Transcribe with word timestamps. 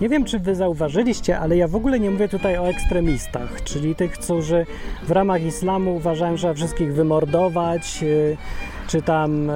nie 0.00 0.08
wiem, 0.08 0.24
czy 0.24 0.38
wy 0.38 0.54
zauważyliście, 0.54 1.38
ale 1.38 1.56
ja 1.56 1.68
w 1.68 1.76
ogóle 1.76 2.00
nie 2.00 2.10
mówię 2.10 2.28
tutaj 2.28 2.58
o 2.58 2.68
ekstremistach, 2.68 3.62
czyli 3.64 3.94
tych, 3.94 4.12
którzy 4.12 4.66
w 5.02 5.10
ramach 5.10 5.42
islamu 5.42 5.96
uważają, 5.96 6.36
że 6.36 6.38
trzeba 6.38 6.54
wszystkich 6.54 6.94
wymordować, 6.94 8.02
yy, 8.02 8.36
czy 8.88 9.02
tam, 9.02 9.46
yy, 9.46 9.52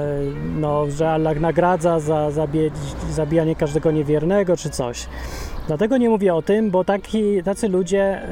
no, 0.60 0.90
że 0.90 1.10
Allah 1.10 1.40
nagradza 1.40 2.00
za 2.00 2.30
zabijanie 3.10 3.56
każdego 3.56 3.90
niewiernego, 3.90 4.56
czy 4.56 4.70
coś. 4.70 5.06
Dlatego 5.66 5.96
nie 5.96 6.08
mówię 6.08 6.34
o 6.34 6.42
tym, 6.42 6.70
bo 6.70 6.84
taki, 6.84 7.42
tacy 7.42 7.68
ludzie 7.68 8.22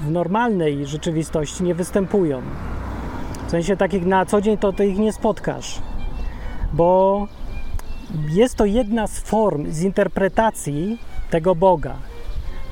yy, 0.00 0.06
w 0.06 0.10
normalnej 0.10 0.86
rzeczywistości 0.86 1.64
nie 1.64 1.74
występują. 1.74 2.42
W 3.46 3.50
sensie 3.50 3.76
takich 3.76 4.06
na 4.06 4.26
co 4.26 4.40
dzień 4.40 4.58
to 4.58 4.82
ich 4.82 4.98
nie 4.98 5.12
spotkasz, 5.12 5.78
bo 6.72 7.26
jest 8.28 8.54
to 8.54 8.64
jedna 8.64 9.06
z 9.06 9.20
form, 9.20 9.72
z 9.72 9.82
interpretacji 9.82 10.98
tego 11.30 11.54
Boga 11.54 11.94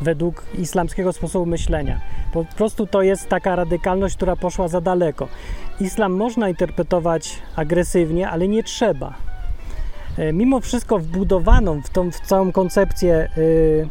według 0.01 0.45
islamskiego 0.59 1.13
sposobu 1.13 1.47
myślenia. 1.47 2.01
Po 2.33 2.45
prostu 2.45 2.87
to 2.87 3.03
jest 3.03 3.29
taka 3.29 3.57
radykalność, 3.57 4.17
która 4.17 4.37
poszła 4.37 4.69
za 4.69 4.81
daleko. 4.81 5.29
Islam 5.81 6.13
można 6.13 6.49
interpretować 6.49 7.39
agresywnie, 7.57 8.29
ale 8.29 8.49
nie 8.49 8.63
trzeba. 8.63 9.15
E, 10.19 10.33
mimo 10.33 10.61
wszystko 10.61 10.99
wbudowaną 10.99 11.83
w 11.83 11.91
tą 11.91 12.11
w 12.11 12.21
całą 12.21 12.53
koncepcję 12.53 13.29
yy, 13.37 13.89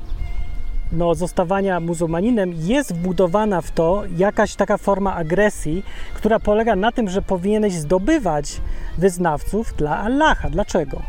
no, 0.91 1.15
zostawania 1.15 1.79
muzułmaninem 1.79 2.53
jest 2.53 2.93
wbudowana 2.93 3.61
w 3.61 3.71
to 3.71 4.03
jakaś 4.17 4.55
taka 4.55 4.77
forma 4.77 5.15
agresji, 5.15 5.83
która 6.13 6.39
polega 6.39 6.75
na 6.75 6.91
tym, 6.91 7.09
że 7.09 7.21
powinieneś 7.21 7.73
zdobywać 7.73 8.61
wyznawców 8.97 9.73
dla 9.77 9.97
Allaha. 9.97 10.49
Dlaczego? 10.49 11.01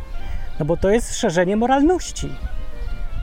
No 0.59 0.65
bo 0.65 0.77
to 0.77 0.91
jest 0.91 1.17
szerzenie 1.17 1.57
moralności. 1.57 2.29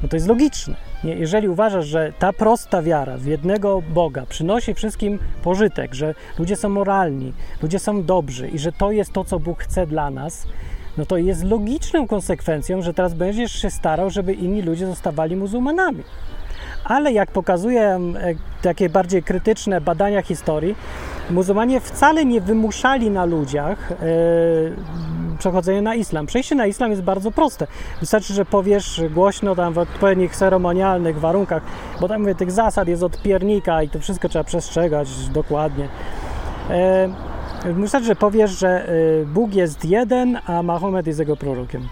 No 0.03 0.09
to 0.09 0.15
jest 0.15 0.27
logiczne. 0.27 0.75
Nie? 1.03 1.15
Jeżeli 1.15 1.49
uważasz, 1.49 1.85
że 1.85 2.13
ta 2.19 2.33
prosta 2.33 2.81
wiara 2.81 3.17
w 3.17 3.25
jednego 3.25 3.81
Boga 3.93 4.25
przynosi 4.29 4.73
wszystkim 4.73 5.19
pożytek, 5.43 5.93
że 5.93 6.15
ludzie 6.39 6.55
są 6.55 6.69
moralni, 6.69 7.33
ludzie 7.61 7.79
są 7.79 8.03
dobrzy 8.03 8.47
i 8.47 8.59
że 8.59 8.71
to 8.71 8.91
jest 8.91 9.13
to, 9.13 9.23
co 9.23 9.39
Bóg 9.39 9.63
chce 9.63 9.87
dla 9.87 10.09
nas, 10.09 10.47
no 10.97 11.05
to 11.05 11.17
jest 11.17 11.43
logiczną 11.43 12.07
konsekwencją, 12.07 12.81
że 12.81 12.93
teraz 12.93 13.13
będziesz 13.13 13.51
się 13.51 13.69
starał, 13.69 14.09
żeby 14.09 14.33
inni 14.33 14.61
ludzie 14.61 14.87
zostawali 14.87 15.35
muzułmanami. 15.35 16.03
Ale 16.83 17.11
jak 17.11 17.31
pokazują 17.31 18.13
takie 18.61 18.89
bardziej 18.89 19.23
krytyczne 19.23 19.81
badania 19.81 20.21
historii, 20.21 20.75
muzułmanie 21.29 21.79
wcale 21.79 22.25
nie 22.25 22.41
wymuszali 22.41 23.09
na 23.09 23.25
ludziach 23.25 23.91
e, 23.91 23.95
przechodzenia 25.39 25.81
na 25.81 25.95
islam. 25.95 26.25
Przejście 26.25 26.55
na 26.55 26.67
islam 26.67 26.91
jest 26.91 27.03
bardzo 27.03 27.31
proste. 27.31 27.67
Wystarczy, 27.99 28.33
że 28.33 28.45
powiesz 28.45 29.01
głośno 29.13 29.55
tam 29.55 29.73
w 29.73 29.77
odpowiednich 29.77 30.35
ceremonialnych 30.35 31.19
warunkach, 31.19 31.63
bo 32.01 32.07
tam 32.07 32.21
mówię, 32.21 32.35
tych 32.35 32.51
zasad 32.51 32.87
jest 32.87 33.03
od 33.03 33.21
piernika 33.21 33.83
i 33.83 33.89
to 33.89 33.99
wszystko 33.99 34.29
trzeba 34.29 34.43
przestrzegać 34.43 35.29
dokładnie. 35.29 35.87
E, 36.69 37.09
wystarczy, 37.65 38.07
że 38.07 38.15
powiesz, 38.15 38.51
że 38.51 38.89
e, 38.89 39.25
Bóg 39.25 39.53
jest 39.53 39.85
jeden, 39.85 40.39
a 40.45 40.63
Mahomet 40.63 41.07
jest 41.07 41.19
jego 41.19 41.37
prorokiem. 41.37 41.87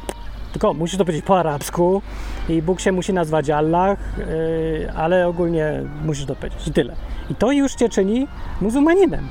Tylko 0.53 0.73
musisz 0.73 0.97
to 0.97 1.05
powiedzieć 1.05 1.25
po 1.25 1.39
arabsku 1.39 2.01
i 2.49 2.61
Bóg 2.61 2.79
się 2.79 2.91
musi 2.91 3.13
nazwać 3.13 3.49
Allah, 3.49 3.97
yy, 4.17 4.91
ale 4.95 5.27
ogólnie 5.27 5.83
musisz 6.05 6.25
to 6.25 6.35
powiedzieć 6.35 6.67
i 6.67 6.71
tyle. 6.71 6.95
I 7.29 7.35
to 7.35 7.51
już 7.51 7.75
cię 7.75 7.89
czyni 7.89 8.27
muzułmaninem. 8.61 9.27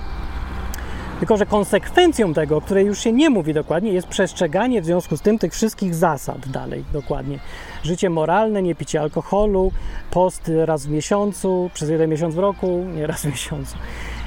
Tylko, 1.19 1.37
że 1.37 1.47
konsekwencją 1.47 2.35
tego, 2.35 2.57
o 2.57 2.61
której 2.61 2.87
już 2.87 2.99
się 2.99 3.13
nie 3.13 3.31
mówi 3.31 3.55
dokładnie, 3.55 3.93
jest 3.93 4.09
przestrzeganie 4.09 4.83
w 4.83 4.85
związku 4.85 5.17
z 5.17 5.21
tym 5.21 5.39
tych 5.39 5.53
wszystkich 5.53 5.95
zasad 5.95 6.49
dalej 6.49 6.85
dokładnie. 6.93 7.39
Życie 7.83 8.11
moralne, 8.11 8.63
nie 8.63 8.75
picie 8.75 9.01
alkoholu, 9.01 9.73
post 10.11 10.51
raz 10.65 10.87
w 10.87 10.91
miesiącu, 10.91 11.71
przez 11.75 11.89
jeden 11.91 12.11
miesiąc 12.11 12.35
w 12.35 12.39
roku, 12.39 12.85
nie 12.95 13.07
raz 13.07 13.23
w 13.23 13.25
miesiącu. 13.25 13.77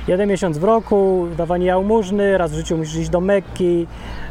Jeden 0.08 0.30
miesiąc 0.30 0.58
w 0.58 0.64
roku, 0.64 1.28
dawanie 1.38 1.66
jałmużny, 1.66 2.38
raz 2.38 2.52
w 2.52 2.56
życiu 2.56 2.78
musisz 2.78 2.96
iść 2.96 3.10
do 3.10 3.22
Mekki, 3.22 3.88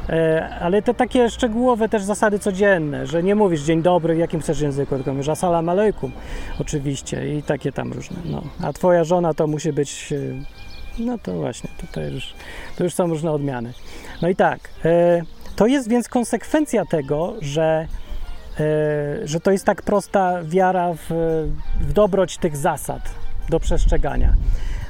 e, 0.08 0.48
ale 0.60 0.82
te 0.82 0.94
takie 0.94 1.30
szczegółowe 1.30 1.88
też 1.88 2.02
zasady 2.02 2.38
codzienne, 2.38 3.06
że 3.06 3.22
nie 3.22 3.34
mówisz 3.34 3.62
dzień 3.62 3.82
dobry 3.82 4.14
w 4.14 4.18
jakim 4.18 4.40
chcesz 4.40 4.60
języku, 4.60 4.94
tylko 4.94 5.12
mówisz 5.12 5.28
assalamu 5.28 5.70
alaikum 5.70 6.12
oczywiście 6.60 7.36
i 7.36 7.42
takie 7.42 7.72
tam 7.72 7.92
różne. 7.92 8.16
No. 8.24 8.42
A 8.62 8.72
twoja 8.72 9.04
żona 9.04 9.34
to 9.34 9.46
musi 9.46 9.72
być 9.72 10.12
e, 10.12 10.16
no 10.98 11.18
to 11.18 11.32
właśnie, 11.32 11.70
tutaj 11.80 12.12
już, 12.12 12.34
to 12.76 12.84
już 12.84 12.94
są 12.94 13.06
różne 13.06 13.32
odmiany. 13.32 13.72
No 14.22 14.28
i 14.28 14.36
tak, 14.36 14.60
e, 14.84 15.22
to 15.56 15.66
jest 15.66 15.88
więc 15.88 16.08
konsekwencja 16.08 16.84
tego, 16.84 17.34
że, 17.40 17.88
że 19.24 19.40
to 19.40 19.50
jest 19.50 19.64
tak 19.64 19.82
prosta 19.82 20.42
wiara 20.44 20.94
w, 20.94 21.10
w 21.80 21.92
dobroć 21.92 22.38
tych 22.38 22.56
zasad 22.56 23.02
do 23.48 23.60
przestrzegania. 23.60 24.34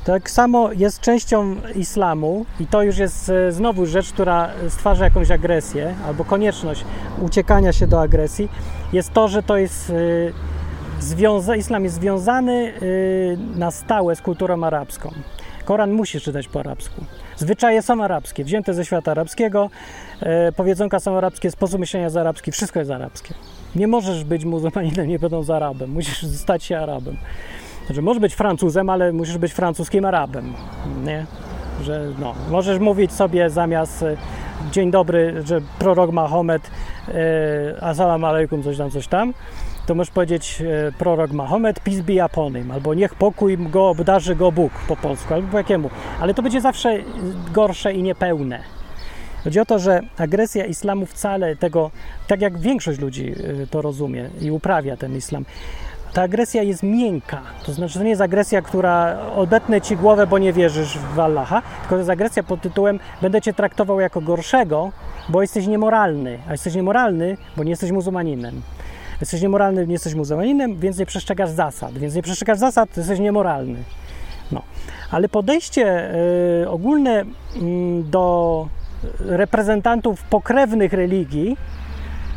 Tak 0.05 0.31
samo 0.31 0.73
jest 0.73 1.01
częścią 1.01 1.57
islamu 1.75 2.47
i 2.61 2.67
to 2.67 2.83
już 2.83 2.99
jest 2.99 3.29
e, 3.29 3.53
znowu 3.53 3.87
rzecz, 3.87 4.13
która 4.13 4.51
stwarza 4.69 5.05
jakąś 5.05 5.31
agresję 5.31 5.95
albo 6.07 6.25
konieczność 6.25 6.85
uciekania 7.21 7.73
się 7.73 7.87
do 7.87 8.01
agresji, 8.01 8.49
jest 8.93 9.13
to, 9.13 9.29
że 9.29 9.43
to 9.43 9.57
jest 9.57 9.93
związa, 11.01 11.57
islam 11.57 11.85
jest 11.85 11.97
związany 11.97 12.73
na 13.57 13.71
stałe 13.71 14.17
z 14.17 14.21
kulturą 14.21 14.65
arabską. 14.65 15.11
Koran 15.65 15.93
musisz 15.93 16.23
czytać 16.23 16.49
po 16.49 16.61
arabsku. 16.61 17.05
Zwyczaje 17.37 17.83
są 17.83 18.05
arabskie, 18.05 18.45
wzięte 18.45 18.75
ze 18.75 18.85
świata 18.85 19.11
arabskiego, 19.11 19.71
e, 20.21 20.53
powiedzonka 20.53 21.01
są 21.01 21.17
arabskie, 21.17 21.51
sposób 21.51 21.81
myślenia 21.81 22.05
jest 22.05 22.17
arabski, 22.17 22.53
wszystko 22.53 22.79
jest 22.79 22.91
arabskie. 22.91 23.35
Nie 23.77 23.87
możesz 23.87 24.25
być 24.25 24.45
muzułmaninem, 24.45 25.09
nie 25.09 25.19
będąc 25.19 25.51
Arabem. 25.51 25.91
Musisz 25.91 26.27
stać 26.27 26.65
się 26.65 26.79
Arabem. 26.79 27.17
Znaczy, 27.87 28.03
możesz 28.03 28.21
być 28.21 28.35
Francuzem, 28.35 28.91
ale 28.91 29.13
musisz 29.13 29.39
być 29.39 29.53
francuskim 29.53 30.05
Arabem, 30.05 30.55
nie? 31.05 31.27
Że, 31.83 32.13
no, 32.19 32.35
możesz 32.51 32.79
mówić 32.79 33.13
sobie 33.13 33.51
zamiast 33.51 34.03
e, 34.03 34.17
dzień 34.73 34.91
dobry, 34.91 35.43
że 35.45 35.61
prorok 35.79 36.13
Mahomet, 36.13 36.71
e, 37.09 37.83
assalamu 37.83 38.27
alaikum, 38.27 38.63
coś 38.63 38.77
tam, 38.77 38.91
coś 38.91 39.09
tam, 39.09 39.35
to 39.87 39.95
możesz 39.95 40.11
powiedzieć 40.11 40.63
e, 40.89 40.93
prorok 40.93 41.33
Mahomet, 41.33 41.81
peace 41.81 42.03
be 42.03 42.27
upon 42.27 42.55
him, 42.55 42.71
albo 42.71 42.95
niech 42.95 43.15
pokój 43.15 43.59
go 43.59 43.89
obdarzy 43.89 44.37
go 44.37 44.53
Bóg 44.53 44.73
po 44.89 44.97
polsku, 44.97 45.35
albo 45.35 45.49
po 45.49 45.59
jakiemu. 45.59 45.91
Ale 46.21 46.35
to 46.35 46.43
będzie 46.43 46.61
zawsze 46.61 46.99
gorsze 47.53 47.93
i 47.93 48.03
niepełne. 48.03 48.61
Chodzi 49.45 49.61
o 49.61 49.65
to, 49.65 49.79
że 49.79 50.01
agresja 50.19 50.65
islamu 50.65 51.07
wcale 51.07 51.57
tego, 51.57 51.91
tak 52.27 52.41
jak 52.41 52.59
większość 52.59 53.01
ludzi 53.01 53.35
to 53.71 53.83
rozumie 53.83 54.31
i 54.41 54.51
uprawia 54.51 54.97
ten 54.97 55.17
islam, 55.17 55.45
ta 56.15 56.23
agresja 56.23 56.63
jest 56.63 56.83
miękka. 56.83 57.41
To 57.67 57.73
znaczy, 57.73 57.99
to 57.99 58.05
nie 58.05 58.11
jest 58.11 58.23
agresja, 58.23 58.63
która 58.63 59.17
odetnę 59.37 59.81
ci 59.81 59.97
głowę, 59.97 60.27
bo 60.27 60.39
nie 60.39 60.53
wierzysz 60.53 60.99
w 60.99 61.21
Allaha, 61.21 61.63
tylko 61.81 61.95
to 61.95 61.99
jest 61.99 62.11
agresja 62.11 62.43
pod 62.43 62.61
tytułem 62.61 63.01
będę 63.23 63.41
cię 63.41 63.53
traktował 63.53 64.01
jako 64.01 64.21
gorszego, 64.21 64.93
bo 65.29 65.43
jesteś 65.43 65.67
niemoralny. 65.67 66.39
A 66.49 66.53
jesteś 66.53 66.75
niemoralny, 66.75 67.37
bo 67.57 67.65
nie 67.65 67.71
jesteś 67.71 67.91
muzułmaninem. 67.91 68.63
Jesteś 69.21 69.43
niemoralny, 69.43 69.87
nie 69.87 69.93
jesteś 69.93 70.15
muzułmaninem, 70.15 70.77
więc 70.77 70.99
nie 70.99 71.07
przestrzegasz 71.07 71.51
zasad. 71.51 71.99
Więc 71.99 72.15
nie 72.15 72.23
przestrzegasz 72.23 72.59
zasad, 72.59 72.95
to 72.95 73.01
jesteś 73.01 73.19
niemoralny. 73.19 73.79
No. 74.53 74.63
Ale 75.11 75.29
podejście 75.29 76.15
y, 76.63 76.69
ogólne 76.69 77.23
y, 77.23 77.27
do 78.05 78.69
reprezentantów 79.21 80.23
pokrewnych 80.23 80.93
religii, 80.93 81.57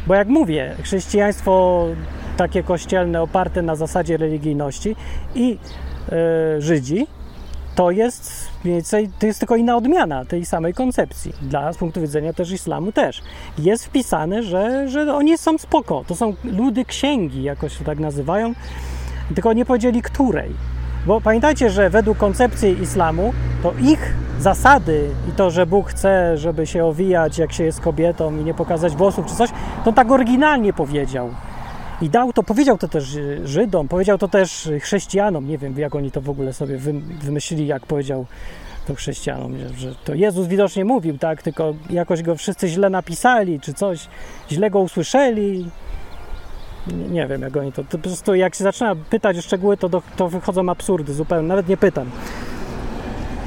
bo 0.08 0.16
jak 0.16 0.28
mówię, 0.28 0.76
chrześcijaństwo 0.84 1.86
takie 2.38 2.64
kościelne 2.64 3.22
oparte 3.22 3.62
na 3.62 3.76
zasadzie 3.76 4.18
religijności 4.18 4.96
i 5.36 5.58
y, 6.58 6.62
Żydzi, 6.62 7.08
to 7.76 7.92
jest 7.92 8.50
mniej 8.64 8.76
więcej, 8.76 9.10
to 9.20 9.26
jest 9.26 9.40
tylko 9.40 9.56
inna 9.56 9.76
odmiana 9.76 10.26
tej 10.26 10.46
samej 10.46 10.74
koncepcji. 10.74 11.34
Dla, 11.42 11.74
z 11.74 11.78
punktu 11.78 12.02
widzenia 12.02 12.34
też 12.34 12.52
islamu 12.52 12.92
też. 12.92 13.22
Jest 13.58 13.86
wpisane, 13.86 14.44
że, 14.44 14.90
że 14.90 15.16
oni 15.16 15.38
są 15.38 15.58
spoko. 15.58 16.04
To 16.08 16.16
są 16.16 16.34
ludy 16.44 16.86
księgi, 16.86 17.44
jakoś 17.44 17.78
to 17.78 17.84
tak 17.84 18.00
nazywają, 18.00 18.54
tylko 19.36 19.54
nie 19.54 19.66
powiedzieli 19.66 20.02
której. 20.02 20.77
Bo 21.08 21.22
pamiętajcie, 21.22 21.70
że 21.70 21.90
według 21.90 22.18
koncepcji 22.18 22.82
islamu 22.82 23.34
to 23.64 23.74
ich 23.82 24.14
zasady 24.40 25.10
i 25.30 25.32
to, 25.32 25.52
że 25.52 25.66
Bóg 25.66 25.90
chce, 25.90 26.38
żeby 26.38 26.68
się 26.68 26.86
owijać, 26.86 27.38
jak 27.38 27.54
się 27.54 27.64
jest 27.64 27.82
kobietą 27.82 28.38
i 28.38 28.44
nie 28.44 28.54
pokazać 28.54 28.96
włosów 28.96 29.26
czy 29.26 29.36
coś, 29.36 29.50
to 29.86 29.94
tak 29.94 30.12
oryginalnie 30.12 30.74
powiedział. 30.74 31.30
I 32.02 32.10
dał 32.10 32.34
to, 32.34 32.44
powiedział 32.44 32.78
to 32.78 32.88
też 32.88 33.18
Żydom, 33.44 33.88
powiedział 33.88 34.18
to 34.18 34.28
też 34.28 34.70
chrześcijanom. 34.82 35.48
Nie 35.48 35.58
wiem, 35.58 35.80
jak 35.80 35.96
oni 35.96 36.12
to 36.12 36.22
w 36.22 36.30
ogóle 36.30 36.54
sobie 36.54 36.78
wymyślili, 37.22 37.68
jak 37.68 37.86
powiedział 37.86 38.26
to 38.88 38.96
chrześcijanom, 38.96 39.54
że 39.78 39.96
to 39.96 40.14
Jezus 40.14 40.48
widocznie 40.48 40.86
mówił, 40.86 41.18
tak, 41.18 41.44
tylko 41.44 41.74
jakoś 41.90 42.24
go 42.24 42.36
wszyscy 42.36 42.68
źle 42.68 42.90
napisali, 42.90 43.60
czy 43.60 43.74
coś, 43.74 44.08
źle 44.52 44.70
go 44.70 44.80
usłyszeli. 44.80 45.70
Nie, 47.10 47.28
wiem, 47.28 47.42
jak 47.42 47.58
oni 47.58 47.72
to, 47.72 47.84
to. 47.84 47.98
Po 47.98 48.04
prostu 48.04 48.36
jak 48.36 48.56
się 48.56 48.64
zaczyna 48.64 48.96
pytać 49.10 49.38
o 49.38 49.42
szczegóły, 49.42 49.78
to, 49.78 49.90
do, 49.90 50.02
to 50.16 50.30
wychodzą 50.30 50.70
absurdy 50.70 51.14
zupełnie. 51.14 51.48
Nawet 51.48 51.68
nie 51.68 51.78
pytam. 51.78 52.10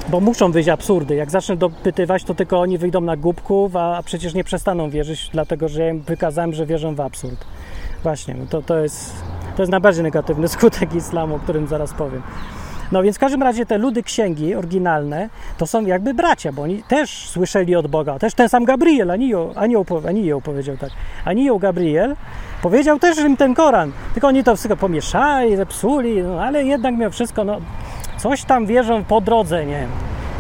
Bo 0.08 0.20
muszą 0.20 0.52
wyjść 0.52 0.68
absurdy. 0.68 1.14
Jak 1.14 1.30
zacznę 1.30 1.56
dopytywać, 1.56 2.24
to 2.24 2.34
tylko 2.34 2.60
oni 2.60 2.78
wyjdą 2.78 3.00
na 3.00 3.16
głupków, 3.16 3.76
a 3.76 4.02
przecież 4.04 4.34
nie 4.34 4.44
przestaną 4.44 4.90
wierzyć, 4.90 5.30
dlatego 5.32 5.68
że 5.68 5.82
ja 5.82 5.90
im 5.90 6.00
wykazałem, 6.00 6.52
że 6.52 6.66
wierzą 6.66 6.94
w 6.94 7.00
absurd. 7.00 7.44
Właśnie, 8.02 8.34
no 8.34 8.46
to, 8.46 8.62
to 8.62 8.78
jest 8.78 9.12
To 9.56 9.62
jest 9.62 9.70
najbardziej 9.70 10.02
negatywny 10.02 10.48
skutek 10.58 10.94
islamu, 10.94 11.34
o 11.34 11.38
którym 11.38 11.66
zaraz 11.66 11.94
powiem. 11.94 12.22
No 12.92 13.02
więc 13.02 13.16
w 13.16 13.18
każdym 13.18 13.42
razie 13.42 13.66
te 13.66 13.78
ludy 13.78 14.02
księgi 14.02 14.54
oryginalne 14.54 15.28
to 15.58 15.66
są 15.66 15.86
jakby 15.86 16.14
bracia, 16.14 16.52
bo 16.52 16.62
oni 16.62 16.82
też 16.82 17.28
słyszeli 17.28 17.76
od 17.76 17.86
Boga. 17.86 18.18
Też 18.18 18.34
ten 18.34 18.48
sam 18.48 18.64
Gabriel, 18.64 19.10
anioł, 19.10 19.52
anioł, 19.56 19.84
anioł 20.08 20.40
powiedział 20.40 20.76
tak. 20.76 20.90
Anioł 21.24 21.58
Gabriel 21.58 22.16
powiedział 22.62 22.98
też 22.98 23.18
im 23.18 23.36
ten 23.36 23.54
Koran. 23.54 23.92
Tylko 24.12 24.28
oni 24.28 24.44
to 24.44 24.56
wszystko 24.56 24.76
pomieszali, 24.76 25.56
zepsuli, 25.56 26.22
no, 26.22 26.42
ale 26.42 26.64
jednak 26.64 26.94
mimo 26.94 27.10
wszystko, 27.10 27.44
no 27.44 27.60
coś 28.18 28.44
tam 28.44 28.66
wierzą 28.66 29.04
po 29.04 29.20
drodze, 29.20 29.66
nie 29.66 29.80
wiem. 29.80 29.90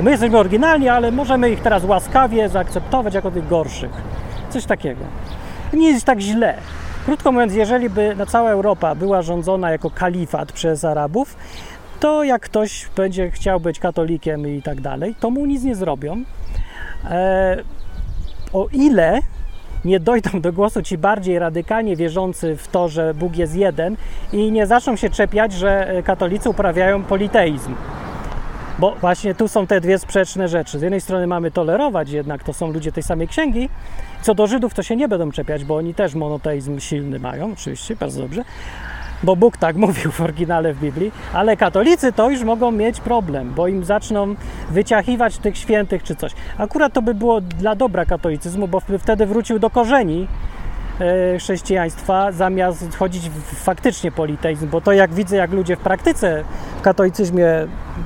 My 0.02 0.10
jesteśmy 0.10 0.38
oryginalni, 0.38 0.88
ale 0.88 1.12
możemy 1.12 1.50
ich 1.50 1.60
teraz 1.60 1.84
łaskawie 1.84 2.48
zaakceptować 2.48 3.14
jako 3.14 3.30
tych 3.30 3.48
gorszych. 3.48 3.90
Coś 4.50 4.64
takiego. 4.64 5.00
Nie 5.72 5.90
jest 5.90 6.06
tak 6.06 6.20
źle. 6.20 6.54
Krótko 7.04 7.32
mówiąc, 7.32 7.54
jeżeli 7.54 7.90
by 7.90 8.16
na 8.16 8.26
cała 8.26 8.50
Europa 8.50 8.94
była 8.94 9.22
rządzona 9.22 9.70
jako 9.70 9.90
kalifat 9.90 10.52
przez 10.52 10.84
Arabów, 10.84 11.36
to 12.00 12.24
jak 12.24 12.42
ktoś 12.42 12.88
będzie 12.96 13.30
chciał 13.30 13.60
być 13.60 13.78
katolikiem 13.78 14.48
i 14.48 14.62
tak 14.62 14.80
dalej, 14.80 15.14
to 15.20 15.30
mu 15.30 15.46
nic 15.46 15.62
nie 15.62 15.74
zrobią. 15.74 16.24
E, 17.04 17.56
o 18.52 18.68
ile 18.72 19.18
nie 19.84 20.00
dojdą 20.00 20.40
do 20.40 20.52
głosu 20.52 20.82
ci 20.82 20.98
bardziej 20.98 21.38
radykalnie 21.38 21.96
wierzący 21.96 22.56
w 22.56 22.68
to, 22.68 22.88
że 22.88 23.14
Bóg 23.14 23.36
jest 23.36 23.54
jeden 23.54 23.96
i 24.32 24.52
nie 24.52 24.66
zaczną 24.66 24.96
się 24.96 25.10
czepiać, 25.10 25.52
że 25.52 26.02
katolicy 26.04 26.50
uprawiają 26.50 27.04
politeizm. 27.04 27.74
Bo 28.78 28.94
właśnie 29.00 29.34
tu 29.34 29.48
są 29.48 29.66
te 29.66 29.80
dwie 29.80 29.98
sprzeczne 29.98 30.48
rzeczy. 30.48 30.78
Z 30.78 30.82
jednej 30.82 31.00
strony 31.00 31.26
mamy 31.26 31.50
tolerować 31.50 32.10
jednak, 32.10 32.44
to 32.44 32.52
są 32.52 32.72
ludzie 32.72 32.92
tej 32.92 33.02
samej 33.02 33.28
księgi. 33.28 33.68
Co 34.22 34.34
do 34.34 34.46
Żydów 34.46 34.74
to 34.74 34.82
się 34.82 34.96
nie 34.96 35.08
będą 35.08 35.30
czepiać, 35.30 35.64
bo 35.64 35.76
oni 35.76 35.94
też 35.94 36.14
monoteizm 36.14 36.80
silny 36.80 37.18
mają, 37.18 37.52
oczywiście, 37.52 37.96
bardzo 37.96 38.22
dobrze 38.22 38.44
bo 39.22 39.36
Bóg 39.36 39.56
tak 39.56 39.76
mówił 39.76 40.10
w 40.10 40.20
oryginale 40.20 40.74
w 40.74 40.80
Biblii, 40.80 41.12
ale 41.32 41.56
katolicy 41.56 42.12
to 42.12 42.30
już 42.30 42.42
mogą 42.42 42.70
mieć 42.70 43.00
problem, 43.00 43.52
bo 43.54 43.68
im 43.68 43.84
zaczną 43.84 44.34
wyciachiwać 44.70 45.38
tych 45.38 45.58
świętych 45.58 46.02
czy 46.02 46.16
coś. 46.16 46.32
Akurat 46.58 46.92
to 46.92 47.02
by 47.02 47.14
było 47.14 47.40
dla 47.40 47.74
dobra 47.74 48.04
katolicyzmu, 48.04 48.68
bo 48.68 48.80
wtedy 48.98 49.26
wrócił 49.26 49.58
do 49.58 49.70
korzeni 49.70 50.26
e, 51.00 51.38
chrześcijaństwa, 51.38 52.32
zamiast 52.32 52.96
chodzić 52.96 53.30
w 53.30 53.54
faktycznie 53.54 54.12
politeizm, 54.12 54.68
bo 54.68 54.80
to 54.80 54.92
jak 54.92 55.14
widzę, 55.14 55.36
jak 55.36 55.52
ludzie 55.52 55.76
w 55.76 55.80
praktyce 55.80 56.44
w 56.78 56.82
katolicyzmie 56.82 57.46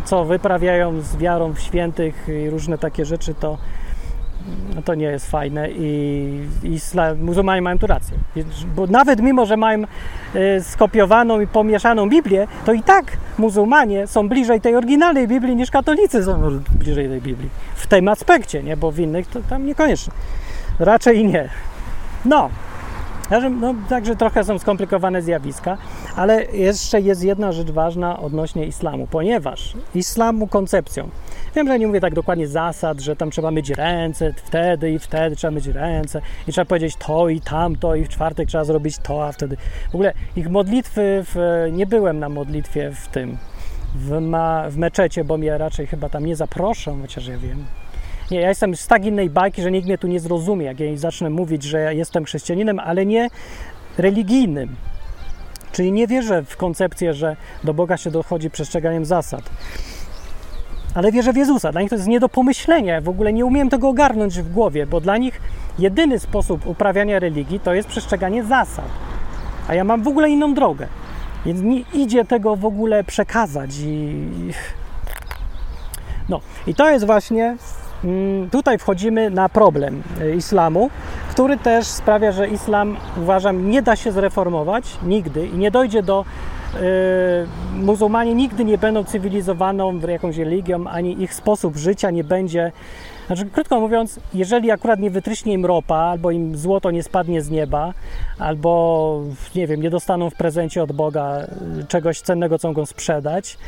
co 0.04 0.24
wyprawiają 0.24 1.00
z 1.00 1.16
wiarą 1.16 1.52
w 1.52 1.60
świętych 1.60 2.28
i 2.28 2.50
różne 2.50 2.78
takie 2.78 3.04
rzeczy, 3.04 3.34
to 3.34 3.58
to 4.84 4.94
nie 4.94 5.06
jest 5.06 5.30
fajne 5.30 5.70
i, 5.70 6.48
i 6.62 6.78
muzułmanie 7.20 7.62
mają 7.62 7.78
tu 7.78 7.86
rację. 7.86 8.18
Bo 8.76 8.86
nawet 8.86 9.20
mimo, 9.20 9.46
że 9.46 9.56
mają 9.56 9.82
y, 9.82 10.62
skopiowaną 10.62 11.40
i 11.40 11.46
pomieszaną 11.46 12.08
Biblię, 12.08 12.46
to 12.64 12.72
i 12.72 12.82
tak 12.82 13.04
muzułmanie 13.38 14.06
są 14.06 14.28
bliżej 14.28 14.60
tej 14.60 14.76
oryginalnej 14.76 15.28
Biblii 15.28 15.56
niż 15.56 15.70
katolicy 15.70 16.24
są 16.24 16.60
bliżej 16.78 17.08
tej 17.08 17.20
Biblii. 17.20 17.50
W 17.74 17.86
tym 17.86 18.08
aspekcie, 18.08 18.62
nie? 18.62 18.76
Bo 18.76 18.90
w 18.90 18.98
innych 18.98 19.26
to 19.26 19.40
tam 19.42 19.66
niekoniecznie. 19.66 20.12
Raczej 20.78 21.24
nie. 21.24 21.48
No, 22.24 22.50
no, 23.60 23.74
także 23.88 24.16
trochę 24.16 24.44
są 24.44 24.58
skomplikowane 24.58 25.22
zjawiska, 25.22 25.76
ale 26.16 26.44
jeszcze 26.44 27.00
jest 27.00 27.24
jedna 27.24 27.52
rzecz 27.52 27.70
ważna 27.70 28.18
odnośnie 28.18 28.66
islamu, 28.66 29.06
ponieważ 29.10 29.74
islamu 29.94 30.46
koncepcją, 30.46 31.08
wiem, 31.54 31.68
że 31.68 31.78
nie 31.78 31.86
mówię 31.86 32.00
tak 32.00 32.14
dokładnie 32.14 32.48
zasad, 32.48 33.00
że 33.00 33.16
tam 33.16 33.30
trzeba 33.30 33.50
myć 33.50 33.70
ręce 33.70 34.32
wtedy 34.36 34.90
i 34.90 34.98
wtedy 34.98 35.36
trzeba 35.36 35.50
myć 35.50 35.66
ręce 35.66 36.20
i 36.48 36.52
trzeba 36.52 36.64
powiedzieć 36.64 36.96
to 36.96 37.28
i 37.28 37.40
tamto 37.40 37.94
i 37.94 38.04
w 38.04 38.08
czwartek 38.08 38.48
trzeba 38.48 38.64
zrobić 38.64 38.98
to, 38.98 39.26
a 39.26 39.32
wtedy 39.32 39.56
w 39.90 39.94
ogóle 39.94 40.12
ich 40.36 40.50
modlitwy, 40.50 41.24
w, 41.24 41.66
nie 41.72 41.86
byłem 41.86 42.18
na 42.18 42.28
modlitwie 42.28 42.90
w 42.90 43.08
tym, 43.08 43.38
w, 43.94 44.20
ma, 44.20 44.70
w 44.70 44.76
meczecie, 44.76 45.24
bo 45.24 45.36
mnie 45.36 45.58
raczej 45.58 45.86
chyba 45.86 46.08
tam 46.08 46.26
nie 46.26 46.36
zaproszą, 46.36 47.00
chociaż 47.00 47.26
ja 47.26 47.38
wiem, 47.38 47.64
nie, 48.30 48.40
ja 48.40 48.48
jestem 48.48 48.76
z 48.76 48.86
tak 48.86 49.04
innej 49.04 49.30
bajki, 49.30 49.62
że 49.62 49.70
nikt 49.70 49.86
mnie 49.86 49.98
tu 49.98 50.06
nie 50.06 50.20
zrozumie, 50.20 50.66
jak 50.66 50.80
ja 50.80 50.96
zacznę 50.96 51.30
mówić, 51.30 51.62
że 51.62 51.80
ja 51.80 51.92
jestem 51.92 52.24
chrześcijaninem, 52.24 52.78
ale 52.78 53.06
nie 53.06 53.28
religijnym. 53.98 54.76
Czyli 55.72 55.92
nie 55.92 56.06
wierzę 56.06 56.42
w 56.42 56.56
koncepcję, 56.56 57.14
że 57.14 57.36
do 57.64 57.74
Boga 57.74 57.96
się 57.96 58.10
dochodzi 58.10 58.50
przestrzeganiem 58.50 59.04
zasad. 59.04 59.50
Ale 60.94 61.12
wierzę 61.12 61.32
w 61.32 61.36
Jezusa. 61.36 61.72
Dla 61.72 61.80
nich 61.80 61.90
to 61.90 61.96
jest 61.96 62.08
nie 62.08 62.20
do 62.20 62.28
pomyślenia. 62.28 63.00
w 63.00 63.08
ogóle 63.08 63.32
nie 63.32 63.44
umiem 63.44 63.70
tego 63.70 63.88
ogarnąć 63.88 64.38
w 64.38 64.52
głowie, 64.52 64.86
bo 64.86 65.00
dla 65.00 65.16
nich 65.16 65.40
jedyny 65.78 66.18
sposób 66.18 66.66
uprawiania 66.66 67.18
religii 67.18 67.60
to 67.60 67.74
jest 67.74 67.88
przestrzeganie 67.88 68.44
zasad. 68.44 68.88
A 69.68 69.74
ja 69.74 69.84
mam 69.84 70.02
w 70.02 70.08
ogóle 70.08 70.30
inną 70.30 70.54
drogę. 70.54 70.86
Więc 71.46 71.60
nie 71.60 71.80
idzie 71.80 72.24
tego 72.24 72.56
w 72.56 72.64
ogóle 72.64 73.04
przekazać. 73.04 73.70
I... 73.78 74.26
No, 76.28 76.40
i 76.66 76.74
to 76.74 76.90
jest 76.90 77.06
właśnie 77.06 77.56
Mm, 78.04 78.50
tutaj 78.50 78.78
wchodzimy 78.78 79.30
na 79.30 79.48
problem 79.48 80.02
e, 80.20 80.34
islamu, 80.34 80.90
który 81.30 81.56
też 81.56 81.86
sprawia, 81.86 82.32
że 82.32 82.48
islam, 82.48 82.96
uważam, 83.16 83.70
nie 83.70 83.82
da 83.82 83.96
się 83.96 84.12
zreformować 84.12 84.98
nigdy 85.02 85.46
i 85.46 85.58
nie 85.58 85.70
dojdzie 85.70 86.02
do. 86.02 86.24
Yy, 86.74 87.84
muzułmanie 87.84 88.34
nigdy 88.34 88.64
nie 88.64 88.78
będą 88.78 89.04
cywilizowaną 89.04 90.00
jakąś 90.00 90.36
religią, 90.36 90.86
ani 90.86 91.22
ich 91.22 91.34
sposób 91.34 91.76
życia 91.76 92.10
nie 92.10 92.24
będzie. 92.24 92.72
Znaczy, 93.26 93.46
krótko 93.46 93.80
mówiąc, 93.80 94.20
jeżeli 94.34 94.70
akurat 94.70 95.00
nie 95.00 95.10
wytryśnie 95.10 95.52
im 95.52 95.66
ropa, 95.66 95.96
albo 95.96 96.30
im 96.30 96.56
złoto 96.56 96.90
nie 96.90 97.02
spadnie 97.02 97.42
z 97.42 97.50
nieba, 97.50 97.92
albo 98.38 99.20
nie 99.54 99.66
wiem, 99.66 99.82
nie 99.82 99.90
dostaną 99.90 100.30
w 100.30 100.34
prezencie 100.34 100.82
od 100.82 100.92
Boga 100.92 101.46
czegoś 101.88 102.20
cennego, 102.20 102.58
co 102.58 102.68
mogą 102.68 102.86
sprzedać, 102.86 103.58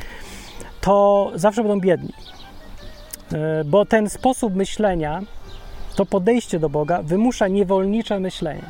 to 0.81 1.31
zawsze 1.35 1.62
będą 1.62 1.81
biedni. 1.81 2.12
E, 3.32 3.64
bo 3.64 3.85
ten 3.85 4.11
sposób 4.11 4.55
myślenia, 4.55 5.23
to 5.97 6.06
podejście 6.06 6.58
do 6.58 6.69
Boga 6.69 7.03
wymusza 7.03 7.49
niewolnicze 7.49 8.20
myślenie. 8.20 8.64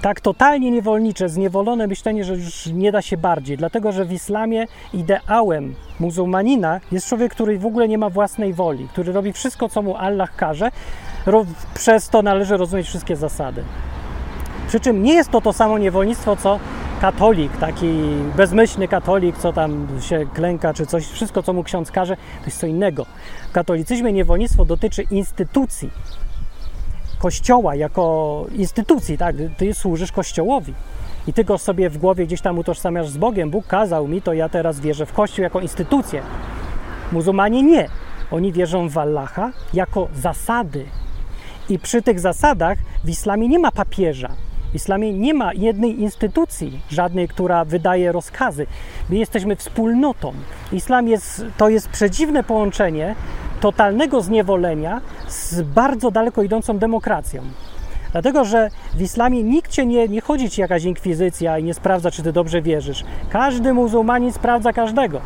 Tak 0.00 0.20
totalnie 0.20 0.70
niewolnicze, 0.70 1.28
zniewolone 1.28 1.86
myślenie, 1.86 2.24
że 2.24 2.34
już 2.34 2.66
nie 2.66 2.92
da 2.92 3.02
się 3.02 3.16
bardziej, 3.16 3.56
dlatego 3.56 3.92
że 3.92 4.04
w 4.04 4.12
islamie 4.12 4.66
ideałem 4.94 5.74
muzułmanina 6.00 6.80
jest 6.92 7.08
człowiek, 7.08 7.32
który 7.32 7.58
w 7.58 7.66
ogóle 7.66 7.88
nie 7.88 7.98
ma 7.98 8.10
własnej 8.10 8.54
woli, 8.54 8.88
który 8.88 9.12
robi 9.12 9.32
wszystko, 9.32 9.68
co 9.68 9.82
mu 9.82 9.96
Allah 9.96 10.36
każe, 10.36 10.70
przez 11.74 12.08
to 12.08 12.22
należy 12.22 12.56
rozumieć 12.56 12.86
wszystkie 12.86 13.16
zasady. 13.16 13.64
Przy 14.68 14.80
czym 14.80 15.02
nie 15.02 15.14
jest 15.14 15.30
to 15.30 15.40
to 15.40 15.52
samo 15.52 15.78
niewolnictwo, 15.78 16.36
co 16.36 16.58
katolik, 17.00 17.56
taki 17.56 17.86
bezmyślny 18.36 18.88
katolik, 18.88 19.38
co 19.38 19.52
tam 19.52 19.86
się 20.00 20.26
klęka, 20.34 20.74
czy 20.74 20.86
coś, 20.86 21.06
wszystko, 21.06 21.42
co 21.42 21.52
mu 21.52 21.64
ksiądz 21.64 21.90
każe, 21.90 22.16
to 22.16 22.46
jest 22.46 22.60
co 22.60 22.66
innego. 22.66 23.06
W 23.50 23.52
katolicyzmie 23.52 24.12
niewolnictwo 24.12 24.64
dotyczy 24.64 25.02
instytucji, 25.02 25.90
kościoła 27.20 27.74
jako 27.74 28.46
instytucji, 28.52 29.18
tak? 29.18 29.36
Ty 29.56 29.74
służysz 29.74 30.12
kościołowi. 30.12 30.74
I 31.26 31.32
ty 31.32 31.44
go 31.44 31.58
sobie 31.58 31.90
w 31.90 31.98
głowie 31.98 32.26
gdzieś 32.26 32.40
tam 32.40 32.58
utożsamiasz 32.58 33.08
z 33.08 33.16
Bogiem. 33.16 33.50
Bóg 33.50 33.66
kazał 33.66 34.08
mi, 34.08 34.22
to 34.22 34.32
ja 34.32 34.48
teraz 34.48 34.80
wierzę 34.80 35.06
w 35.06 35.12
Kościół 35.12 35.42
jako 35.42 35.60
instytucję. 35.60 36.22
Muzułmanie 37.12 37.62
nie. 37.62 37.88
Oni 38.30 38.52
wierzą 38.52 38.88
w 38.88 38.98
Allaha 38.98 39.52
jako 39.74 40.08
zasady. 40.14 40.84
I 41.68 41.78
przy 41.78 42.02
tych 42.02 42.20
zasadach 42.20 42.78
w 43.04 43.08
islamie 43.08 43.48
nie 43.48 43.58
ma 43.58 43.70
papieża, 43.72 44.30
w 44.72 44.74
islamie 44.74 45.12
nie 45.12 45.34
ma 45.34 45.52
jednej 45.52 46.00
instytucji, 46.00 46.80
żadnej, 46.90 47.28
która 47.28 47.64
wydaje 47.64 48.12
rozkazy. 48.12 48.66
My 49.10 49.16
jesteśmy 49.16 49.56
wspólnotą. 49.56 50.32
Islam 50.72 51.08
jest, 51.08 51.44
to 51.56 51.68
jest 51.68 51.88
przedziwne 51.88 52.44
połączenie 52.44 53.14
totalnego 53.60 54.20
zniewolenia 54.22 55.00
z 55.28 55.62
bardzo 55.62 56.10
daleko 56.10 56.42
idącą 56.42 56.78
demokracją. 56.78 57.42
Dlatego, 58.12 58.44
że 58.44 58.70
w 58.94 59.02
islamie 59.02 59.42
nikt 59.42 59.70
cię 59.70 59.86
nie, 59.86 60.08
nie 60.08 60.20
chodzi 60.20 60.50
ci 60.50 60.60
jakaś 60.60 60.84
inkwizycja 60.84 61.58
i 61.58 61.64
nie 61.64 61.74
sprawdza, 61.74 62.10
czy 62.10 62.22
ty 62.22 62.32
dobrze 62.32 62.62
wierzysz. 62.62 63.04
Każdy 63.30 63.72
muzułmanin 63.72 64.32
sprawdza 64.32 64.72
każdego. 64.72 65.18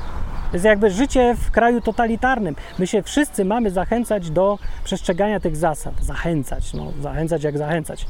To 0.50 0.56
jest 0.56 0.64
jakby 0.64 0.90
życie 0.90 1.36
w 1.38 1.50
kraju 1.50 1.80
totalitarnym. 1.80 2.56
My 2.78 2.86
się 2.86 3.02
wszyscy 3.02 3.44
mamy 3.44 3.70
zachęcać 3.70 4.30
do 4.30 4.58
przestrzegania 4.84 5.40
tych 5.40 5.56
zasad. 5.56 5.94
Zachęcać, 6.00 6.74
no, 6.74 6.92
zachęcać 7.00 7.44
jak 7.44 7.58
zachęcać. 7.58 8.06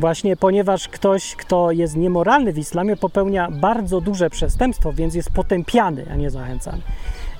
Właśnie 0.00 0.36
ponieważ 0.36 0.88
ktoś, 0.88 1.36
kto 1.36 1.70
jest 1.70 1.96
niemoralny 1.96 2.52
w 2.52 2.58
islamie, 2.58 2.96
popełnia 2.96 3.48
bardzo 3.50 4.00
duże 4.00 4.30
przestępstwo, 4.30 4.92
więc 4.92 5.14
jest 5.14 5.30
potępiany, 5.30 6.06
a 6.12 6.16
nie 6.16 6.30
zachęcany. 6.30 6.82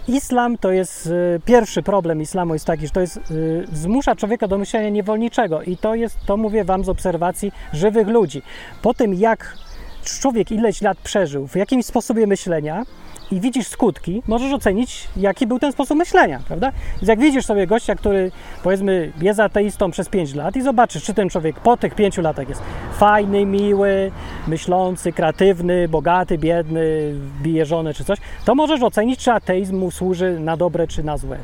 Islam 0.09 0.59
to 0.59 0.73
jest 0.73 1.07
y, 1.07 1.41
pierwszy 1.45 1.83
problem 1.83 2.23
islamu 2.23 2.55
jest 2.55 2.65
taki, 2.65 2.87
że 2.87 2.93
to 2.93 3.01
jest 3.01 3.17
y, 3.17 3.67
zmusza 3.73 4.17
człowieka 4.17 4.49
do 4.49 4.59
myślenia 4.59 4.89
niewolniczego 4.89 5.63
i 5.63 5.77
to 5.77 5.95
jest, 5.95 6.17
to 6.27 6.37
mówię 6.37 6.65
wam 6.65 6.85
z 6.85 6.89
obserwacji 6.89 7.53
żywych 7.73 8.09
ludzi. 8.09 8.43
Po 8.83 8.95
tym 8.95 9.15
jak 9.15 9.57
człowiek 10.05 10.53
ileś 10.53 10.83
lat 10.83 10.99
przeżył 10.99 11.47
w 11.47 11.57
jakimś 11.57 11.87
sposobie 11.87 12.27
myślenia 12.27 12.85
i 13.31 13.41
widzisz 13.41 13.67
skutki, 13.69 14.23
możesz 14.27 14.53
ocenić, 14.53 15.09
jaki 15.17 15.47
był 15.47 15.59
ten 15.59 15.73
sposób 15.73 15.99
myślenia, 15.99 16.41
prawda? 16.49 16.73
Więc 16.97 17.09
jak 17.09 17.21
widzisz 17.21 17.45
sobie 17.45 17.67
gościa, 17.67 17.95
który 17.95 18.31
powiedzmy 18.63 19.13
jest 19.21 19.41
ateistą 19.41 19.91
przez 19.91 20.09
5 20.09 20.35
lat 20.35 20.57
i 20.57 20.63
zobaczysz, 20.63 21.03
czy 21.03 21.15
ten 21.15 21.29
człowiek 21.29 21.61
po 21.61 21.77
tych 21.77 21.95
5 21.95 22.19
latach 22.19 22.49
jest 22.49 22.63
fajny, 22.93 23.47
miły, 23.47 24.11
myślący, 24.47 25.13
kreatywny, 25.13 25.89
bogaty, 25.89 26.39
biedny, 26.39 27.15
bije 27.43 27.67
żonę 27.67 27.95
czy 27.95 28.05
coś, 28.05 28.19
to 28.45 28.55
możesz 28.55 28.83
ocenić, 28.83 29.21
czy 29.21 29.33
ateizm 29.33 29.77
mu 29.77 29.91
służy 29.91 30.41
na 30.41 30.57
dobre 30.57 30.87
czy 30.87 31.03
na 31.03 31.17
złe. 31.17 31.39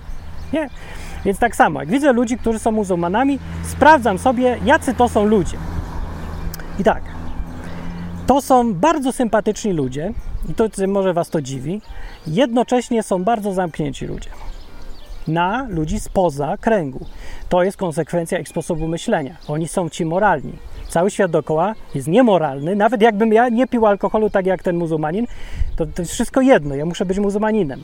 Nie? 0.53 0.69
Więc 1.25 1.39
tak 1.39 1.57
samo, 1.57 1.81
jak 1.81 1.89
widzę 1.89 2.13
ludzi, 2.13 2.39
którzy 2.39 2.59
są 2.59 2.73
muzułmanami, 2.73 3.39
sprawdzam 3.63 4.19
sobie, 4.19 4.59
jacy 4.65 4.95
to 4.95 5.09
są 5.09 5.25
ludzie. 5.25 5.57
I 6.79 6.85
tak, 6.85 7.03
to 8.27 8.41
są 8.41 8.75
bardzo 8.75 9.13
sympatyczni 9.13 9.73
ludzie, 9.73 10.13
i 10.49 10.55
to 10.55 10.69
może 10.89 11.13
Was 11.13 11.31
to 11.31 11.43
dziwi, 11.43 11.81
jednocześnie 12.27 13.03
są 13.03 13.25
bardzo 13.25 13.53
zamknięci 13.53 14.07
ludzie 14.07 14.31
na 15.29 15.67
ludzi 15.71 16.01
spoza 16.01 16.57
kręgu. 16.61 17.07
To 17.49 17.63
jest 17.63 17.77
konsekwencja 17.77 18.39
ich 18.39 18.49
sposobu 18.49 18.89
myślenia. 18.89 19.37
Oni 19.49 19.69
są 19.69 19.89
ci 19.89 20.05
moralni. 20.05 20.53
Cały 20.89 21.11
świat 21.11 21.31
dookoła 21.31 21.75
jest 21.95 22.09
niemoralny. 22.09 22.77
Nawet 22.77 23.03
jakbym 23.03 23.33
ja 23.33 23.49
nie 23.49 23.67
pił 23.67 23.87
alkoholu 23.87 24.31
tak 24.31 24.47
jak 24.47 24.63
ten 24.63 24.77
muzułmanin, 24.77 25.27
to, 25.77 25.87
to 25.87 26.03
jest 26.03 26.13
wszystko 26.13 26.41
jedno. 26.41 26.75
Ja 26.75 26.85
muszę 26.85 27.05
być 27.05 27.19
muzułmaninem. 27.19 27.83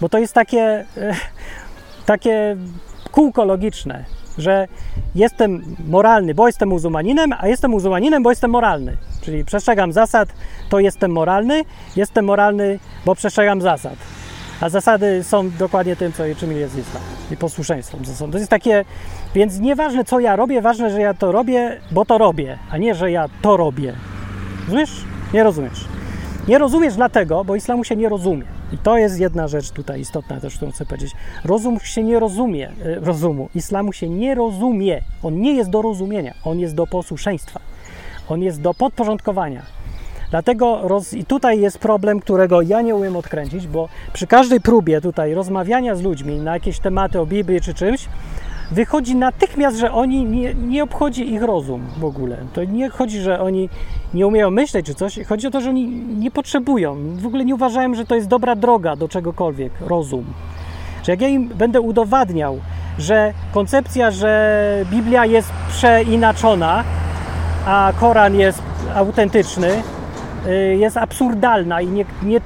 Bo 0.00 0.08
to 0.08 0.18
jest 0.18 0.34
takie, 0.34 0.84
e, 0.96 1.14
takie 2.06 2.56
kółko 3.10 3.44
logiczne, 3.44 4.04
że 4.38 4.68
jestem 5.14 5.76
moralny, 5.88 6.34
bo 6.34 6.46
jestem 6.46 6.68
muzułmaninem, 6.68 7.32
a 7.38 7.48
jestem 7.48 7.70
muzułmaninem, 7.70 8.22
bo 8.22 8.30
jestem 8.30 8.50
moralny. 8.50 8.96
Czyli 9.22 9.44
przestrzegam 9.44 9.92
zasad, 9.92 10.28
to 10.68 10.80
jestem 10.80 11.10
moralny, 11.10 11.62
jestem 11.96 12.24
moralny, 12.24 12.78
bo 13.04 13.14
przestrzegam 13.14 13.60
zasad. 13.60 13.96
A 14.60 14.68
zasady 14.68 15.24
są 15.24 15.50
dokładnie 15.50 15.96
tym, 15.96 16.12
co, 16.12 16.22
czym 16.36 16.52
jest 16.52 16.78
islam 16.78 17.02
i 17.30 17.36
posłuszeństwem 17.36 18.04
zasadom. 18.04 18.32
To 18.32 18.38
jest 18.38 18.50
takie, 18.50 18.84
więc 19.34 19.58
nieważne 19.58 20.04
co 20.04 20.20
ja 20.20 20.36
robię, 20.36 20.62
ważne, 20.62 20.90
że 20.90 21.00
ja 21.00 21.14
to 21.14 21.32
robię, 21.32 21.80
bo 21.90 22.04
to 22.04 22.18
robię, 22.18 22.58
a 22.70 22.78
nie, 22.78 22.94
że 22.94 23.10
ja 23.10 23.28
to 23.42 23.56
robię. 23.56 23.94
Rozumiesz? 24.64 25.04
Nie 25.34 25.42
rozumiesz. 25.42 25.84
Nie 26.48 26.58
rozumiesz 26.58 26.94
dlatego, 26.94 27.44
bo 27.44 27.56
islamu 27.56 27.84
się 27.84 27.96
nie 27.96 28.08
rozumie. 28.08 28.44
I 28.72 28.78
to 28.78 28.96
jest 28.96 29.20
jedna 29.20 29.48
rzecz 29.48 29.70
tutaj 29.70 30.00
istotna 30.00 30.40
też, 30.40 30.56
którą 30.56 30.72
chcę 30.72 30.86
powiedzieć. 30.86 31.12
Rozum 31.44 31.80
się 31.80 32.02
nie 32.02 32.18
rozumie, 32.18 32.68
e, 32.84 32.94
rozumu. 32.94 33.48
Islamu 33.54 33.92
się 33.92 34.08
nie 34.08 34.34
rozumie. 34.34 35.02
On 35.22 35.40
nie 35.40 35.52
jest 35.54 35.70
do 35.70 35.82
rozumienia, 35.82 36.34
on 36.44 36.58
jest 36.58 36.74
do 36.74 36.86
posłuszeństwa. 36.86 37.60
On 38.28 38.42
jest 38.42 38.60
do 38.60 38.74
podporządkowania. 38.74 39.62
Dlatego 40.30 40.80
roz... 40.82 41.14
i 41.14 41.24
tutaj 41.24 41.60
jest 41.60 41.78
problem, 41.78 42.20
którego 42.20 42.62
ja 42.62 42.82
nie 42.82 42.94
umiem 42.94 43.16
odkręcić, 43.16 43.66
bo 43.66 43.88
przy 44.12 44.26
każdej 44.26 44.60
próbie 44.60 45.00
tutaj 45.00 45.34
rozmawiania 45.34 45.94
z 45.94 46.02
ludźmi 46.02 46.38
na 46.38 46.54
jakieś 46.54 46.78
tematy 46.78 47.20
o 47.20 47.26
Biblii 47.26 47.60
czy 47.60 47.74
czymś, 47.74 48.08
wychodzi 48.70 49.16
natychmiast, 49.16 49.76
że 49.76 49.92
oni 49.92 50.24
nie, 50.24 50.54
nie 50.54 50.82
obchodzi 50.82 51.32
ich 51.32 51.42
rozum 51.42 51.86
w 51.96 52.04
ogóle. 52.04 52.36
To 52.52 52.64
nie 52.64 52.90
chodzi, 52.90 53.20
że 53.20 53.40
oni 53.40 53.68
nie 54.14 54.26
umieją 54.26 54.50
myśleć 54.50 54.86
czy 54.86 54.94
coś, 54.94 55.18
chodzi 55.28 55.46
o 55.46 55.50
to, 55.50 55.60
że 55.60 55.70
oni 55.70 55.86
nie 56.18 56.30
potrzebują. 56.30 56.96
W 57.16 57.26
ogóle 57.26 57.44
nie 57.44 57.54
uważają, 57.54 57.94
że 57.94 58.04
to 58.04 58.14
jest 58.14 58.28
dobra 58.28 58.56
droga 58.56 58.96
do 58.96 59.08
czegokolwiek, 59.08 59.72
rozum. 59.80 60.24
Że 61.02 61.12
jak 61.12 61.20
ja 61.20 61.28
im 61.28 61.48
będę 61.48 61.80
udowadniał, 61.80 62.58
że 62.98 63.32
koncepcja, 63.52 64.10
że 64.10 64.84
Biblia 64.90 65.26
jest 65.26 65.52
przeinaczona, 65.68 66.84
a 67.66 67.92
Koran 68.00 68.34
jest 68.34 68.62
autentyczny, 68.94 69.82
y, 70.46 70.76
jest 70.76 70.96
absurdalna 70.96 71.80
i 71.80 71.86
nie, 71.86 72.04
nie 72.22 72.40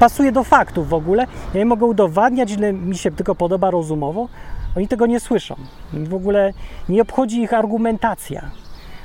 pasuje 0.00 0.32
do 0.32 0.44
faktów 0.44 0.88
w 0.88 0.94
ogóle, 0.94 1.26
ja 1.54 1.60
im 1.60 1.68
mogę 1.68 1.86
udowadniać, 1.86 2.52
ile 2.52 2.72
mi 2.72 2.96
się 2.96 3.10
tylko 3.10 3.34
podoba 3.34 3.70
rozumowo, 3.70 4.28
oni 4.76 4.88
tego 4.88 5.06
nie 5.06 5.20
słyszą. 5.20 5.54
W 5.92 6.14
ogóle 6.14 6.52
nie 6.88 7.02
obchodzi 7.02 7.42
ich 7.42 7.52
argumentacja. 7.52 8.50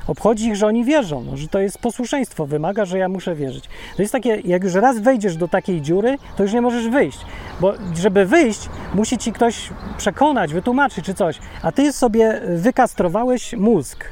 Obchodzi 0.06 0.48
ich, 0.48 0.56
że 0.56 0.66
oni 0.66 0.84
wierzą, 0.84 1.24
no, 1.24 1.36
że 1.36 1.48
to 1.48 1.58
jest 1.58 1.78
posłuszeństwo, 1.78 2.46
wymaga, 2.46 2.84
że 2.84 2.98
ja 2.98 3.08
muszę 3.08 3.34
wierzyć. 3.34 3.68
To 3.96 4.02
jest 4.02 4.12
takie, 4.12 4.40
jak 4.44 4.64
już 4.64 4.74
raz 4.74 4.98
wejdziesz 4.98 5.36
do 5.36 5.48
takiej 5.48 5.82
dziury, 5.82 6.18
to 6.36 6.42
już 6.42 6.52
nie 6.52 6.60
możesz 6.60 6.88
wyjść, 6.88 7.18
bo 7.60 7.72
żeby 7.96 8.26
wyjść, 8.26 8.68
musi 8.94 9.18
ci 9.18 9.32
ktoś 9.32 9.70
przekonać, 9.98 10.52
wytłumaczyć 10.52 11.04
czy 11.04 11.14
coś, 11.14 11.38
a 11.62 11.72
ty 11.72 11.92
sobie 11.92 12.40
wykastrowałeś 12.56 13.52
mózg 13.52 14.04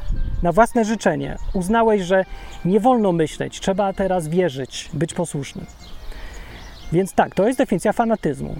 na 0.42 0.52
własne 0.52 0.84
życzenie. 0.84 1.36
Uznałeś, 1.54 2.02
że 2.02 2.24
nie 2.64 2.80
wolno 2.80 3.12
myśleć, 3.12 3.60
trzeba 3.60 3.92
teraz 3.92 4.28
wierzyć, 4.28 4.90
być 4.92 5.14
posłusznym. 5.14 5.66
Więc 6.92 7.12
tak, 7.12 7.34
to 7.34 7.46
jest 7.46 7.58
definicja 7.58 7.92
fanatyzmu. 7.92 8.56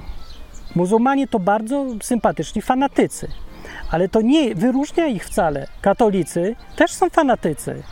Muzułmanie 0.74 1.28
to 1.28 1.38
bardzo 1.38 1.86
sympatyczni 2.02 2.62
fanatycy, 2.62 3.28
ale 3.92 4.08
to 4.08 4.20
nie 4.20 4.54
wyróżnia 4.54 5.06
ich 5.06 5.24
wcale. 5.24 5.66
Katolicy 5.80 6.56
też 6.76 6.92
są 6.92 7.10
fanatycy. 7.10 7.82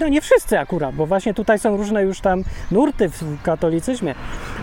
No 0.00 0.08
nie 0.08 0.20
wszyscy 0.20 0.58
akurat, 0.58 0.94
bo 0.94 1.06
właśnie 1.06 1.34
tutaj 1.34 1.58
są 1.58 1.76
różne 1.76 2.02
już 2.02 2.20
tam 2.20 2.44
nurty 2.70 3.08
w 3.08 3.42
katolicyzmie, 3.42 4.14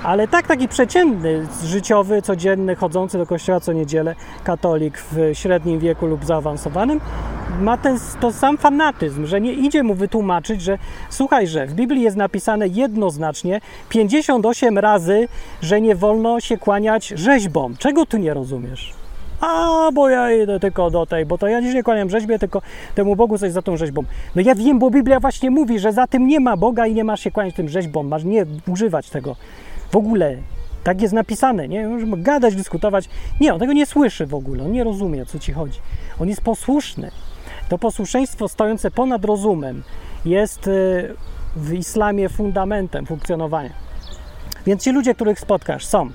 ale 0.04 0.28
tak 0.28 0.48
taki 0.48 0.68
przeciętny, 0.68 1.48
życiowy, 1.64 2.22
codzienny, 2.22 2.76
chodzący 2.76 3.18
do 3.18 3.26
kościoła 3.26 3.60
co 3.60 3.74
niedzielę 3.74 4.16
katolik 4.44 4.98
w 4.98 5.30
średnim 5.34 5.80
wieku 5.80 6.06
lub 6.06 6.26
zaawansowanym 6.26 7.02
ma 7.60 7.78
ten 7.78 8.00
to 8.20 8.34
sam 8.34 8.58
fanatyzm, 8.58 9.26
że 9.26 9.42
nie 9.42 9.54
idzie 9.54 9.84
mu 9.84 9.96
wytłumaczyć, 9.96 10.62
że 10.62 10.78
słuchaj, 11.10 11.48
że 11.48 11.68
w 11.68 11.74
Biblii 11.74 12.02
jest 12.02 12.18
napisane 12.18 12.68
jednoznacznie 12.68 13.62
58 13.90 14.78
razy, 14.78 15.28
że 15.62 15.82
nie 15.82 15.96
wolno 15.96 16.40
się 16.40 16.58
kłaniać 16.58 17.08
rzeźbom. 17.08 17.78
Czego 17.78 18.06
tu 18.06 18.18
nie 18.18 18.34
rozumiesz? 18.34 19.05
A, 19.42 19.90
bo 19.94 20.10
ja 20.10 20.32
idę 20.32 20.60
tylko 20.60 20.92
do 20.92 21.06
tej, 21.06 21.26
bo 21.26 21.38
to 21.38 21.48
ja 21.48 21.60
nie 21.60 21.84
kłaniam 21.84 22.10
rzeźbie, 22.10 22.40
tylko 22.40 22.62
temu 22.96 23.16
Bogu 23.16 23.38
coś 23.38 23.52
za 23.52 23.62
tą 23.62 23.78
rzeźbą. 23.78 24.04
No 24.36 24.42
ja 24.42 24.56
wiem, 24.56 24.80
bo 24.80 24.90
Biblia 24.90 25.20
właśnie 25.20 25.52
mówi, 25.52 25.80
że 25.80 25.94
za 25.94 26.08
tym 26.08 26.28
nie 26.28 26.40
ma 26.40 26.58
Boga 26.58 26.88
i 26.88 26.94
nie 26.94 27.04
masz 27.04 27.20
się 27.22 27.32
kłaniać 27.32 27.56
tym 27.56 27.70
rzeźbom, 27.70 28.08
masz 28.08 28.24
nie 28.24 28.46
używać 28.68 29.10
tego. 29.10 29.36
W 29.92 29.96
ogóle 29.96 30.38
tak 30.84 31.02
jest 31.02 31.14
napisane, 31.14 31.68
nie? 31.68 31.88
Możemy 31.88 32.18
gadać, 32.18 32.56
dyskutować. 32.56 33.10
Nie, 33.40 33.54
on 33.54 33.60
tego 33.60 33.74
nie 33.74 33.86
słyszy 33.86 34.26
w 34.26 34.34
ogóle, 34.34 34.64
on 34.64 34.72
nie 34.72 34.84
rozumie, 34.84 35.22
o 35.22 35.26
co 35.26 35.40
ci 35.40 35.54
chodzi. 35.54 35.80
On 36.20 36.30
jest 36.30 36.42
posłuszny. 36.42 37.12
To 37.70 37.78
posłuszeństwo 37.78 38.48
stojące 38.48 38.92
ponad 38.92 39.26
rozumem 39.26 39.84
jest 40.26 40.68
y, 40.68 41.14
w 41.56 41.74
islamie 41.74 42.30
fundamentem 42.30 43.06
funkcjonowania. 43.06 43.70
Więc 44.66 44.84
ci 44.84 44.92
ludzie, 44.92 45.16
których 45.16 45.40
spotkasz, 45.40 45.86
są 45.86 46.06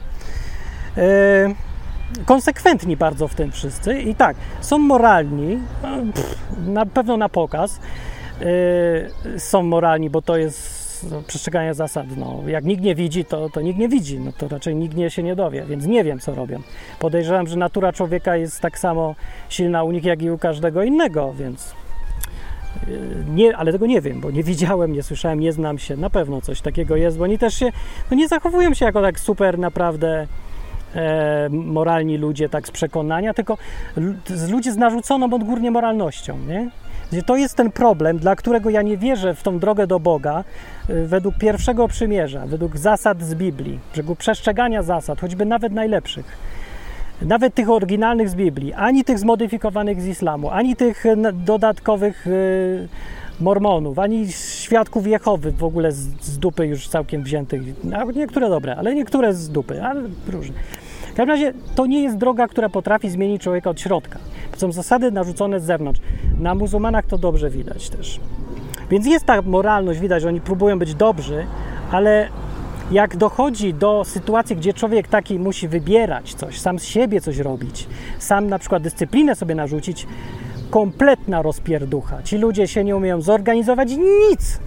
yy, 0.97 1.55
konsekwentni 2.27 2.97
bardzo 2.97 3.29
w 3.29 3.35
tym 3.35 3.53
wszyscy 3.53 4.01
i 4.01 4.15
tak, 4.15 4.37
są 4.61 4.79
moralni, 4.79 5.59
pff, 6.15 6.37
na 6.67 6.87
pewno 6.87 7.17
na 7.17 7.29
pokaz. 7.29 7.81
Yy, 8.41 9.41
są 9.41 9.63
moralni, 9.63 10.11
bo 10.11 10.23
to 10.23 10.37
jest 10.37 10.81
przestrzegania 11.27 11.75
zasad. 11.75 12.07
No, 12.17 12.43
jak 12.47 12.65
nikt 12.65 12.83
nie 12.83 12.95
widzi, 12.95 13.25
to, 13.25 13.51
to 13.51 13.61
nikt 13.61 13.79
nie 13.79 13.89
widzi, 13.89 14.21
no 14.21 14.33
to 14.39 14.49
raczej 14.49 14.77
nikt 14.77 14.97
nie 14.97 15.11
się 15.11 15.23
nie 15.23 15.37
dowie, 15.37 15.65
więc 15.69 15.87
nie 15.87 16.05
wiem, 16.05 16.21
co 16.21 16.35
robią. 16.35 16.63
Podejrzewam, 16.99 17.47
że 17.47 17.57
natura 17.57 17.93
człowieka 17.93 18.37
jest 18.37 18.61
tak 18.61 18.79
samo 18.79 19.15
silna 19.49 19.83
u 19.83 19.93
nich, 19.93 20.05
jak 20.05 20.23
i 20.23 20.31
u 20.31 20.39
każdego 20.39 20.83
innego, 20.83 21.33
więc 21.33 21.75
yy, 22.87 22.99
nie, 23.29 23.57
ale 23.57 23.73
tego 23.73 23.87
nie 23.87 24.01
wiem, 24.01 24.21
bo 24.21 24.31
nie 24.31 24.43
widziałem, 24.43 24.93
nie 24.93 25.03
słyszałem, 25.03 25.41
nie 25.41 25.53
znam 25.53 25.79
się. 25.79 25.97
Na 25.97 26.11
pewno 26.11 26.41
coś 26.41 26.61
takiego 26.61 26.97
jest, 26.97 27.19
bo 27.19 27.25
oni 27.25 27.39
też 27.39 27.55
się 27.55 27.73
no 28.11 28.17
nie 28.17 28.29
zachowują 28.29 28.75
się 28.75 28.85
jako 28.85 29.03
tak 29.03 29.21
super 29.21 29.59
naprawdę 29.59 30.27
e, 30.95 31.49
moralni 31.51 32.19
ludzie, 32.19 32.49
tak 32.49 32.67
z 32.67 32.71
przekonania, 32.71 33.35
tylko 33.35 33.59
ludzie 34.51 34.73
z 34.73 34.77
narzuconą 34.77 35.35
odgórnie 35.35 35.71
moralnością, 35.71 36.39
nie? 36.39 36.71
To 37.27 37.37
jest 37.37 37.55
ten 37.55 37.73
problem, 37.73 38.19
dla 38.19 38.37
którego 38.37 38.71
ja 38.71 38.83
nie 38.83 38.97
wierzę 38.97 39.35
w 39.35 39.43
tą 39.43 39.59
drogę 39.59 39.87
do 39.87 40.01
Boga 40.01 40.45
y, 40.91 41.07
według 41.07 41.35
pierwszego 41.39 41.89
przymierza, 41.89 42.47
według 42.47 42.77
zasad 42.77 43.23
z 43.23 43.35
Biblii, 43.35 43.79
według 43.95 44.19
przestrzegania 44.19 44.83
zasad, 44.83 45.21
choćby 45.21 45.45
nawet 45.45 45.73
najlepszych. 45.73 46.39
Nawet 47.23 47.55
tych 47.55 47.71
oryginalnych 47.71 48.29
z 48.29 48.35
Biblii, 48.35 48.73
ani 48.73 49.05
tych 49.05 49.19
zmodyfikowanych 49.19 50.03
z 50.03 50.07
islamu, 50.07 50.51
ani 50.51 50.77
tych 50.77 51.05
dodatkowych 51.35 52.27
y, 52.27 52.89
mormonów, 53.41 53.99
ani 53.99 54.33
świadków 54.33 55.07
Jehowy 55.07 55.53
w 55.53 55.65
ogóle 55.65 55.93
z, 55.93 55.99
z 56.21 56.39
dupy 56.39 56.67
już 56.67 56.89
całkiem 56.89 57.23
wziętych. 57.23 57.63
Niektóre 58.15 58.49
dobre, 58.49 58.77
ale 58.77 58.95
niektóre 58.95 59.35
z 59.35 59.49
dupy, 59.49 59.83
ale 59.83 60.03
różne. 60.29 60.55
W 61.03 61.15
każdym 61.15 61.29
razie 61.29 61.53
to 61.75 61.87
nie 61.87 62.03
jest 62.03 62.17
droga, 62.17 62.49
która 62.49 62.69
potrafi 62.69 63.11
zmienić 63.11 63.43
człowieka 63.43 63.71
od 63.71 63.81
środka. 63.81 64.19
To 64.53 64.61
są 64.61 64.73
zasady 64.73 65.11
narzucone 65.11 65.61
z 65.61 65.65
zewnątrz. 65.65 66.01
Na 66.39 66.55
muzułmanach 66.55 67.07
to 67.07 67.19
dobrze 67.19 67.51
widać 67.51 67.91
też. 67.91 68.21
Więc 68.91 69.07
jest 69.07 69.25
ta 69.25 69.43
moralność, 69.43 70.01
widać, 70.01 70.23
że 70.23 70.29
oni 70.29 70.41
próbują 70.41 70.79
być 70.79 70.95
dobrzy, 70.95 71.47
ale 71.91 72.29
jak 72.91 73.17
dochodzi 73.17 73.75
do 73.75 74.05
sytuacji, 74.05 74.57
gdzie 74.57 74.73
człowiek 74.73 75.09
taki 75.09 75.39
musi 75.39 75.69
wybierać 75.69 76.35
coś, 76.35 76.61
sam 76.61 76.79
z 76.79 76.85
siebie 76.85 77.21
coś 77.21 77.39
robić, 77.39 77.87
sam 78.19 78.49
na 78.49 78.59
przykład 78.59 78.83
dyscyplinę 78.83 79.37
sobie 79.37 79.55
narzucić, 79.55 80.07
kompletna 80.71 81.43
rozpierducha. 81.43 82.23
Ci 82.23 82.39
ludzie 82.39 82.69
się 82.69 82.85
nie 82.85 82.97
umieją 82.97 83.21
zorganizować 83.21 83.91
nic. 83.91 84.61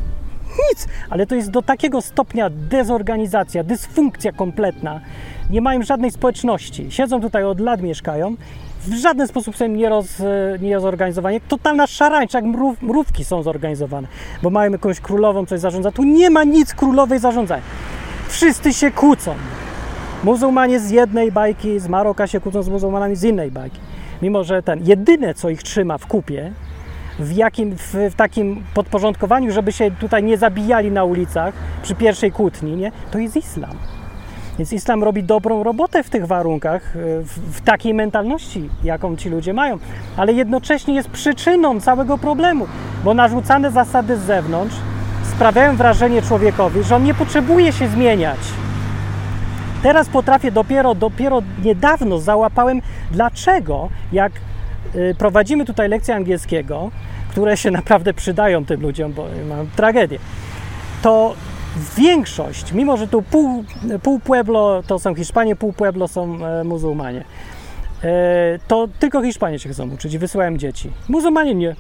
nic, 0.70 0.88
ale 1.10 1.26
to 1.26 1.36
jest 1.36 1.52
do 1.52 1.62
takiego 1.62 2.02
stopnia 2.02 2.50
dezorganizacja, 2.50 3.64
dysfunkcja 3.64 4.32
kompletna. 4.32 5.02
Nie 5.50 5.62
mają 5.62 5.84
żadnej 5.84 6.12
społeczności. 6.12 6.92
Siedzą 6.92 7.22
tutaj 7.22 7.44
od 7.44 7.60
lat, 7.60 7.82
mieszkają. 7.82 8.36
W 8.88 8.94
żaden 8.94 9.28
sposób 9.28 9.56
są 9.56 9.68
nie, 9.68 9.90
roz, 9.90 10.22
nie 10.62 10.80
zorganizowani. 10.80 11.42
Totalna 11.42 11.88
szarańcza, 11.88 12.38
jak 12.38 12.46
mrów, 12.46 12.82
mrówki 12.82 13.24
są 13.26 13.44
zorganizowane, 13.44 14.08
bo 14.44 14.50
mają 14.50 14.72
jakąś 14.72 15.00
królową, 15.00 15.46
coś 15.46 15.60
zarządza. 15.60 15.92
Tu 15.92 16.04
nie 16.04 16.30
ma 16.30 16.44
nic 16.44 16.74
królowej 16.74 17.20
zarządzania. 17.20 17.64
Wszyscy 18.28 18.74
się 18.74 18.92
kłócą. 18.92 19.34
Muzułmanie 20.24 20.80
z 20.80 20.90
jednej 20.90 21.32
bajki, 21.32 21.80
z 21.80 21.88
Maroka 21.88 22.28
się 22.28 22.40
kłócą 22.40 22.64
z 22.64 22.70
muzułmanami 22.70 23.16
z 23.16 23.24
innej 23.24 23.52
bajki. 23.52 23.80
Mimo, 24.24 24.44
że 24.44 24.64
ten 24.64 24.80
jedyne, 24.84 25.34
co 25.34 25.50
ich 25.50 25.64
trzyma 25.64 25.98
w 25.98 26.08
kupie, 26.08 26.52
w, 27.20 27.32
jakim, 27.32 27.78
w, 27.78 27.94
w, 28.12 28.16
takim 28.16 28.64
podporządkowaniu, 28.74 29.52
żeby 29.52 29.72
się 29.72 29.92
tutaj 29.92 30.24
nie 30.24 30.38
zabijali 30.38 30.92
na 30.92 31.04
ulicach 31.04 31.54
przy 31.82 31.96
pierwszej 31.96 32.32
kłótni, 32.32 32.76
nie? 32.76 32.92
to 33.12 33.20
jest 33.20 33.36
islam. 33.36 33.78
Więc 34.58 34.74
islam 34.74 35.04
robi 35.04 35.24
dobrą 35.24 35.64
robotę 35.64 36.04
w 36.04 36.10
tych 36.10 36.28
warunkach, 36.28 36.92
w, 36.96 37.58
w 37.58 37.62
takiej 37.62 37.94
mentalności, 37.94 38.70
jaką 38.84 39.16
ci 39.16 39.30
ludzie 39.30 39.54
mają, 39.54 39.78
ale 40.18 40.34
jednocześnie 40.34 40.94
jest 40.94 41.10
przyczyną 41.10 41.82
całego 41.82 42.18
problemu, 42.18 42.68
bo 43.04 43.14
narzucane 43.14 43.72
zasady 43.72 44.18
z 44.18 44.22
zewnątrz 44.22 44.76
sprawiają 45.36 45.76
wrażenie 45.76 46.22
człowiekowi, 46.22 46.84
że 46.84 46.96
on 46.96 47.04
nie 47.04 47.14
potrzebuje 47.14 47.72
się 47.72 47.88
zmieniać. 47.88 48.40
Teraz 49.84 50.10
potrafię 50.10 50.52
dopiero, 50.52 50.96
dopiero 50.96 51.42
niedawno 51.64 52.20
załapałem, 52.20 52.82
dlaczego 53.12 53.90
jak 54.12 54.32
y, 54.96 55.16
prowadzimy 55.18 55.66
tutaj 55.66 55.90
lekcje 55.90 56.16
angielskiego, 56.16 56.92
które 57.30 57.58
się 57.58 57.72
naprawdę 57.72 58.14
przydają 58.14 58.66
tym 58.66 58.82
ludziom, 58.82 59.14
bo 59.14 59.28
mam 59.50 59.68
tragedię, 59.68 60.20
to 61.02 61.36
większość, 61.98 62.72
mimo 62.72 62.98
że 62.98 63.08
tu 63.08 63.22
pół, 63.22 63.64
pół 64.04 64.20
Pueblo 64.20 64.84
to 64.88 65.00
są 65.00 65.16
Hiszpanie, 65.16 65.56
pół 65.56 65.74
Pueblo 65.74 66.08
są 66.08 66.46
e, 66.46 66.64
muzułmanie, 66.64 67.24
e, 68.04 68.60
to 68.68 68.88
tylko 69.00 69.22
Hiszpanie 69.22 69.60
się 69.60 69.70
chcą 69.70 69.90
uczyć 69.90 70.14
i 70.14 70.20
wysyłają 70.20 70.58
dzieci. 70.58 70.92
Muzułmanie 71.10 71.56
nie. 71.56 71.76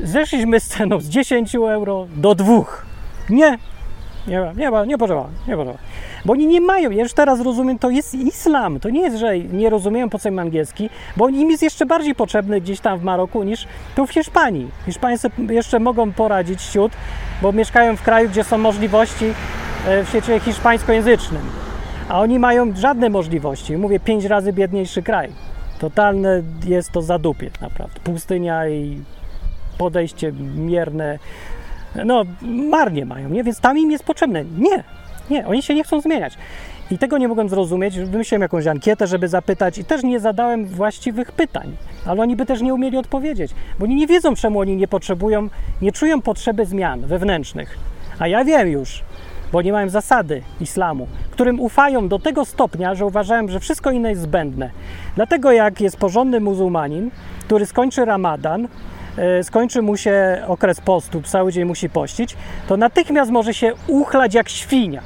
Zeszliśmy 0.00 0.60
z 0.60 0.68
ceną 0.68 1.00
z 1.00 1.08
10 1.08 1.54
euro 1.54 2.06
do 2.16 2.34
2. 2.34 2.54
Nie, 3.30 3.58
nie, 4.26 4.52
nie, 4.56 4.70
nie 4.86 4.98
potrzeba, 4.98 5.28
nie 5.48 5.56
potrzeba. 5.56 5.78
Bo 6.24 6.32
oni 6.32 6.46
nie 6.46 6.60
mają, 6.60 6.90
ja 6.90 7.02
już 7.02 7.12
teraz 7.12 7.40
rozumiem, 7.40 7.78
to 7.78 7.90
jest 7.90 8.14
islam. 8.14 8.80
To 8.80 8.90
nie 8.90 9.00
jest, 9.00 9.16
że 9.16 9.38
nie 9.38 9.70
rozumieją 9.70 10.10
po 10.10 10.18
co 10.18 10.28
im 10.28 10.38
angielski, 10.38 10.90
bo 11.16 11.28
im 11.28 11.50
jest 11.50 11.62
jeszcze 11.62 11.86
bardziej 11.86 12.14
potrzebny 12.14 12.60
gdzieś 12.60 12.80
tam 12.80 12.98
w 12.98 13.02
Maroku 13.02 13.42
niż 13.42 13.66
tu 13.94 14.06
w 14.06 14.10
Hiszpanii. 14.10 14.70
Hiszpanie 14.84 15.16
jeszcze 15.50 15.80
mogą 15.80 16.12
poradzić 16.12 16.62
ciut, 16.62 16.92
bo 17.42 17.52
mieszkają 17.52 17.96
w 17.96 18.02
kraju, 18.02 18.28
gdzie 18.28 18.44
są 18.44 18.58
możliwości 18.58 19.32
e, 19.86 20.04
w 20.04 20.08
świecie 20.08 20.40
hiszpańskojęzycznym. 20.40 21.42
A 22.08 22.20
oni 22.20 22.38
mają 22.38 22.76
żadne 22.76 23.10
możliwości. 23.10 23.76
Mówię, 23.76 24.00
pięć 24.00 24.24
razy 24.24 24.52
biedniejszy 24.52 25.02
kraj. 25.02 25.32
Totalne 25.78 26.42
jest 26.66 26.92
to 26.92 27.02
zadupie, 27.02 27.50
naprawdę. 27.60 28.00
Pustynia 28.04 28.68
i 28.68 29.00
podejście 29.78 30.32
mierne. 30.56 31.18
No, 32.04 32.24
marnie 32.70 33.04
mają, 33.04 33.28
nie? 33.28 33.44
Więc 33.44 33.60
tam 33.60 33.78
im 33.78 33.90
jest 33.90 34.04
potrzebne. 34.04 34.44
Nie, 34.58 34.84
nie, 35.30 35.46
oni 35.46 35.62
się 35.62 35.74
nie 35.74 35.84
chcą 35.84 36.00
zmieniać. 36.00 36.34
I 36.90 36.98
tego 36.98 37.18
nie 37.18 37.28
mogłem 37.28 37.48
zrozumieć. 37.48 37.98
Wymyśliłem 37.98 38.42
jakąś 38.42 38.66
ankietę, 38.66 39.06
żeby 39.06 39.28
zapytać, 39.28 39.78
i 39.78 39.84
też 39.84 40.02
nie 40.02 40.20
zadałem 40.20 40.66
właściwych 40.66 41.32
pytań, 41.32 41.76
ale 42.06 42.22
oni 42.22 42.36
by 42.36 42.46
też 42.46 42.60
nie 42.60 42.74
umieli 42.74 42.96
odpowiedzieć, 42.96 43.54
bo 43.78 43.84
oni 43.84 43.94
nie 43.94 44.06
wiedzą, 44.06 44.34
czemu 44.34 44.60
oni 44.60 44.76
nie 44.76 44.88
potrzebują, 44.88 45.48
nie 45.82 45.92
czują 45.92 46.22
potrzeby 46.22 46.66
zmian 46.66 47.00
wewnętrznych. 47.00 47.78
A 48.18 48.28
ja 48.28 48.44
wiem 48.44 48.68
już, 48.68 49.02
bo 49.52 49.62
nie 49.62 49.72
mają 49.72 49.88
zasady 49.88 50.42
islamu, 50.60 51.06
którym 51.30 51.60
ufają 51.60 52.08
do 52.08 52.18
tego 52.18 52.44
stopnia, 52.44 52.94
że 52.94 53.06
uważają, 53.06 53.48
że 53.48 53.60
wszystko 53.60 53.90
inne 53.90 54.10
jest 54.10 54.22
zbędne. 54.22 54.70
Dlatego, 55.14 55.52
jak 55.52 55.80
jest 55.80 55.96
porządny 55.96 56.40
muzułmanin, 56.40 57.10
który 57.40 57.66
skończy 57.66 58.04
ramadan, 58.04 58.68
skończy 59.42 59.82
mu 59.82 59.96
się 59.96 60.42
okres 60.46 60.80
postu, 60.80 61.22
cały 61.22 61.52
dzień 61.52 61.64
musi 61.64 61.90
pościć, 61.90 62.36
to 62.68 62.76
natychmiast 62.76 63.30
może 63.30 63.54
się 63.54 63.72
uchlać 63.86 64.34
jak 64.34 64.48
świnia 64.48 65.02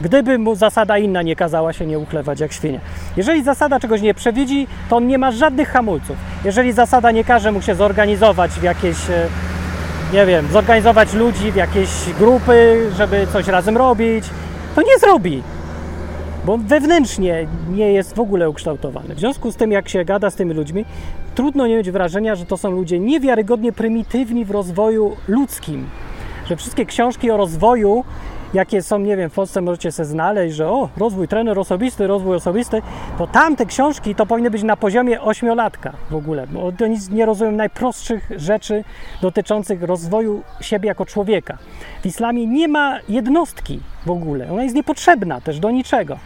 Gdyby 0.00 0.38
mu 0.38 0.54
zasada 0.54 0.98
inna 0.98 1.22
nie 1.22 1.36
kazała 1.36 1.72
się 1.72 1.86
nie 1.86 1.98
uchlewać 1.98 2.40
jak 2.40 2.52
świnia. 2.52 2.80
Jeżeli 3.16 3.42
zasada 3.42 3.80
czegoś 3.80 4.02
nie 4.02 4.14
przewidzi, 4.14 4.66
to 4.90 4.96
on 4.96 5.06
nie 5.06 5.18
ma 5.18 5.30
żadnych 5.30 5.68
hamulców. 5.68 6.16
Jeżeli 6.44 6.72
zasada 6.72 7.10
nie 7.10 7.24
każe 7.24 7.52
mu 7.52 7.62
się 7.62 7.74
zorganizować 7.74 8.50
w 8.50 8.62
jakieś, 8.62 9.10
e, 9.10 9.26
nie 10.12 10.26
wiem, 10.26 10.48
zorganizować 10.52 11.14
ludzi 11.14 11.52
w 11.52 11.56
jakieś 11.56 11.88
grupy, 12.18 12.90
żeby 12.96 13.26
coś 13.32 13.46
razem 13.46 13.76
robić, 13.76 14.24
to 14.74 14.82
nie 14.82 14.98
zrobi. 14.98 15.42
Bo 16.44 16.58
wewnętrznie 16.58 17.46
nie 17.70 17.92
jest 17.92 18.16
w 18.16 18.20
ogóle 18.20 18.50
ukształtowany. 18.50 19.14
W 19.14 19.18
związku 19.18 19.52
z 19.52 19.56
tym, 19.56 19.72
jak 19.72 19.88
się 19.88 20.04
gada 20.04 20.30
z 20.30 20.34
tymi 20.34 20.54
ludźmi, 20.54 20.84
trudno 21.34 21.66
nie 21.66 21.76
mieć 21.76 21.90
wrażenia, 21.90 22.34
że 22.34 22.46
to 22.46 22.56
są 22.56 22.70
ludzie 22.70 22.98
niewiarygodnie 22.98 23.72
prymitywni 23.72 24.44
w 24.44 24.50
rozwoju 24.50 25.16
ludzkim. 25.28 25.86
Że 26.46 26.56
wszystkie 26.56 26.86
książki 26.86 27.30
o 27.30 27.36
rozwoju 27.36 28.04
jakie 28.54 28.82
są, 28.82 28.98
nie 28.98 29.16
wiem, 29.16 29.30
w 29.30 29.34
Polsce 29.34 29.60
możecie 29.60 29.92
sobie 29.92 30.06
znaleźć, 30.06 30.56
że 30.56 30.68
o, 30.68 30.88
rozwój 30.96 31.28
trener 31.28 31.58
osobisty, 31.58 32.06
rozwój 32.06 32.36
osobisty, 32.36 32.82
to 33.18 33.26
tamte 33.26 33.66
książki 33.66 34.14
to 34.14 34.26
powinny 34.26 34.50
być 34.50 34.62
na 34.62 34.76
poziomie 34.76 35.20
ośmiolatka 35.20 35.92
w 36.10 36.14
ogóle, 36.14 36.46
bo 36.46 36.72
oni 36.84 36.96
nie 37.10 37.26
rozumieją 37.26 37.56
najprostszych 37.56 38.30
rzeczy 38.36 38.84
dotyczących 39.22 39.82
rozwoju 39.82 40.42
siebie 40.60 40.88
jako 40.88 41.06
człowieka. 41.06 41.58
W 42.02 42.06
islamie 42.06 42.46
nie 42.46 42.68
ma 42.68 42.98
jednostki 43.08 43.80
w 44.06 44.10
ogóle, 44.10 44.52
ona 44.52 44.62
jest 44.62 44.74
niepotrzebna 44.74 45.40
też 45.40 45.60
do 45.60 45.70
niczego. 45.70 46.18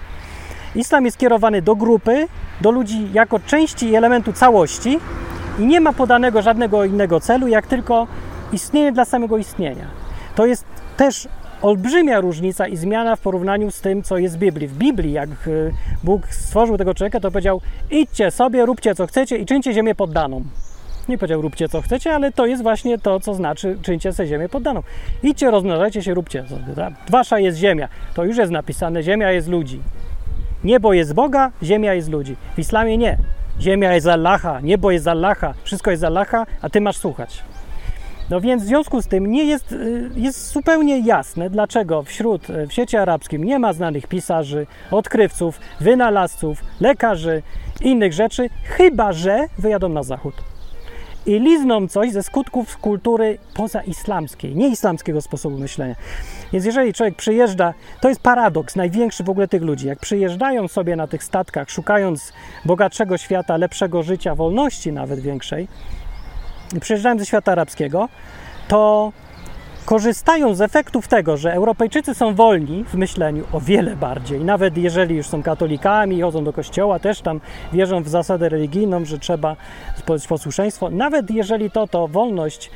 Islam 0.74 1.04
jest 1.04 1.18
kierowany 1.18 1.62
do 1.62 1.76
grupy, 1.76 2.28
do 2.60 2.70
ludzi 2.70 3.12
jako 3.12 3.38
części 3.38 3.88
i 3.88 3.94
elementu 3.94 4.32
całości 4.32 4.98
i 5.58 5.66
nie 5.66 5.80
ma 5.80 5.92
podanego 5.92 6.42
żadnego 6.42 6.84
innego 6.84 7.20
celu, 7.20 7.48
jak 7.48 7.66
tylko 7.66 8.06
istnienie 8.52 8.92
dla 8.92 9.04
samego 9.04 9.36
istnienia. 9.36 9.86
To 10.34 10.46
jest 10.46 10.64
też 10.96 11.28
olbrzymia 11.62 12.20
różnica 12.20 12.66
i 12.66 12.76
zmiana 12.76 13.16
w 13.16 13.20
porównaniu 13.20 13.70
z 13.70 13.80
tym, 13.80 14.02
co 14.02 14.18
jest 14.18 14.36
w 14.36 14.38
Biblii. 14.38 14.68
W 14.68 14.76
Biblii, 14.78 15.12
jak 15.12 15.28
e, 15.30 15.50
Bóg 16.04 16.26
stworzył 16.28 16.78
tego 16.78 16.94
człowieka, 16.94 17.20
to 17.20 17.30
powiedział: 17.30 17.60
idźcie 17.90 18.30
sobie, 18.30 18.66
róbcie 18.66 18.94
co 18.94 19.06
chcecie 19.06 19.36
i 19.36 19.46
czyńcie 19.46 19.72
ziemię 19.72 19.94
poddaną. 19.94 20.44
Nie 21.08 21.18
powiedział 21.18 21.42
róbcie 21.42 21.68
co 21.68 21.82
chcecie, 21.82 22.14
ale 22.14 22.32
to 22.32 22.46
jest 22.46 22.62
właśnie 22.62 22.98
to, 22.98 23.20
co 23.20 23.34
znaczy 23.34 23.78
czyńcie 23.82 24.12
sobie 24.12 24.28
ziemię 24.28 24.48
poddaną. 24.48 24.82
Idźcie, 25.22 25.50
rozmnażajcie 25.50 26.02
się, 26.02 26.14
róbcie? 26.14 26.44
Wasza 27.10 27.38
jest 27.38 27.58
ziemia. 27.58 27.88
To 28.14 28.24
już 28.24 28.36
jest 28.36 28.52
napisane, 28.52 29.02
ziemia 29.02 29.30
jest 29.30 29.48
ludzi. 29.48 29.80
Niebo 30.64 30.92
jest 30.92 31.14
Boga, 31.14 31.50
ziemia 31.62 31.94
jest 31.94 32.08
ludzi. 32.08 32.36
W 32.56 32.58
islamie 32.58 32.98
nie. 32.98 33.18
Ziemia 33.60 33.94
jest 33.94 34.06
Allaha, 34.06 34.60
niebo 34.60 34.90
jest 34.90 35.08
Allaha, 35.08 35.54
wszystko 35.64 35.90
jest 35.90 36.04
Allaha, 36.04 36.46
a 36.62 36.68
ty 36.68 36.80
masz 36.80 36.96
słuchać. 36.96 37.44
No 38.30 38.40
więc 38.40 38.62
w 38.62 38.66
związku 38.66 39.02
z 39.02 39.06
tym 39.06 39.30
nie 39.30 39.44
jest, 39.44 39.72
y, 39.72 40.10
jest 40.16 40.52
zupełnie 40.52 40.98
jasne, 40.98 41.50
dlaczego 41.50 42.02
wśród 42.02 42.50
y, 42.50 42.66
w 42.66 42.72
świecie 42.72 43.02
arabskim 43.02 43.44
nie 43.44 43.58
ma 43.58 43.72
znanych 43.72 44.06
pisarzy, 44.06 44.66
odkrywców, 44.90 45.60
wynalazców, 45.80 46.64
lekarzy, 46.80 47.42
innych 47.80 48.12
rzeczy, 48.12 48.50
chyba 48.64 49.12
że 49.12 49.46
wyjadą 49.58 49.88
na 49.88 50.02
zachód 50.02 50.53
i 51.26 51.40
lizną 51.40 51.88
coś 51.88 52.12
ze 52.12 52.22
skutków 52.22 52.78
kultury 52.78 53.38
pozaislamskiej, 53.54 54.56
nie 54.56 54.68
islamskiego 54.68 55.20
sposobu 55.20 55.58
myślenia. 55.58 55.94
Więc 56.52 56.64
jeżeli 56.64 56.92
człowiek 56.92 57.16
przyjeżdża, 57.16 57.74
to 58.00 58.08
jest 58.08 58.20
paradoks 58.20 58.76
największy 58.76 59.24
w 59.24 59.30
ogóle 59.30 59.48
tych 59.48 59.62
ludzi. 59.62 59.86
Jak 59.86 59.98
przyjeżdżają 59.98 60.68
sobie 60.68 60.96
na 60.96 61.06
tych 61.06 61.24
statkach, 61.24 61.70
szukając 61.70 62.32
bogatszego 62.64 63.18
świata, 63.18 63.56
lepszego 63.56 64.02
życia, 64.02 64.34
wolności 64.34 64.92
nawet 64.92 65.20
większej, 65.20 65.68
przyjeżdżałem 66.80 67.18
ze 67.18 67.26
świata 67.26 67.52
arabskiego, 67.52 68.08
to 68.68 69.12
korzystają 69.84 70.54
z 70.54 70.60
efektów 70.60 71.08
tego, 71.08 71.36
że 71.36 71.54
Europejczycy 71.54 72.14
są 72.14 72.34
wolni 72.34 72.84
w 72.84 72.94
myśleniu 72.94 73.44
o 73.52 73.60
wiele 73.60 73.96
bardziej. 73.96 74.44
Nawet 74.44 74.76
jeżeli 74.76 75.16
już 75.16 75.26
są 75.26 75.42
katolikami, 75.42 76.20
chodzą 76.20 76.44
do 76.44 76.52
kościoła, 76.52 76.98
też 76.98 77.20
tam 77.20 77.40
wierzą 77.72 78.02
w 78.02 78.08
zasadę 78.08 78.48
religijną, 78.48 79.04
że 79.04 79.18
trzeba 79.18 79.56
posłuszeństwo. 80.28 80.90
Nawet 80.90 81.30
jeżeli 81.30 81.70
to, 81.70 81.86
to 81.86 82.08
wolność 82.08 82.70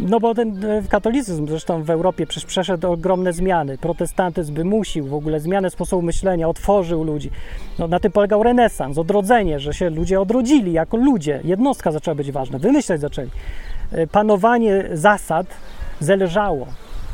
no 0.00 0.20
bo 0.20 0.34
ten 0.34 0.64
e, 0.64 0.82
katolicyzm 0.88 1.48
zresztą 1.48 1.82
w 1.82 1.90
Europie 1.90 2.26
przecież 2.26 2.46
przeszedł 2.46 2.92
ogromne 2.92 3.32
zmiany. 3.32 3.78
Protestantyzm 3.78 4.54
wymusił 4.54 5.06
w 5.06 5.14
ogóle 5.14 5.40
zmianę 5.40 5.70
sposobu 5.70 6.02
myślenia, 6.02 6.48
otworzył 6.48 7.04
ludzi. 7.04 7.30
No, 7.78 7.88
na 7.88 8.00
tym 8.00 8.12
polegał 8.12 8.42
renesans, 8.42 8.98
odrodzenie, 8.98 9.60
że 9.60 9.74
się 9.74 9.90
ludzie 9.90 10.20
odrodzili 10.20 10.72
jako 10.72 10.96
ludzie. 10.96 11.40
Jednostka 11.44 11.92
zaczęła 11.92 12.14
być 12.14 12.32
ważna, 12.32 12.58
wymyślać 12.58 13.00
zaczęli. 13.00 13.30
E, 13.92 14.06
panowanie 14.06 14.84
zasad 14.92 15.46
zależało. 16.00 16.66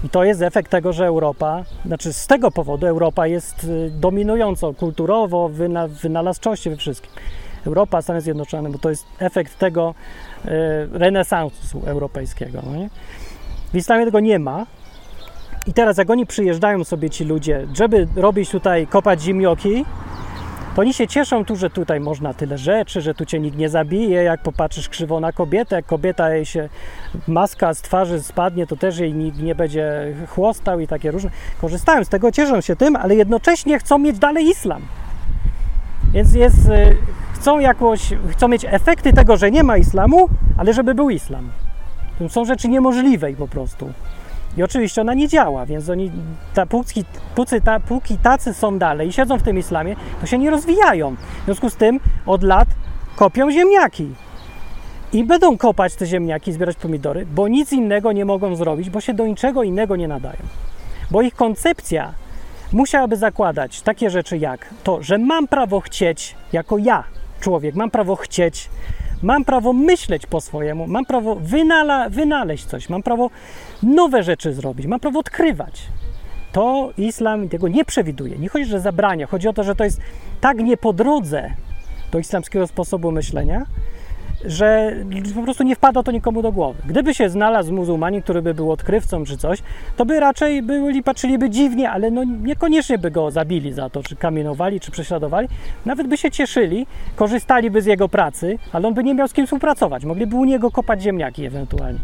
I 0.05 0.09
to 0.09 0.25
jest 0.25 0.43
efekt 0.43 0.71
tego, 0.71 0.93
że 0.93 1.07
Europa, 1.07 1.65
znaczy 1.87 2.13
z 2.13 2.27
tego 2.27 2.51
powodu 2.51 2.87
Europa 2.87 3.27
jest 3.27 3.65
e, 3.65 3.91
dominującą 3.91 4.75
kulturowo, 4.75 5.49
wyna, 5.49 5.89
wynalazczości 5.89 6.71
we 6.71 6.77
wszystkim. 6.77 7.11
Europa, 7.67 8.03
Stany 8.03 8.21
Zjednoczone, 8.21 8.71
bo 8.71 8.79
to 8.79 8.91
jest 8.91 9.07
efekt 9.19 9.59
tego, 9.59 9.95
E, 10.45 10.87
renesansu 10.99 11.83
europejskiego. 11.87 12.63
No 12.67 12.89
W 13.73 13.77
islamie 13.77 14.05
tego 14.05 14.21
nie 14.21 14.39
ma. 14.39 14.67
I 15.67 15.73
teraz, 15.73 15.99
jak 15.99 16.11
oni 16.11 16.27
przyjeżdżają 16.27 16.85
sobie 16.85 17.11
ci 17.11 17.25
ludzie, 17.25 17.67
żeby 17.75 18.09
robić 18.17 18.51
tutaj, 18.51 18.87
kopać 18.87 19.23
zimioki, 19.23 19.85
to 20.75 20.81
oni 20.81 20.95
się 20.95 21.07
cieszą 21.07 21.45
tu, 21.45 21.57
że 21.57 21.71
tutaj 21.71 22.01
można 22.01 22.35
tyle 22.35 22.59
rzeczy, 22.59 23.01
że 23.01 23.15
tu 23.15 23.27
cię 23.27 23.41
nikt 23.41 23.57
nie 23.57 23.69
zabije, 23.69 24.23
jak 24.23 24.43
popatrzysz 24.43 24.89
krzywo 24.89 25.21
na 25.21 25.33
kobietę, 25.33 25.77
jak 25.77 25.87
kobieta 25.87 26.35
jej 26.35 26.47
się 26.47 26.69
maska 27.29 27.75
z 27.75 27.83
twarzy 27.83 28.23
spadnie, 28.23 28.67
to 28.67 28.77
też 28.77 28.99
jej 28.99 29.15
nikt 29.15 29.39
nie 29.39 29.55
będzie 29.55 30.15
chłostał 30.29 30.81
i 30.81 30.87
takie 30.87 31.11
różne. 31.11 31.31
Korzystają 31.61 32.05
z 32.05 32.09
tego, 32.09 32.33
cieszą 32.33 32.61
się 32.61 32.77
tym, 32.77 32.97
ale 32.97 33.15
jednocześnie 33.15 33.79
chcą 33.79 33.99
mieć 33.99 34.19
dalej 34.19 34.49
islam. 34.49 34.83
Więc 36.13 36.35
jest, 36.35 36.69
y, 36.69 36.97
chcą 37.35 37.59
jakoś, 37.59 38.01
chcą 38.31 38.49
mieć 38.49 38.67
efekty 38.69 39.13
tego, 39.13 39.37
że 39.37 39.51
nie 39.51 39.63
ma 39.63 39.77
islamu, 39.77 40.29
ale 40.57 40.75
żeby 40.75 40.95
był 40.95 41.11
islam. 41.11 41.51
To 42.19 42.29
są 42.29 42.45
rzeczy 42.45 42.69
niemożliwe 42.69 43.33
po 43.33 43.49
prostu. 43.49 43.93
I 44.57 44.63
oczywiście 44.63 45.01
ona 45.01 45.15
nie 45.15 45.29
działa, 45.29 45.67
więc 45.67 45.89
oni, 45.89 46.11
ta, 46.55 46.67
póki, 46.67 47.05
póki, 47.35 47.61
ta, 47.61 47.81
póki 47.81 48.19
tacy 48.19 48.55
są 48.55 48.79
dalej 48.79 49.09
i 49.09 49.13
siedzą 49.13 49.39
w 49.39 49.43
tym 49.43 49.59
islamie, 49.59 49.97
to 50.21 50.27
się 50.27 50.39
nie 50.39 50.51
rozwijają. 50.51 51.17
W 51.43 51.45
związku 51.45 51.71
z 51.71 51.77
tym 51.77 52.01
od 52.27 52.43
lat 52.43 52.69
kopią 53.17 53.51
ziemniaki. 53.51 54.15
I 55.13 55.25
będą 55.25 55.59
kopać 55.59 55.95
te 55.95 56.07
ziemniaki, 56.07 56.53
zbierać 56.53 56.77
pomidory, 56.77 57.27
bo 57.27 57.49
nic 57.49 57.73
innego 57.73 58.13
nie 58.13 58.25
mogą 58.25 58.57
zrobić, 58.57 58.91
bo 58.91 59.01
się 59.01 59.15
do 59.15 59.27
niczego 59.27 59.63
innego 59.63 59.97
nie 59.97 60.09
nadają. 60.09 60.41
Bo 61.11 61.23
ich 61.23 61.35
koncepcja 61.35 62.15
musiałaby 62.73 63.17
zakładać 63.17 63.83
takie 63.83 64.11
rzeczy 64.11 64.39
jak 64.39 64.67
to, 64.85 65.03
że 65.03 65.19
mam 65.19 65.49
prawo 65.49 65.81
chcieć, 65.81 66.37
jako 66.53 66.79
ja, 66.79 67.05
człowiek, 67.41 67.75
mam 67.75 67.91
prawo 67.91 68.17
chcieć, 68.17 68.71
mam 69.23 69.45
prawo 69.45 69.73
myśleć 69.73 70.27
po 70.27 70.41
swojemu, 70.41 70.87
mam 70.87 71.05
prawo 71.05 71.35
wynala, 71.35 72.09
wynaleźć 72.09 72.65
coś, 72.65 72.89
mam 72.89 73.03
prawo 73.03 73.31
nowe 73.83 74.23
rzeczy 74.23 74.55
zrobić, 74.55 74.87
mam 74.87 75.01
prawo 75.01 75.21
odkrywać. 75.21 75.83
To 76.53 76.93
islam 76.99 77.49
tego 77.49 77.69
nie 77.69 77.85
przewiduje. 77.85 78.39
Nie 78.39 78.49
chodzi, 78.49 78.65
że 78.65 78.81
zabrania. 78.81 79.27
Chodzi 79.27 79.49
o 79.49 79.53
to, 79.53 79.65
że 79.65 79.75
to 79.75 79.85
jest 79.85 80.01
tak 80.41 80.59
nie 80.59 80.77
po 80.77 80.93
drodze 80.93 81.51
do 82.13 82.19
islamskiego 82.19 82.67
sposobu 82.67 83.13
myślenia, 83.13 83.67
że 84.45 84.97
po 85.35 85.43
prostu 85.43 85.63
nie 85.63 85.77
wpada 85.77 86.03
to 86.03 86.13
nikomu 86.13 86.43
do 86.43 86.53
głowy. 86.53 86.83
Gdyby 86.87 87.15
się 87.15 87.29
znalazł 87.29 87.73
muzułmanin, 87.73 88.23
który 88.23 88.43
by 88.43 88.55
był 88.55 88.73
odkrywcą 88.73 89.25
czy 89.25 89.37
coś, 89.37 89.63
to 89.97 90.07
by 90.07 90.21
raczej 90.21 90.63
byli, 90.63 91.03
patrzyliby 91.03 91.51
dziwnie, 91.51 91.91
ale 91.91 92.11
no 92.11 92.25
niekoniecznie 92.25 92.99
by 92.99 93.11
go 93.11 93.31
zabili 93.31 93.73
za 93.73 93.91
to, 93.91 94.03
czy 94.03 94.17
kamienowali, 94.17 94.81
czy 94.81 94.91
prześladowali. 94.91 95.49
Nawet 95.87 96.07
by 96.07 96.17
się 96.17 96.31
cieszyli, 96.31 96.87
korzystaliby 97.17 97.83
z 97.83 97.87
jego 97.87 98.09
pracy, 98.09 98.59
ale 98.73 98.89
on 98.89 98.95
by 98.95 99.05
nie 99.05 99.15
miał 99.15 99.29
z 99.29 99.33
kim 99.33 99.47
współpracować. 99.47 100.05
Mogliby 100.05 100.37
u 100.37 100.45
niego 100.45 100.71
kopać 100.71 101.03
ziemniaki 101.03 101.45
ewentualnie. 101.45 101.99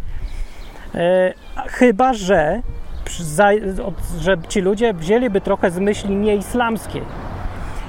E, 0.95 1.35
chyba, 1.67 2.13
że, 2.13 2.63
że 4.21 4.37
ci 4.49 4.61
ludzie 4.61 4.95
wzięliby 4.95 5.41
trochę 5.41 5.71
z 5.71 5.79
myśli 5.79 6.17
nieislamskiej. 6.17 7.03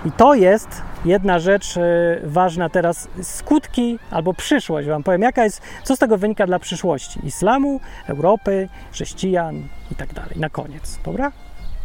I 0.05 0.11
to 0.11 0.33
jest 0.33 0.81
jedna 1.05 1.39
rzecz 1.39 1.77
e, 1.77 1.81
ważna 2.23 2.69
teraz, 2.69 3.07
skutki 3.21 3.99
albo 4.11 4.33
przyszłość. 4.33 4.87
Wam 4.87 5.03
powiem, 5.03 5.21
jaka 5.21 5.43
jest, 5.43 5.61
co 5.83 5.95
z 5.95 5.99
tego 5.99 6.17
wynika 6.17 6.47
dla 6.47 6.59
przyszłości 6.59 7.25
islamu, 7.25 7.79
Europy, 8.07 8.69
chrześcijan 8.91 9.63
i 9.91 9.95
tak 9.95 10.13
dalej. 10.13 10.31
Na 10.35 10.49
koniec, 10.49 10.99
dobra? 11.05 11.31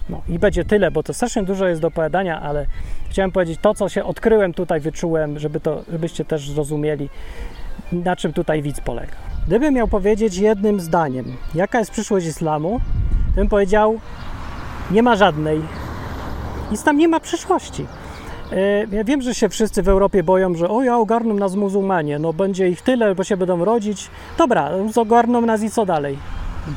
No 0.08 0.22
i 0.28 0.38
będzie 0.38 0.64
tyle, 0.64 0.90
bo 0.90 1.02
to 1.02 1.14
strasznie 1.14 1.42
dużo 1.42 1.68
jest 1.68 1.80
do 1.80 1.88
opowiadania, 1.88 2.40
ale 2.40 2.66
chciałem 3.10 3.32
powiedzieć 3.32 3.58
to, 3.62 3.74
co 3.74 3.88
się 3.88 4.04
odkryłem 4.04 4.54
tutaj, 4.54 4.80
wyczułem, 4.80 5.38
żeby 5.38 5.60
to, 5.60 5.82
żebyście 5.92 6.24
też 6.24 6.50
zrozumieli, 6.50 7.08
na 7.92 8.16
czym 8.16 8.32
tutaj 8.32 8.62
widz 8.62 8.80
polega. 8.80 9.16
Gdybym 9.46 9.74
miał 9.74 9.88
powiedzieć 9.88 10.36
jednym 10.36 10.80
zdaniem, 10.80 11.36
jaka 11.54 11.78
jest 11.78 11.90
przyszłość 11.90 12.26
islamu, 12.26 12.80
to 13.34 13.36
bym 13.36 13.48
powiedział, 13.48 14.00
nie 14.90 15.02
ma 15.02 15.16
żadnej. 15.16 15.62
Islam 16.72 16.98
nie 16.98 17.08
ma 17.08 17.20
przyszłości. 17.20 17.86
E, 18.52 18.86
ja 18.96 19.04
wiem, 19.04 19.22
że 19.22 19.34
się 19.34 19.48
wszyscy 19.48 19.82
w 19.82 19.88
Europie 19.88 20.22
boją, 20.22 20.54
że 20.54 20.68
o 20.68 20.82
ja 20.82 20.98
ogarną 20.98 21.34
nas 21.34 21.54
muzułmanie, 21.54 22.18
no 22.18 22.32
będzie 22.32 22.68
ich 22.68 22.82
tyle, 22.82 23.14
bo 23.14 23.24
się 23.24 23.36
będą 23.36 23.64
rodzić. 23.64 24.10
Dobra, 24.38 24.70
ogarną 24.96 25.40
nas 25.40 25.62
i 25.62 25.70
co 25.70 25.86
dalej? 25.86 26.18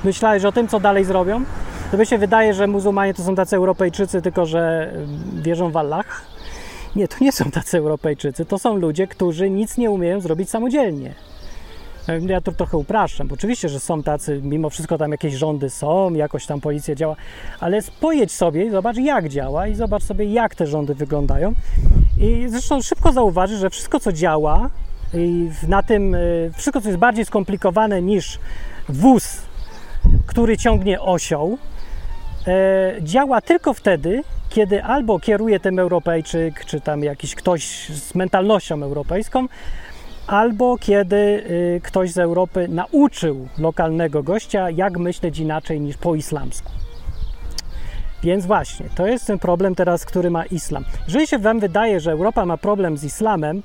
Myślałeś 0.04 0.46
o 0.46 0.52
tym, 0.52 0.68
co 0.68 0.80
dalej 0.80 1.06
zrobią? 1.06 1.44
To 1.92 1.98
by 1.98 2.06
się 2.06 2.18
wydaje, 2.18 2.54
że 2.54 2.68
muzułmanie 2.68 3.14
to 3.14 3.24
są 3.24 3.36
tacy 3.36 3.56
Europejczycy, 3.56 4.22
tylko 4.22 4.46
że 4.46 4.94
wierzą 5.34 5.72
w 5.72 5.78
Allah. 5.78 6.26
Nie, 6.96 7.08
to 7.08 7.16
nie 7.22 7.32
są 7.32 7.52
tacy 7.52 7.78
Europejczycy, 7.78 8.46
to 8.46 8.60
są 8.60 8.76
ludzie, 8.76 9.08
którzy 9.08 9.50
nic 9.50 9.78
nie 9.78 9.92
umieją 9.92 10.20
zrobić 10.20 10.50
samodzielnie. 10.50 11.16
Ja 12.28 12.42
to 12.42 12.52
trochę 12.52 12.78
upraszczam, 12.78 13.28
oczywiście, 13.32 13.70
że 13.70 13.80
są 13.80 14.04
tacy, 14.04 14.42
mimo 14.44 14.70
wszystko 14.70 14.98
tam 14.98 15.12
jakieś 15.12 15.34
rządy 15.34 15.70
są, 15.70 16.14
jakoś 16.14 16.46
tam 16.46 16.62
policja 16.62 16.96
działa, 16.96 17.16
ale 17.60 17.80
pojedź 18.00 18.32
sobie 18.32 18.66
i 18.66 18.70
zobacz 18.70 18.98
jak 18.98 19.30
działa 19.30 19.68
i 19.68 19.76
zobacz 19.76 20.04
sobie 20.04 20.26
jak 20.26 20.56
te 20.56 20.68
rządy 20.68 20.96
wyglądają. 20.96 21.54
I 22.22 22.46
zresztą 22.48 22.82
szybko 22.82 23.12
zauważysz, 23.12 23.60
że 23.60 23.70
wszystko 23.70 24.00
co 24.00 24.12
działa 24.12 24.70
i 25.14 25.50
na 25.68 25.84
tym, 25.84 26.16
y, 26.16 26.52
wszystko 26.56 26.82
co 26.82 26.88
jest 26.88 27.00
bardziej 27.00 27.26
skomplikowane 27.26 28.02
niż 28.02 28.40
wóz, 28.90 29.42
który 30.26 30.58
ciągnie 30.58 31.02
osioł, 31.02 31.58
e, 32.48 32.96
działa 33.02 33.42
tylko 33.42 33.74
wtedy, 33.74 34.24
kiedy 34.50 34.84
albo 34.84 35.20
kieruje 35.20 35.60
tym 35.60 35.80
Europejczyk, 35.80 36.66
czy 36.66 36.82
tam 36.82 37.04
jakiś 37.04 37.36
ktoś 37.36 37.90
z 37.90 38.16
mentalnością 38.16 38.84
europejską, 38.84 39.48
albo 40.28 40.78
kiedy 40.78 41.16
y, 41.16 41.82
ktoś 41.84 42.12
z 42.12 42.18
Europy 42.18 42.68
nauczył 42.68 43.48
lokalnego 43.58 44.24
gościa, 44.24 44.70
jak 44.70 44.98
myśleć 44.98 45.40
inaczej 45.40 45.82
niż 45.82 45.98
po 45.98 46.16
islamsku. 46.16 46.72
Więc 48.24 48.46
właśnie, 48.46 48.86
to 48.96 49.08
jest 49.08 49.28
ten 49.28 49.40
problem 49.40 49.76
teraz, 49.76 50.06
który 50.06 50.30
ma 50.30 50.46
islam. 50.46 50.86
Jeżeli 51.08 51.28
się 51.28 51.40
Wam 51.40 51.60
wydaje, 51.60 52.00
że 52.00 52.12
Europa 52.12 52.46
ma 52.46 52.58
problem 52.58 52.98
z 52.98 53.04
islamem, 53.04 53.62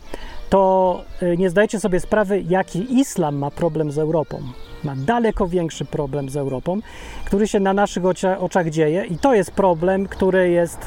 to 0.50 1.02
y, 1.22 1.36
nie 1.36 1.50
zdajecie 1.50 1.80
sobie 1.80 2.00
sprawy, 2.00 2.42
jaki 2.48 2.98
islam 2.98 3.36
ma 3.36 3.50
problem 3.50 3.90
z 3.90 3.98
Europą. 3.98 4.42
Ma 4.84 4.94
daleko 4.96 5.48
większy 5.48 5.84
problem 5.84 6.28
z 6.28 6.36
Europą, 6.36 6.80
który 7.24 7.48
się 7.48 7.60
na 7.60 7.72
naszych 7.72 8.02
oczach 8.38 8.70
dzieje, 8.70 9.04
i 9.04 9.18
to 9.18 9.34
jest 9.34 9.50
problem, 9.50 10.08
który 10.08 10.50
jest, 10.50 10.78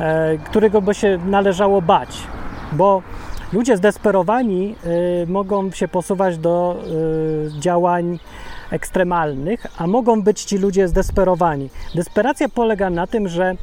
e, 0.00 0.38
którego 0.38 0.82
by 0.82 0.94
się 0.94 1.18
należało 1.26 1.82
bać, 1.82 2.08
bo 2.72 3.02
Ludzie 3.52 3.76
zdesperowani 3.76 4.74
y, 5.22 5.26
mogą 5.26 5.70
się 5.70 5.88
posuwać 5.88 6.38
do 6.38 6.76
y, 7.56 7.60
działań 7.60 8.18
ekstremalnych, 8.70 9.66
a 9.78 9.86
mogą 9.86 10.22
być 10.22 10.44
ci 10.44 10.58
ludzie 10.58 10.88
zdesperowani. 10.88 11.70
Desperacja 11.94 12.48
polega 12.48 12.90
na 12.90 13.06
tym, 13.06 13.28
że 13.28 13.54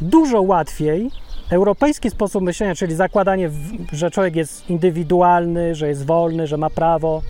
dużo 0.00 0.42
łatwiej 0.42 1.10
europejski 1.50 2.10
sposób 2.10 2.42
myślenia, 2.42 2.74
czyli 2.74 2.94
zakładanie, 2.94 3.50
że 3.92 4.10
człowiek 4.10 4.36
jest 4.36 4.70
indywidualny, 4.70 5.74
że 5.74 5.88
jest 5.88 6.06
wolny, 6.06 6.46
że 6.46 6.56
ma 6.56 6.70
prawo, 6.70 7.22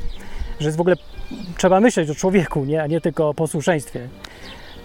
że 0.60 0.66
jest 0.66 0.78
w 0.78 0.80
ogóle 0.80 0.96
trzeba 1.56 1.80
myśleć 1.80 2.10
o 2.10 2.14
człowieku, 2.14 2.64
nie, 2.64 2.82
a 2.82 2.86
nie 2.86 3.00
tylko 3.00 3.28
o 3.28 3.34
posłuszeństwie. 3.34 4.08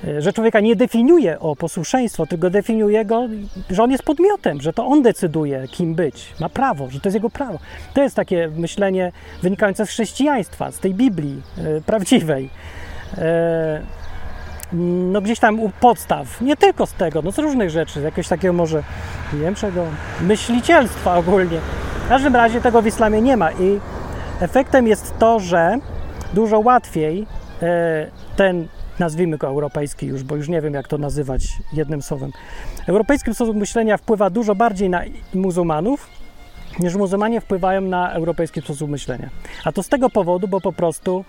E, 0.07 0.21
że 0.21 0.33
człowieka 0.33 0.59
nie 0.59 0.75
definiuje 0.75 1.39
o 1.39 1.55
posłuszeństwo, 1.55 2.25
tylko 2.25 2.49
definiuje 2.49 3.05
go, 3.05 3.27
że 3.69 3.83
on 3.83 3.91
jest 3.91 4.03
podmiotem, 4.03 4.61
że 4.61 4.73
to 4.73 4.85
on 4.85 5.01
decyduje, 5.01 5.67
kim 5.67 5.95
być. 5.95 6.33
Ma 6.39 6.49
prawo, 6.49 6.89
że 6.89 6.99
to 6.99 7.09
jest 7.09 7.15
jego 7.15 7.29
prawo. 7.29 7.59
To 7.93 8.03
jest 8.03 8.15
takie 8.15 8.49
myślenie 8.55 9.11
wynikające 9.41 9.85
z 9.85 9.89
chrześcijaństwa, 9.89 10.71
z 10.71 10.79
tej 10.79 10.93
Biblii 10.93 11.41
e, 11.57 11.81
prawdziwej. 11.81 12.49
E, 13.17 13.81
no 15.11 15.21
gdzieś 15.21 15.39
tam 15.39 15.59
u 15.59 15.69
podstaw, 15.69 16.41
nie 16.41 16.57
tylko 16.57 16.85
z 16.85 16.93
tego, 16.93 17.21
no 17.21 17.31
z 17.31 17.39
różnych 17.39 17.69
rzeczy, 17.69 18.01
z 18.01 18.03
jakiegoś 18.03 18.27
takiego 18.27 18.53
może, 18.53 18.83
nie 19.33 19.39
wiem 19.39 19.55
czego, 19.55 19.85
myślicielstwa 20.21 21.15
ogólnie. 21.15 21.59
W 22.05 22.09
każdym 22.09 22.35
razie 22.35 22.61
tego 22.61 22.81
w 22.81 22.87
islamie 22.87 23.21
nie 23.21 23.37
ma 23.37 23.51
i 23.51 23.79
efektem 24.39 24.87
jest 24.87 25.19
to, 25.19 25.39
że 25.39 25.77
dużo 26.33 26.59
łatwiej 26.59 27.27
ten 28.35 28.67
nazwijmy 28.99 29.37
go 29.37 29.47
europejski 29.47 30.05
już, 30.05 30.23
bo 30.23 30.35
już 30.35 30.49
nie 30.49 30.61
wiem, 30.61 30.73
jak 30.73 30.87
to 30.87 30.97
nazywać 30.97 31.47
jednym 31.73 32.01
słowem. 32.01 32.31
Europejski 32.87 33.33
sposób 33.35 33.57
myślenia 33.57 33.97
wpływa 33.97 34.29
dużo 34.29 34.55
bardziej 34.55 34.89
na 34.89 35.01
muzułmanów, 35.33 36.07
niż 36.79 36.95
muzułmanie 36.95 37.41
wpływają 37.41 37.81
na 37.81 38.11
europejski 38.11 38.61
sposób 38.61 38.89
myślenia. 38.89 39.29
A 39.65 39.71
to 39.71 39.83
z 39.83 39.89
tego 39.89 40.09
powodu, 40.09 40.47
bo 40.47 40.61
po 40.61 40.73
prostu 40.73 41.25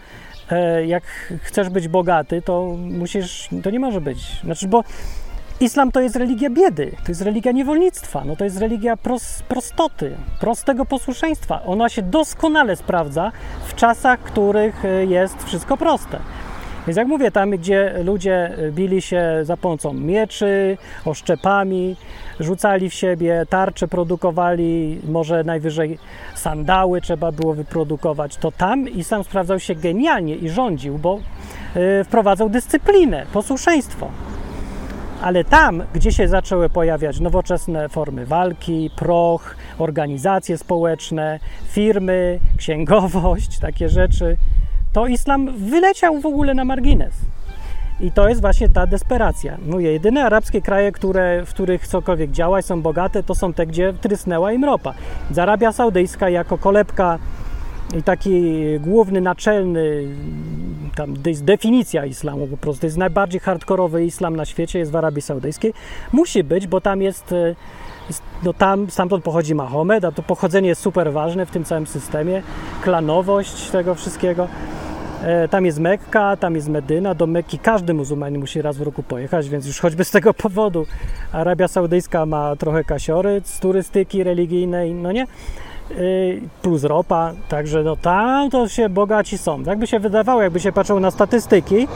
e, 0.51 0.87
jak 0.87 1.05
chcesz 1.43 1.69
być 1.69 1.89
bogaty, 1.89 2.43
to 2.43 2.77
musisz, 2.79 3.49
to 3.63 3.71
nie 3.71 3.81
może 3.81 4.01
być. 4.01 4.41
Znaczy, 4.45 4.69
bo 4.69 4.85
Islam 5.61 5.93
to 5.93 6.01
jest 6.01 6.17
religia 6.17 6.51
biedy, 6.51 6.91
to 7.05 7.09
jest 7.09 7.23
religia 7.23 7.53
niewolnictwa, 7.53 8.25
no 8.25 8.37
to 8.37 8.45
jest 8.45 8.59
religia 8.59 8.97
pros, 8.97 9.43
prostoty, 9.49 10.17
prostego 10.41 10.85
posłuszeństwa. 10.85 11.63
Ona 11.67 11.89
się 11.89 12.03
doskonale 12.03 12.77
sprawdza 12.77 13.33
w 13.67 13.75
czasach, 13.75 14.21
w 14.21 14.23
których 14.23 14.85
e, 14.85 15.07
jest 15.07 15.45
wszystko 15.45 15.77
proste. 15.77 16.19
Więc 16.87 16.97
jak 16.97 17.09
mówię, 17.09 17.31
tam 17.31 17.51
gdzie 17.51 17.95
ludzie 18.05 18.57
bili 18.71 19.03
się 19.03 19.25
za 19.43 19.57
pomocą 19.57 19.93
mieczy, 19.93 20.79
oszczepami, 21.05 21.97
rzucali 22.41 22.91
w 22.91 22.95
siebie, 22.95 23.47
tarcze 23.49 23.89
produkowali, 23.89 25.01
może 25.09 25.45
najwyżej 25.45 25.99
sandały 26.35 27.01
trzeba 27.01 27.33
było 27.33 27.55
wyprodukować, 27.55 28.37
to 28.37 28.53
tam 28.53 28.89
islam 28.89 29.25
sprawdzał 29.25 29.61
się 29.61 29.75
genialnie 29.75 30.37
i 30.37 30.49
rządził, 30.49 30.99
bo 30.99 31.19
y, 32.01 32.05
wprowadzał 32.05 32.49
dyscyplinę, 32.49 33.27
posłuszeństwo. 33.33 34.11
Ale 35.23 35.45
tam, 35.45 35.83
gdzie 35.95 36.13
się 36.13 36.29
zaczęły 36.29 36.69
pojawiać 36.71 37.21
nowoczesne 37.21 37.89
formy 37.89 38.27
walki, 38.27 38.91
proch, 38.97 39.57
organizacje 39.79 40.59
społeczne, 40.59 41.41
firmy, 41.69 42.39
księgowość, 42.57 43.59
takie 43.59 43.89
rzeczy, 43.89 44.37
to 44.93 45.07
islam 45.07 45.51
wyleciał 45.57 46.21
w 46.21 46.27
ogóle 46.27 46.55
na 46.55 46.65
margines. 46.65 47.15
I 48.01 48.13
to 48.13 48.29
jest 48.29 48.41
właśnie 48.41 48.69
ta 48.69 48.87
desperacja. 48.87 49.59
Mówię, 49.67 49.93
jedyne 49.93 50.25
arabskie 50.25 50.63
kraje, 50.63 50.93
które, 50.93 51.47
w 51.47 51.51
których 51.51 51.87
cokolwiek 51.87 52.31
działa 52.31 52.63
są 52.63 52.83
bogate, 52.83 53.23
to 53.23 53.35
są 53.35 53.53
te, 53.53 53.67
gdzie 53.67 53.93
trysnęła 53.93 54.53
im 54.53 54.65
ropa. 54.65 54.95
Arabia 55.37 55.73
Saudyjska 55.73 56.29
jako 56.29 56.59
kolebka 56.59 57.19
i 57.99 58.03
taki 58.03 58.43
główny, 58.81 59.21
naczelny, 59.21 60.09
tam 60.97 61.15
definicja 61.43 62.07
islamu 62.07 62.47
po 62.47 62.57
prostu, 62.57 62.81
to 62.81 62.87
jest 62.87 62.97
najbardziej 62.97 63.41
hardkorowy 63.41 64.05
islam 64.05 64.37
na 64.37 64.45
świecie, 64.45 64.79
jest 64.79 64.93
w 64.93 64.97
Arabii 64.97 65.23
Saudyjskiej. 65.23 65.75
Musi 66.13 66.45
być, 66.45 66.67
bo 66.67 66.81
tam 66.81 67.03
jest, 67.03 67.33
e, 67.33 67.55
no 68.43 68.53
tam, 68.53 68.91
stamtąd 68.91 69.25
pochodzi 69.25 69.55
Mahomet, 69.55 70.05
a 70.05 70.13
to 70.13 70.23
pochodzenie 70.23 70.69
jest 70.69 70.81
super 70.81 71.13
ważne 71.13 71.47
w 71.47 71.51
tym 71.51 71.65
całym 71.65 71.87
systemie, 71.87 72.43
klanowość 72.83 73.71
tego 73.71 73.95
wszystkiego. 73.95 74.49
E, 75.23 75.49
tam 75.49 75.67
jest 75.67 75.79
Mekka, 75.79 76.37
tam 76.37 76.55
jest 76.55 76.69
Medyna. 76.69 77.15
Do 77.15 77.27
Mekki 77.27 77.59
każdy 77.59 77.95
muzułmanin 77.95 78.41
musi 78.41 78.63
raz 78.63 78.77
w 78.77 78.83
roku 78.83 79.03
pojechać, 79.03 79.49
więc 79.49 79.67
już 79.67 79.81
choćby 79.81 80.05
z 80.05 80.11
tego 80.11 80.35
powodu 80.45 80.87
Arabia 81.33 81.69
Saudyjska 81.69 82.27
ma 82.27 82.57
trochę 82.57 82.85
kasiory 82.85 83.41
z 83.45 83.61
turystyki 83.61 84.25
religijnej, 84.25 84.95
no 84.95 85.13
nie? 85.13 85.23
E, 85.23 85.27
plus 86.63 86.85
ropa, 86.85 87.33
także 87.49 87.83
no 87.83 87.97
tam 87.97 88.51
to 88.51 88.69
się 88.69 88.89
bogaci 88.89 89.39
są. 89.39 89.63
Jakby 89.63 89.87
się 89.87 90.01
wydawało, 90.01 90.43
jakby 90.43 90.61
się 90.61 90.73
patrzyło 90.73 91.01
na 91.01 91.11
statystyki, 91.11 91.89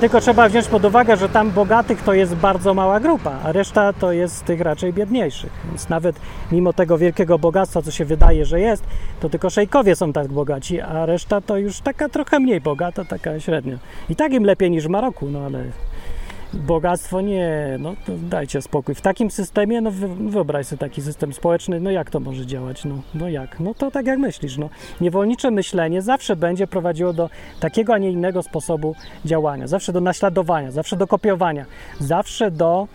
tylko 0.00 0.20
trzeba 0.20 0.48
wziąć 0.48 0.68
pod 0.68 0.84
uwagę, 0.84 1.16
że 1.16 1.28
tam 1.28 1.50
bogatych 1.50 2.02
to 2.02 2.14
jest 2.14 2.34
bardzo 2.34 2.74
mała 2.74 3.00
grupa, 3.00 3.38
a 3.44 3.52
reszta 3.52 3.92
to 3.92 4.12
jest 4.12 4.44
tych 4.44 4.60
raczej 4.60 4.92
biedniejszych. 4.92 5.52
Więc 5.64 5.88
nawet 5.88 6.16
mimo 6.52 6.72
tego 6.72 6.98
wielkiego 6.98 7.38
bogactwa, 7.38 7.82
co 7.82 7.90
się 7.90 8.04
wydaje, 8.04 8.44
że 8.44 8.60
jest, 8.60 8.84
to 9.20 9.28
tylko 9.28 9.50
szejkowie 9.50 9.96
są 9.96 10.12
tak 10.12 10.28
bogaci, 10.28 10.80
a 10.80 11.06
reszta 11.06 11.40
to 11.40 11.56
już 11.56 11.80
taka 11.80 12.08
trochę 12.08 12.40
mniej 12.40 12.60
bogata, 12.60 13.04
taka 13.04 13.40
średnio. 13.40 13.76
I 14.08 14.16
tak 14.16 14.32
im 14.32 14.44
lepiej 14.44 14.70
niż 14.70 14.86
w 14.86 14.90
Maroku, 14.90 15.26
no 15.30 15.38
ale 15.46 15.64
bogactwo 16.54 17.20
nie, 17.20 17.76
no 17.78 17.94
dajcie 18.08 18.62
spokój. 18.62 18.94
W 18.94 19.00
takim 19.00 19.30
systemie, 19.30 19.80
no 19.80 19.90
wyobraź 20.20 20.66
sobie 20.66 20.78
taki 20.78 21.02
system 21.02 21.32
społeczny, 21.32 21.80
no 21.80 21.90
jak 21.90 22.10
to 22.10 22.20
może 22.20 22.46
działać? 22.46 22.84
No, 22.84 22.94
no 23.14 23.28
jak? 23.28 23.60
No 23.60 23.74
to 23.74 23.90
tak 23.90 24.06
jak 24.06 24.18
myślisz, 24.18 24.58
no. 24.58 24.68
Niewolnicze 25.00 25.50
myślenie 25.50 26.02
zawsze 26.02 26.36
będzie 26.36 26.66
prowadziło 26.66 27.12
do 27.12 27.30
takiego, 27.60 27.94
a 27.94 27.98
nie 27.98 28.10
innego 28.10 28.42
sposobu 28.42 28.94
działania, 29.24 29.66
zawsze 29.66 29.92
do 29.92 30.00
naśladowania, 30.00 30.70
zawsze 30.70 30.96
do 30.96 31.06
kopiowania, 31.06 31.64
zawsze 32.00 32.50
do 32.50 32.88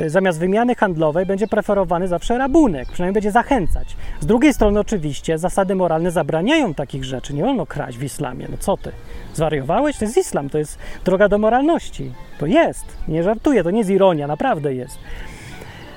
Y, 0.00 0.10
zamiast 0.10 0.38
wymiany 0.38 0.74
handlowej 0.74 1.26
będzie 1.26 1.46
preferowany 1.46 2.08
zawsze 2.08 2.38
rabunek, 2.38 2.88
przynajmniej 2.92 3.14
będzie 3.14 3.30
zachęcać. 3.30 3.96
Z 4.20 4.26
drugiej 4.26 4.54
strony 4.54 4.80
oczywiście 4.80 5.38
zasady 5.38 5.74
moralne 5.74 6.10
zabraniają 6.10 6.74
takich 6.74 7.04
rzeczy. 7.04 7.34
Nie 7.34 7.42
wolno 7.42 7.66
kraść 7.66 7.98
w 7.98 8.02
islamie. 8.02 8.46
No 8.50 8.56
co 8.60 8.76
ty? 8.76 8.92
Zwariowałeś? 9.34 9.98
To 9.98 10.04
jest 10.04 10.16
islam, 10.16 10.50
to 10.50 10.58
jest 10.58 10.78
droga 11.04 11.28
do 11.28 11.38
moralności. 11.38 12.12
To 12.38 12.46
jest. 12.46 12.84
Nie 13.08 13.22
żartuję, 13.22 13.64
to 13.64 13.70
nie 13.70 13.78
jest 13.78 13.90
ironia, 13.90 14.26
naprawdę 14.26 14.74
jest. 14.74 14.98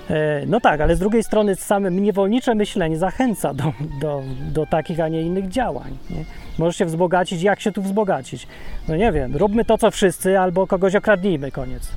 E, 0.10 0.46
no 0.48 0.60
tak, 0.60 0.82
ale 0.82 0.96
z 0.96 1.00
drugiej 1.00 1.24
strony 1.24 1.56
same 1.56 1.92
niewolnicze 1.92 2.56
myślenie 2.56 2.98
zachęca 2.98 3.54
do, 3.54 3.74
do, 4.02 4.22
do 4.52 4.66
takich, 4.66 5.00
a 5.00 5.08
nie 5.08 5.22
innych 5.22 5.50
działań. 5.50 5.98
Nie? 6.10 6.26
Możesz 6.58 6.76
się 6.76 6.86
wzbogacić, 6.86 7.42
jak 7.42 7.60
się 7.60 7.72
tu 7.72 7.82
wzbogacić? 7.82 8.48
No 8.88 8.96
nie 8.96 9.12
wiem, 9.12 9.36
róbmy 9.36 9.66
to, 9.66 9.78
co 9.78 9.92
wszyscy, 9.92 10.40
albo 10.40 10.68
kogoś 10.68 10.96
okradnijmy, 10.96 11.52
koniec. 11.52 11.92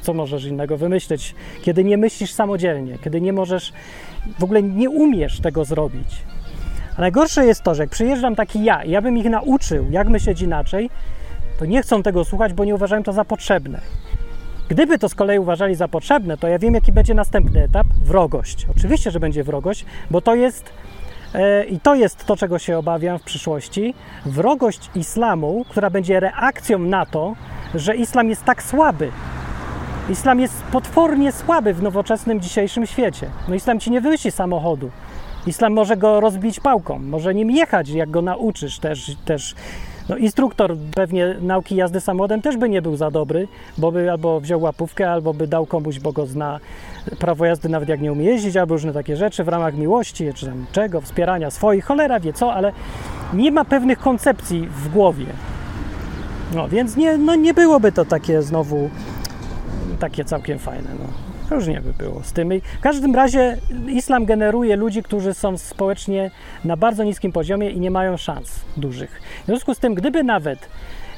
Co 0.00 0.14
możesz 0.14 0.44
innego 0.44 0.76
wymyśleć, 0.76 1.34
kiedy 1.62 1.84
nie 1.84 1.96
myślisz 1.96 2.32
samodzielnie, 2.32 2.98
kiedy 3.04 3.20
nie 3.20 3.32
możesz, 3.32 3.72
w 4.38 4.44
ogóle 4.44 4.62
nie 4.62 4.90
umiesz 4.90 5.40
tego 5.40 5.64
zrobić. 5.64 6.22
A 6.96 7.00
najgorsze 7.00 7.46
jest 7.46 7.62
to, 7.62 7.74
że 7.74 7.82
jak 7.82 7.90
przyjeżdżam 7.90 8.34
taki 8.34 8.64
ja 8.64 8.84
ja 8.84 9.02
bym 9.02 9.18
ich 9.18 9.24
nauczył, 9.24 9.86
jak 9.90 10.08
myśleć 10.08 10.42
inaczej, 10.42 10.90
to 11.58 11.66
nie 11.66 11.82
chcą 11.82 12.02
tego 12.02 12.24
słuchać, 12.24 12.52
bo 12.52 12.64
nie 12.64 12.74
uważają 12.74 13.02
to 13.02 13.12
za 13.12 13.24
potrzebne. 13.24 13.80
Gdyby 14.70 14.98
to 14.98 15.08
z 15.08 15.14
kolei 15.14 15.38
uważali 15.38 15.74
za 15.74 15.88
potrzebne, 15.88 16.36
to 16.36 16.48
ja 16.48 16.58
wiem, 16.58 16.74
jaki 16.74 16.92
będzie 16.92 17.14
następny 17.14 17.62
etap 17.62 17.86
wrogość. 18.04 18.66
Oczywiście, 18.76 19.10
że 19.10 19.20
będzie 19.20 19.44
wrogość, 19.44 19.84
bo 20.10 20.20
to 20.20 20.34
jest 20.34 20.72
e, 21.34 21.64
i 21.64 21.80
to 21.80 21.94
jest 21.94 22.26
to, 22.26 22.36
czego 22.36 22.58
się 22.58 22.78
obawiam 22.78 23.18
w 23.18 23.22
przyszłości 23.22 23.94
wrogość 24.26 24.90
islamu, 24.94 25.64
która 25.68 25.90
będzie 25.90 26.20
reakcją 26.20 26.78
na 26.78 27.06
to, 27.06 27.34
że 27.74 27.96
islam 27.96 28.28
jest 28.28 28.44
tak 28.44 28.62
słaby, 28.62 29.10
Islam 30.10 30.40
jest 30.40 30.62
potwornie 30.62 31.32
słaby 31.32 31.74
w 31.74 31.82
nowoczesnym 31.82 32.40
dzisiejszym 32.40 32.86
świecie. 32.86 33.30
No 33.48 33.54
islam 33.54 33.80
ci 33.80 33.90
nie 33.90 34.00
wysi 34.00 34.30
samochodu. 34.30 34.90
Islam 35.46 35.72
może 35.72 35.96
go 35.96 36.20
rozbić 36.20 36.60
pałką, 36.60 36.98
może 36.98 37.34
nim 37.34 37.50
jechać, 37.50 37.88
jak 37.88 38.10
go 38.10 38.22
nauczysz 38.22 38.78
też. 38.78 39.16
też. 39.24 39.54
No, 40.10 40.16
instruktor 40.16 40.76
pewnie 40.94 41.36
nauki 41.40 41.76
jazdy 41.76 42.00
samochodem 42.00 42.42
też 42.42 42.56
by 42.56 42.68
nie 42.68 42.82
był 42.82 42.96
za 42.96 43.10
dobry, 43.10 43.48
bo 43.78 43.92
by 43.92 44.10
albo 44.10 44.40
wziął 44.40 44.60
łapówkę, 44.60 45.10
albo 45.10 45.34
by 45.34 45.46
dał 45.46 45.66
komuś, 45.66 45.98
bo 45.98 46.12
go 46.12 46.26
zna 46.26 46.60
prawo 47.18 47.44
jazdy, 47.44 47.68
nawet 47.68 47.88
jak 47.88 48.00
nie 48.00 48.12
umie 48.12 48.24
jeździć, 48.24 48.56
albo 48.56 48.74
różne 48.74 48.92
takie 48.92 49.16
rzeczy 49.16 49.44
w 49.44 49.48
ramach 49.48 49.74
miłości, 49.74 50.34
czy 50.34 50.46
tam 50.46 50.66
czego, 50.72 51.00
wspierania 51.00 51.50
swoich, 51.50 51.84
cholera 51.84 52.20
wie 52.20 52.32
co, 52.32 52.54
ale 52.54 52.72
nie 53.34 53.52
ma 53.52 53.64
pewnych 53.64 53.98
koncepcji 53.98 54.68
w 54.68 54.88
głowie. 54.88 55.26
No 56.54 56.68
więc 56.68 56.96
nie, 56.96 57.18
no, 57.18 57.34
nie 57.34 57.54
byłoby 57.54 57.92
to 57.92 58.04
takie 58.04 58.42
znowu 58.42 58.90
takie 60.00 60.24
całkiem 60.24 60.58
fajne. 60.58 60.90
No. 60.98 61.06
Różnie 61.50 61.80
by 61.80 62.04
było 62.04 62.22
z 62.22 62.32
tym. 62.32 62.50
W 62.78 62.80
każdym 62.80 63.14
razie 63.14 63.56
islam 63.88 64.24
generuje 64.24 64.76
ludzi, 64.76 65.02
którzy 65.02 65.34
są 65.34 65.58
społecznie 65.58 66.30
na 66.64 66.76
bardzo 66.76 67.04
niskim 67.04 67.32
poziomie 67.32 67.70
i 67.70 67.80
nie 67.80 67.90
mają 67.90 68.16
szans 68.16 68.60
dużych. 68.76 69.20
W 69.42 69.46
związku 69.46 69.74
z 69.74 69.78
tym, 69.78 69.94
gdyby 69.94 70.24
nawet 70.24 70.68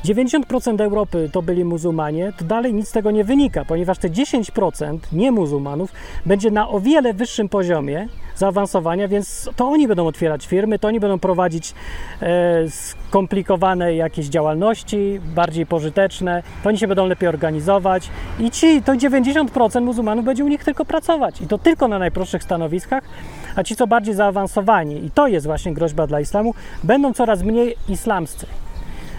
90% 0.05 0.81
Europy 0.81 1.31
to 1.33 1.43
byli 1.43 1.65
muzułmanie, 1.65 2.33
to 2.39 2.45
dalej 2.45 2.75
nic 2.75 2.89
z 2.89 2.93
tego 2.93 3.11
nie 3.11 3.25
wynika, 3.25 3.65
ponieważ 3.65 3.99
te 3.99 4.11
10% 4.11 4.99
niemuzułmanów 5.13 5.93
będzie 6.27 6.51
na 6.51 6.69
o 6.69 6.81
wiele 6.81 7.15
wyższym 7.15 7.49
poziomie 7.49 8.09
zaawansowania, 8.37 9.09
więc 9.09 9.51
to 9.57 9.69
oni 9.69 9.89
będą 9.89 10.07
otwierać 10.07 10.47
firmy, 10.47 10.79
to 10.79 10.89
oni 10.89 11.01
będą 11.01 11.19
prowadzić 11.19 11.75
e, 12.23 12.71
skomplikowane 12.71 13.95
jakieś 13.95 14.27
działalności, 14.27 15.21
bardziej 15.35 15.67
pożyteczne, 15.67 16.43
to 16.63 16.69
oni 16.69 16.79
się 16.79 16.89
będą 16.89 17.07
lepiej 17.07 17.29
organizować 17.29 18.11
i 18.41 18.51
ci, 18.51 18.83
to 18.83 18.93
90% 18.93 19.81
muzułmanów 19.81 20.25
będzie 20.25 20.45
u 20.45 20.49
nich 20.49 20.65
tylko 20.65 20.85
pracować 20.85 21.41
i 21.41 21.47
to 21.47 21.59
tylko 21.59 21.89
na 21.89 21.99
najprostszych 21.99 22.43
stanowiskach, 22.43 23.05
a 23.57 23.63
ci, 23.63 23.77
co 23.77 23.87
bardziej 23.87 24.15
zaawansowani, 24.15 25.05
i 25.05 25.11
to 25.11 25.27
jest 25.27 25.47
właśnie 25.47 25.75
groźba 25.75 26.07
dla 26.07 26.21
islamu, 26.21 26.55
będą 26.85 27.13
coraz 27.13 27.43
mniej 27.43 27.77
islamscy 27.89 28.47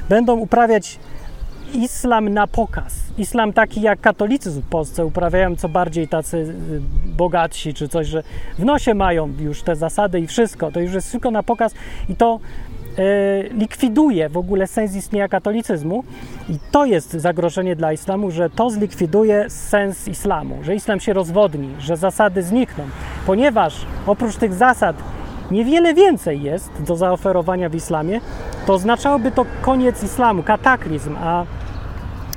będą 0.09 0.37
uprawiać 0.37 0.99
islam 1.73 2.29
na 2.29 2.47
pokaz. 2.47 2.93
Islam 3.17 3.53
taki 3.53 3.81
jak 3.81 4.01
katolicyzm 4.01 4.61
w 4.61 4.69
Polsce 4.69 5.05
uprawiają 5.05 5.55
co 5.55 5.69
bardziej 5.69 6.07
tacy 6.07 6.37
y, 6.37 6.81
bogatsi 7.17 7.73
czy 7.73 7.87
coś, 7.87 8.07
że 8.07 8.23
w 8.57 8.65
nosie 8.65 8.93
mają 8.93 9.33
już 9.39 9.63
te 9.63 9.75
zasady 9.75 10.19
i 10.19 10.27
wszystko. 10.27 10.71
To 10.71 10.79
już 10.79 10.93
jest 10.93 11.11
tylko 11.11 11.31
na 11.31 11.43
pokaz 11.43 11.73
i 12.09 12.15
to 12.15 12.39
e, 12.97 13.43
likwiduje 13.43 14.29
w 14.29 14.37
ogóle 14.37 14.67
sens 14.67 14.95
istnienia 14.95 15.27
katolicyzmu 15.27 16.03
i 16.49 16.57
to 16.71 16.85
jest 16.85 17.11
zagrożenie 17.11 17.75
dla 17.75 17.93
islamu, 17.93 18.31
że 18.31 18.49
to 18.49 18.69
zlikwiduje 18.69 19.49
sens 19.49 20.07
islamu, 20.07 20.63
że 20.63 20.75
islam 20.75 20.99
się 20.99 21.13
rozwodni, 21.13 21.69
że 21.79 21.97
zasady 21.97 22.43
znikną, 22.43 22.83
ponieważ 23.25 23.85
oprócz 24.07 24.35
tych 24.35 24.53
zasad 24.53 24.95
niewiele 25.51 25.93
więcej 25.93 26.41
jest 26.41 26.71
do 26.79 26.95
zaoferowania 26.95 27.69
w 27.69 27.75
islamie, 27.75 28.21
to 28.65 28.73
oznaczałoby 28.73 29.31
to 29.31 29.45
koniec 29.61 30.03
islamu, 30.03 30.43
kataklizm, 30.43 31.15
a 31.19 31.45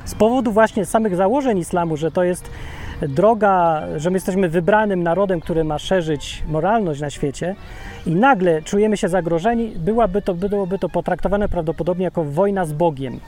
z 0.05 0.15
powodu 0.15 0.51
właśnie 0.51 0.85
samych 0.85 1.15
założeń 1.15 1.57
islamu, 1.57 1.97
że 1.97 2.11
to 2.11 2.23
jest 2.23 2.49
droga, 3.01 3.83
że 3.95 4.09
my 4.09 4.15
jesteśmy 4.15 4.49
wybranym 4.49 5.03
narodem, 5.03 5.39
który 5.39 5.63
ma 5.63 5.79
szerzyć 5.79 6.43
moralność 6.47 7.01
na 7.01 7.09
świecie 7.09 7.55
i 8.05 8.15
nagle 8.15 8.61
czujemy 8.61 8.97
się 8.97 9.07
zagrożeni, 9.07 9.73
byłaby 9.75 10.21
to, 10.21 10.33
byłoby 10.33 10.79
to 10.79 10.89
potraktowane 10.89 11.49
prawdopodobnie 11.49 12.05
jako 12.05 12.23
wojna 12.23 12.65
z 12.65 12.73
Bogiem. 12.73 13.19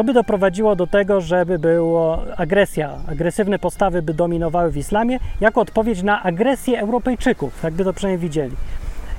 Co 0.00 0.04
by 0.04 0.12
doprowadziło 0.12 0.76
do 0.76 0.86
tego, 0.86 1.20
żeby 1.20 1.58
było 1.58 2.22
agresja, 2.36 2.98
agresywne 3.08 3.58
postawy 3.58 4.02
by 4.02 4.14
dominowały 4.14 4.70
w 4.70 4.76
islamie, 4.76 5.18
jako 5.40 5.60
odpowiedź 5.60 6.02
na 6.02 6.22
agresję 6.22 6.80
Europejczyków, 6.80 7.60
tak 7.62 7.74
by 7.74 7.84
to 7.84 7.92
przynajmniej 7.92 8.28
widzieli. 8.28 8.56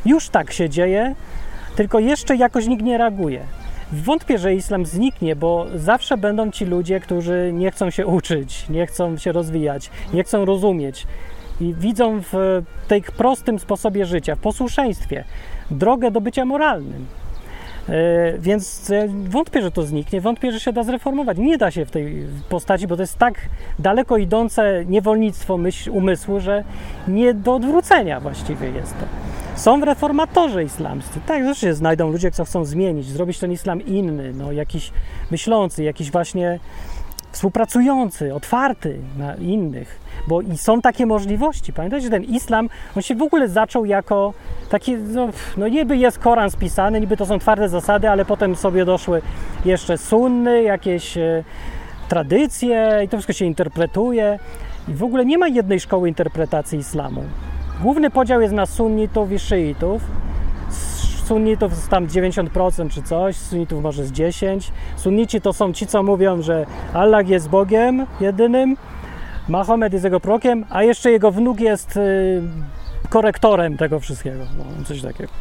Już 0.05 0.29
tak 0.29 0.53
się 0.53 0.69
dzieje, 0.69 1.15
tylko 1.75 1.99
jeszcze 1.99 2.35
jakoś 2.35 2.67
nikt 2.67 2.83
nie 2.83 2.97
reaguje. 2.97 3.41
Wątpię, 3.91 4.37
że 4.37 4.55
islam 4.55 4.85
zniknie, 4.85 5.35
bo 5.35 5.65
zawsze 5.75 6.17
będą 6.17 6.51
ci 6.51 6.65
ludzie, 6.65 6.99
którzy 6.99 7.51
nie 7.53 7.71
chcą 7.71 7.89
się 7.89 8.07
uczyć, 8.07 8.69
nie 8.69 8.87
chcą 8.87 9.17
się 9.17 9.31
rozwijać, 9.31 9.89
nie 10.13 10.23
chcą 10.23 10.45
rozumieć 10.45 11.07
i 11.59 11.73
widzą 11.73 12.21
w 12.31 12.63
tej 12.87 13.01
prostym 13.01 13.59
sposobie 13.59 14.05
życia, 14.05 14.35
w 14.35 14.39
posłuszeństwie, 14.39 15.23
drogę 15.71 16.11
do 16.11 16.21
bycia 16.21 16.45
moralnym. 16.45 17.20
E, 17.91 18.37
więc 18.37 18.91
wątpię, 19.29 19.61
że 19.61 19.71
to 19.71 19.83
zniknie, 19.83 20.21
wątpię, 20.21 20.51
że 20.51 20.59
się 20.59 20.73
da 20.73 20.83
zreformować. 20.83 21.37
Nie 21.37 21.57
da 21.57 21.71
się 21.71 21.85
w 21.85 21.91
tej 21.91 22.25
postaci, 22.49 22.87
bo 22.87 22.95
to 22.95 23.03
jest 23.03 23.17
tak 23.17 23.35
daleko 23.79 24.17
idące 24.17 24.85
niewolnictwo 24.85 25.57
myśl, 25.57 25.91
umysłu, 25.91 26.39
że 26.39 26.63
nie 27.07 27.33
do 27.33 27.55
odwrócenia 27.55 28.19
właściwie 28.19 28.69
jest 28.69 28.91
to. 28.99 29.05
Są 29.55 29.85
reformatorzy 29.85 30.63
islamscy. 30.63 31.19
Tak, 31.27 31.43
zawsze 31.43 31.67
się 31.67 31.73
znajdą 31.73 32.11
ludzie, 32.11 32.31
którzy 32.31 32.45
chcą 32.45 32.65
zmienić, 32.65 33.05
zrobić 33.07 33.39
ten 33.39 33.51
islam 33.51 33.81
inny, 33.81 34.33
no, 34.33 34.51
jakiś 34.51 34.91
myślący, 35.31 35.83
jakiś 35.83 36.11
właśnie 36.11 36.59
współpracujący, 37.31 38.33
otwarty 38.33 38.99
na 39.17 39.35
innych, 39.35 39.99
bo 40.27 40.41
i 40.41 40.57
są 40.57 40.81
takie 40.81 41.05
możliwości. 41.05 41.73
Pamiętajcie, 41.73 42.09
ten 42.09 42.23
islam, 42.23 42.69
on 42.95 43.01
się 43.01 43.15
w 43.15 43.21
ogóle 43.21 43.47
zaczął 43.47 43.85
jako 43.85 44.33
taki, 44.69 44.97
no, 44.97 45.29
no 45.57 45.67
niby 45.67 45.97
jest 45.97 46.19
Koran 46.19 46.51
spisany, 46.51 46.99
niby 46.99 47.17
to 47.17 47.25
są 47.25 47.39
twarde 47.39 47.69
zasady, 47.69 48.09
ale 48.09 48.25
potem 48.25 48.55
sobie 48.55 48.85
doszły 48.85 49.21
jeszcze 49.65 49.97
sunny, 49.97 50.63
jakieś 50.63 51.17
e, 51.17 51.43
tradycje 52.07 53.01
i 53.05 53.07
to 53.07 53.17
wszystko 53.17 53.33
się 53.33 53.45
interpretuje. 53.45 54.39
I 54.87 54.93
w 54.93 55.03
ogóle 55.03 55.25
nie 55.25 55.37
ma 55.37 55.47
jednej 55.47 55.79
szkoły 55.79 56.07
interpretacji 56.07 56.79
islamu. 56.79 57.23
Główny 57.81 58.09
podział 58.09 58.41
jest 58.41 58.53
na 58.53 58.65
sunnitów 58.65 59.31
i 59.31 59.39
szyitów. 59.39 60.01
Sunnitów 61.21 61.87
tam 61.87 62.07
90% 62.07 62.89
czy 62.89 63.03
coś, 63.03 63.35
sunnitów 63.35 63.83
może 63.83 64.05
z 64.05 64.11
10. 64.11 64.71
Sunnici 64.95 65.41
to 65.41 65.53
są 65.53 65.73
ci, 65.73 65.87
co 65.87 66.03
mówią, 66.03 66.41
że 66.41 66.65
Allah 66.93 67.27
jest 67.27 67.49
Bogiem 67.49 68.05
jedynym, 68.19 68.77
Mahomet 69.47 69.93
jest 69.93 70.05
jego 70.05 70.19
prokiem, 70.19 70.65
a 70.69 70.83
jeszcze 70.83 71.11
jego 71.11 71.31
wnuk 71.31 71.59
jest 71.59 71.97
y, 71.97 72.41
korektorem 73.09 73.77
tego 73.77 73.99
wszystkiego. 73.99 74.43
No, 74.57 74.85
coś 74.85 75.01
takiego. 75.01 75.31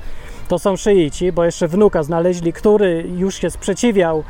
To 0.49 0.59
są 0.59 0.77
szyici, 0.77 1.33
bo 1.33 1.45
jeszcze 1.45 1.69
wnuka 1.69 2.03
znaleźli, 2.03 2.53
który 2.53 3.05
już 3.17 3.35
się 3.35 3.51
sprzeciwiał 3.51 4.25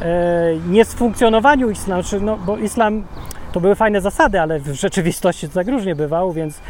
e, 0.00 0.56
niesfunkcjonowaniu 0.68 1.70
islamu, 1.70 2.02
no, 2.20 2.36
bo 2.36 2.58
islam 2.58 3.04
to 3.52 3.60
były 3.60 3.74
fajne 3.74 4.00
zasady, 4.00 4.40
ale 4.40 4.60
w 4.60 4.74
rzeczywistości 4.74 5.48
to 5.48 5.54
tak 5.54 5.68
różnie 5.68 5.94
bywało, 5.94 6.32
więc 6.32 6.60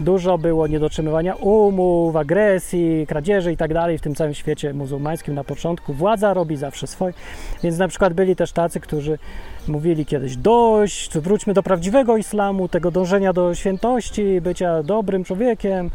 Dużo 0.00 0.38
było 0.38 0.66
niedotrzymywania 0.66 1.34
umów, 1.34 2.16
agresji, 2.16 3.06
kradzieży 3.06 3.52
i 3.52 3.56
tak 3.56 3.74
dalej 3.74 3.98
w 3.98 4.00
tym 4.00 4.14
całym 4.14 4.34
świecie 4.34 4.74
muzułmańskim 4.74 5.34
na 5.34 5.44
początku. 5.44 5.92
Władza 5.92 6.34
robi 6.34 6.56
zawsze 6.56 6.86
swoje. 6.86 7.14
Więc 7.62 7.78
na 7.78 7.88
przykład 7.88 8.12
byli 8.12 8.36
też 8.36 8.52
tacy, 8.52 8.80
którzy 8.80 9.18
mówili 9.68 10.06
kiedyś 10.06 10.36
dość, 10.36 11.18
wróćmy 11.18 11.54
do 11.54 11.62
prawdziwego 11.62 12.16
islamu, 12.16 12.68
tego 12.68 12.90
dążenia 12.90 13.32
do 13.32 13.54
świętości, 13.54 14.40
bycia 14.40 14.82
dobrym 14.82 15.24
człowiekiem, 15.24 15.90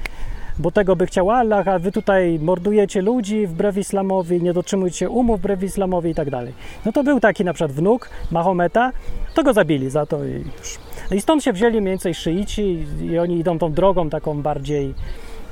bo 0.59 0.71
tego 0.71 0.95
by 0.95 1.05
chciał 1.05 1.31
Allah, 1.31 1.67
a 1.67 1.79
wy 1.79 1.91
tutaj 1.91 2.39
mordujecie 2.39 3.01
ludzi 3.01 3.47
wbrew 3.47 3.77
islamowi, 3.77 4.41
nie 4.41 4.53
dotrzymujecie 4.53 5.09
umów 5.09 5.39
wbrew 5.39 5.63
islamowi 5.63 6.09
i 6.09 6.15
tak 6.15 6.29
dalej. 6.29 6.53
No 6.85 6.91
to 6.91 7.03
był 7.03 7.19
taki 7.19 7.45
na 7.45 7.53
przykład 7.53 7.71
wnuk 7.71 8.09
Mahometa, 8.31 8.91
to 9.35 9.43
go 9.43 9.53
zabili 9.53 9.89
za 9.89 10.05
to 10.05 10.25
i 10.25 10.31
już. 10.31 10.92
No 11.13 11.17
i 11.17 11.21
stąd 11.21 11.43
się 11.43 11.53
wzięli 11.53 11.81
mniej 11.81 11.91
więcej 11.91 12.13
szyici 12.13 12.85
i 13.01 13.19
oni 13.19 13.39
idą 13.39 13.59
tą 13.59 13.73
drogą 13.73 14.09
taką 14.09 14.41
bardziej 14.41 14.93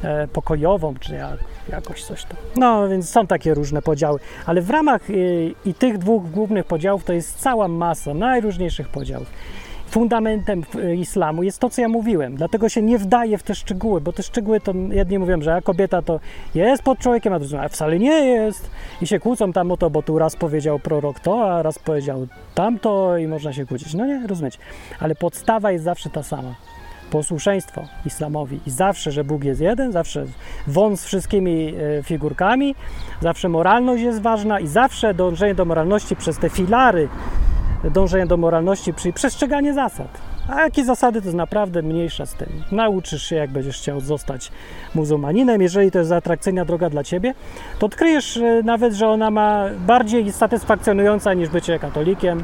e, 0.04 0.28
pokojową, 0.28 0.95
czy 1.00 1.15
jak, 1.15 1.39
jakoś 1.69 2.04
coś 2.04 2.26
to. 2.26 2.36
No, 2.56 2.89
więc 2.89 3.10
są 3.10 3.28
takie 3.28 3.54
różne 3.54 3.82
podziały, 3.82 4.19
ale 4.45 4.62
w 4.62 4.69
ramach 4.69 5.02
i, 5.10 5.56
i 5.69 5.74
tych 5.74 5.97
dwóch 5.97 6.32
głównych 6.32 6.65
podziałów 6.65 7.04
to 7.04 7.13
jest 7.13 7.39
cała 7.39 7.67
masa 7.67 8.13
najróżniejszych 8.13 8.89
podziałów 8.89 9.28
fundamentem 9.91 10.63
islamu 10.95 11.43
jest 11.43 11.60
to, 11.60 11.69
co 11.69 11.82
ja 11.82 11.89
mówiłem. 11.89 12.36
Dlatego 12.36 12.69
się 12.69 12.82
nie 12.82 12.97
wdaje 12.97 13.38
w 13.38 13.43
te 13.43 13.56
szczegóły, 13.56 14.01
bo 14.01 14.13
te 14.13 14.23
szczegóły 14.23 14.60
to 14.60 14.73
jedni 14.89 15.19
mówią, 15.19 15.41
że 15.41 15.62
kobieta 15.62 16.01
to 16.01 16.19
jest 16.56 16.84
pod 16.84 16.99
człowiekiem, 16.99 17.34
a 17.34 17.39
drudzy 17.39 17.60
a 17.60 17.69
wcale 17.69 17.99
nie 17.99 18.25
jest. 18.25 18.69
I 19.01 19.08
się 19.08 19.19
kłócą 19.19 19.54
tam 19.54 19.71
o 19.71 19.77
to, 19.77 19.89
bo 19.89 20.01
tu 20.01 20.19
raz 20.19 20.36
powiedział 20.36 20.80
prorok 20.80 21.19
to, 21.19 21.51
a 21.51 21.63
raz 21.63 21.80
powiedział 21.80 22.27
tamto 22.56 23.17
i 23.17 23.27
można 23.27 23.54
się 23.54 23.65
kłócić. 23.65 23.93
No 23.93 24.06
nie, 24.06 24.27
rozumieć. 24.27 24.60
Ale 24.99 25.15
podstawa 25.15 25.71
jest 25.71 25.84
zawsze 25.84 26.10
ta 26.10 26.23
sama. 26.23 26.56
Posłuszeństwo 27.12 27.84
islamowi 28.06 28.60
i 28.67 28.69
zawsze, 28.69 29.12
że 29.12 29.23
Bóg 29.23 29.43
jest 29.43 29.62
jeden, 29.62 29.91
zawsze 29.91 30.25
wąs 30.67 31.01
z 31.01 31.06
wszystkimi 31.06 31.73
e, 31.99 32.04
figurkami, 32.04 32.75
zawsze 33.21 33.49
moralność 33.49 34.04
jest 34.04 34.21
ważna 34.21 34.60
i 34.60 34.67
zawsze 34.67 35.13
dążenie 35.13 35.56
do 35.56 35.65
moralności 35.65 36.15
przez 36.15 36.38
te 36.38 36.49
filary 36.49 37.10
dążenie 37.83 38.25
do 38.25 38.37
moralności, 38.37 38.93
czyli 38.93 39.13
przestrzeganie 39.13 39.73
zasad. 39.73 40.07
A 40.49 40.61
jakie 40.61 40.85
zasady, 40.85 41.21
to 41.21 41.25
jest 41.25 41.37
naprawdę 41.37 41.81
mniejsza 41.81 42.25
z 42.25 42.33
tym. 42.33 42.49
Nauczysz 42.71 43.23
się, 43.23 43.35
jak 43.35 43.49
będziesz 43.49 43.77
chciał 43.77 43.99
zostać 43.99 44.51
muzułmaninem. 44.95 45.61
Jeżeli 45.61 45.91
to 45.91 45.99
jest 45.99 46.11
atrakcyjna 46.11 46.65
droga 46.65 46.89
dla 46.89 47.03
ciebie, 47.03 47.33
to 47.79 47.85
odkryjesz 47.85 48.37
e, 48.37 48.61
nawet, 48.63 48.93
że 48.93 49.07
ona 49.07 49.31
ma 49.31 49.65
bardziej 49.87 50.31
satysfakcjonująca 50.31 51.33
niż 51.33 51.49
bycie 51.49 51.79
katolikiem, 51.79 52.43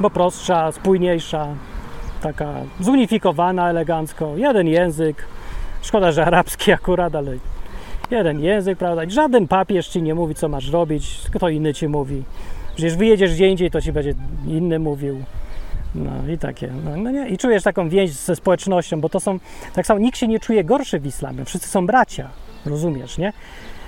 bo 0.00 0.10
prostsza, 0.10 0.72
spójniejsza, 0.72 1.46
taka 2.20 2.54
zunifikowana 2.80 3.70
elegancko, 3.70 4.36
jeden 4.36 4.66
język. 4.66 5.24
Szkoda, 5.82 6.12
że 6.12 6.26
arabski 6.26 6.72
akurat, 6.78 7.14
ale 7.14 7.32
jeden 8.10 8.40
język, 8.40 8.78
prawda? 8.78 9.02
Żaden 9.08 9.48
papież 9.48 9.88
ci 9.88 10.02
nie 10.02 10.14
mówi, 10.14 10.34
co 10.34 10.48
masz 10.48 10.70
robić, 10.70 11.20
kto 11.32 11.48
inny 11.48 11.74
ci 11.74 11.88
mówi. 11.88 12.22
Przecież 12.78 12.96
wyjedziesz 12.96 13.34
gdzie 13.34 13.48
indziej, 13.48 13.70
to 13.70 13.80
ci 13.80 13.92
będzie 13.92 14.14
inny 14.46 14.78
mówił. 14.78 15.24
No 15.94 16.10
i 16.32 16.38
takie. 16.38 16.72
No, 16.84 16.96
no, 16.96 17.10
nie. 17.10 17.28
I 17.28 17.38
czujesz 17.38 17.62
taką 17.62 17.88
więź 17.88 18.10
ze 18.10 18.36
społecznością, 18.36 19.00
bo 19.00 19.08
to 19.08 19.20
są, 19.20 19.38
tak 19.74 19.86
samo 19.86 20.00
nikt 20.00 20.18
się 20.18 20.28
nie 20.28 20.40
czuje 20.40 20.64
gorszy 20.64 21.00
w 21.00 21.06
islamie. 21.06 21.44
Wszyscy 21.44 21.68
są 21.68 21.86
bracia, 21.86 22.30
rozumiesz, 22.66 23.18
nie? 23.18 23.32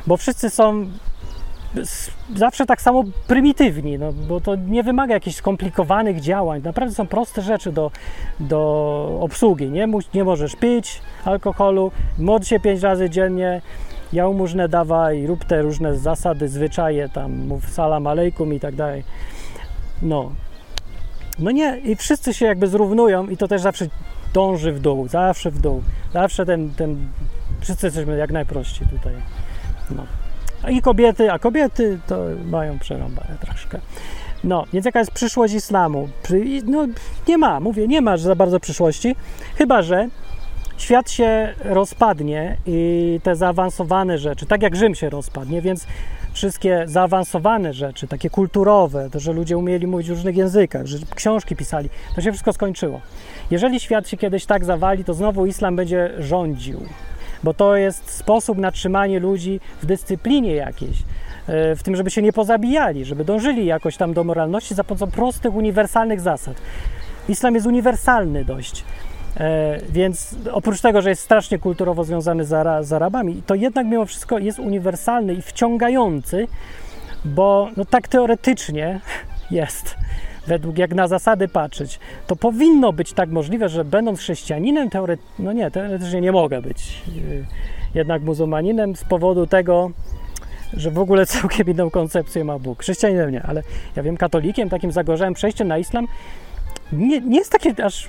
Bo 0.06 0.16
wszyscy 0.16 0.50
są 0.50 0.86
zawsze 2.36 2.66
tak 2.66 2.82
samo 2.82 3.04
prymitywni, 3.26 3.98
no, 3.98 4.12
bo 4.12 4.40
to 4.40 4.56
nie 4.56 4.82
wymaga 4.82 5.14
jakichś 5.14 5.36
skomplikowanych 5.36 6.20
działań. 6.20 6.62
Naprawdę 6.64 6.94
są 6.94 7.06
proste 7.06 7.42
rzeczy 7.42 7.72
do, 7.72 7.90
do 8.40 9.18
obsługi. 9.20 9.70
Nie, 9.70 9.88
nie 10.14 10.24
możesz 10.24 10.56
pić 10.56 11.00
alkoholu, 11.24 11.92
módl 12.18 12.44
się 12.44 12.60
pięć 12.60 12.82
razy 12.82 13.10
dziennie, 13.10 13.62
jałmużnę 14.12 14.68
dawaj, 14.68 15.26
rób 15.26 15.44
te 15.44 15.62
różne 15.62 15.98
zasady, 15.98 16.48
zwyczaje, 16.48 17.08
tam 17.08 17.32
mów 17.32 17.70
salam 17.70 18.06
alejkum 18.06 18.54
i 18.54 18.60
tak 18.60 18.74
dalej. 18.74 19.04
No. 20.02 20.32
No 21.38 21.50
nie, 21.50 21.78
i 21.78 21.96
wszyscy 21.96 22.34
się 22.34 22.46
jakby 22.46 22.66
zrównują 22.66 23.26
i 23.26 23.36
to 23.36 23.48
też 23.48 23.62
zawsze 23.62 23.86
dąży 24.32 24.72
w 24.72 24.80
dół, 24.80 25.08
zawsze 25.08 25.50
w 25.50 25.58
dół. 25.58 25.82
Zawsze 26.12 26.46
ten, 26.46 26.70
ten 26.70 27.08
wszyscy 27.60 27.86
jesteśmy 27.86 28.16
jak 28.16 28.32
najprościej 28.32 28.88
tutaj. 28.88 29.14
No. 29.90 30.06
I 30.68 30.82
kobiety, 30.82 31.32
a 31.32 31.38
kobiety 31.38 31.98
to 32.06 32.24
mają 32.44 32.78
przerąbane 32.78 33.36
troszkę. 33.40 33.80
No, 34.44 34.64
więc 34.72 34.86
jaka 34.86 34.98
jest 34.98 35.10
przyszłość 35.10 35.54
islamu? 35.54 36.08
No, 36.64 36.86
nie 37.28 37.38
ma, 37.38 37.60
mówię, 37.60 37.88
nie 37.88 38.00
ma 38.00 38.16
za 38.16 38.34
bardzo 38.34 38.60
przyszłości, 38.60 39.16
chyba 39.56 39.82
że 39.82 40.08
świat 40.82 41.10
się 41.10 41.54
rozpadnie 41.64 42.56
i 42.66 43.20
te 43.22 43.36
zaawansowane 43.36 44.18
rzeczy, 44.18 44.46
tak 44.46 44.62
jak 44.62 44.76
Rzym 44.76 44.94
się 44.94 45.10
rozpadnie, 45.10 45.62
więc 45.62 45.86
wszystkie 46.32 46.82
zaawansowane 46.86 47.72
rzeczy, 47.72 48.08
takie 48.08 48.30
kulturowe, 48.30 49.08
to, 49.12 49.20
że 49.20 49.32
ludzie 49.32 49.58
umieli 49.58 49.86
mówić 49.86 50.08
w 50.08 50.10
różnych 50.10 50.36
językach, 50.36 50.86
że 50.86 50.98
książki 51.14 51.56
pisali, 51.56 51.90
to 52.14 52.20
się 52.20 52.32
wszystko 52.32 52.52
skończyło. 52.52 53.00
Jeżeli 53.50 53.80
świat 53.80 54.08
się 54.08 54.16
kiedyś 54.16 54.46
tak 54.46 54.64
zawali, 54.64 55.04
to 55.04 55.14
znowu 55.14 55.46
islam 55.46 55.76
będzie 55.76 56.10
rządził, 56.18 56.80
bo 57.42 57.54
to 57.54 57.76
jest 57.76 58.10
sposób 58.10 58.58
na 58.58 58.70
trzymanie 58.70 59.20
ludzi 59.20 59.60
w 59.82 59.86
dyscyplinie 59.86 60.54
jakiejś, 60.54 61.02
e, 61.46 61.76
w 61.76 61.82
tym, 61.82 61.96
żeby 61.96 62.10
się 62.10 62.22
nie 62.22 62.32
pozabijali, 62.32 63.04
żeby 63.04 63.24
dążyli 63.24 63.66
jakoś 63.66 63.96
tam 63.96 64.14
do 64.14 64.24
moralności 64.24 64.74
za 64.74 64.84
pomocą 64.84 65.10
prostych, 65.10 65.54
uniwersalnych 65.54 66.20
zasad. 66.20 66.56
Islam 67.28 67.54
jest 67.54 67.66
uniwersalny 67.66 68.44
dość. 68.44 68.84
E, 69.40 69.80
więc 69.88 70.34
oprócz 70.52 70.80
tego, 70.80 71.02
że 71.02 71.10
jest 71.10 71.22
strasznie 71.22 71.58
kulturowo 71.58 72.04
związany 72.04 72.44
z, 72.44 72.86
z 72.86 72.92
Arabami, 72.92 73.42
to 73.46 73.54
jednak 73.54 73.86
mimo 73.86 74.06
wszystko 74.06 74.38
jest 74.38 74.58
uniwersalny 74.58 75.34
i 75.34 75.42
wciągający, 75.42 76.46
bo 77.24 77.68
no, 77.76 77.84
tak 77.84 78.08
teoretycznie 78.08 79.00
jest, 79.50 79.96
według 80.46 80.78
jak 80.78 80.94
na 80.94 81.08
zasady 81.08 81.48
patrzeć, 81.48 82.00
to 82.26 82.36
powinno 82.36 82.92
być 82.92 83.12
tak 83.12 83.30
możliwe, 83.30 83.68
że 83.68 83.84
będąc 83.84 84.18
chrześcijaninem, 84.18 84.90
teoret... 84.90 85.20
no 85.38 85.52
nie, 85.52 85.70
teoretycznie 85.70 86.20
nie 86.20 86.32
mogę 86.32 86.62
być 86.62 87.02
e, 87.08 87.98
jednak 87.98 88.22
muzułmaninem 88.22 88.96
z 88.96 89.04
powodu 89.04 89.46
tego, 89.46 89.90
że 90.72 90.90
w 90.90 90.98
ogóle 90.98 91.26
całkiem 91.40 91.66
inną 91.66 91.90
koncepcję 91.90 92.44
ma 92.44 92.58
Bóg. 92.58 92.82
Chrześcijaninem 92.82 93.30
nie, 93.30 93.42
ale 93.42 93.62
ja 93.96 94.02
wiem, 94.02 94.16
katolikiem, 94.16 94.68
takim 94.68 94.92
zagorzałym 94.92 95.34
przejściem 95.34 95.68
na 95.68 95.78
islam 95.78 96.06
nie, 96.92 97.20
nie 97.20 97.38
jest 97.38 97.52
takie 97.52 97.84
aż 97.84 98.08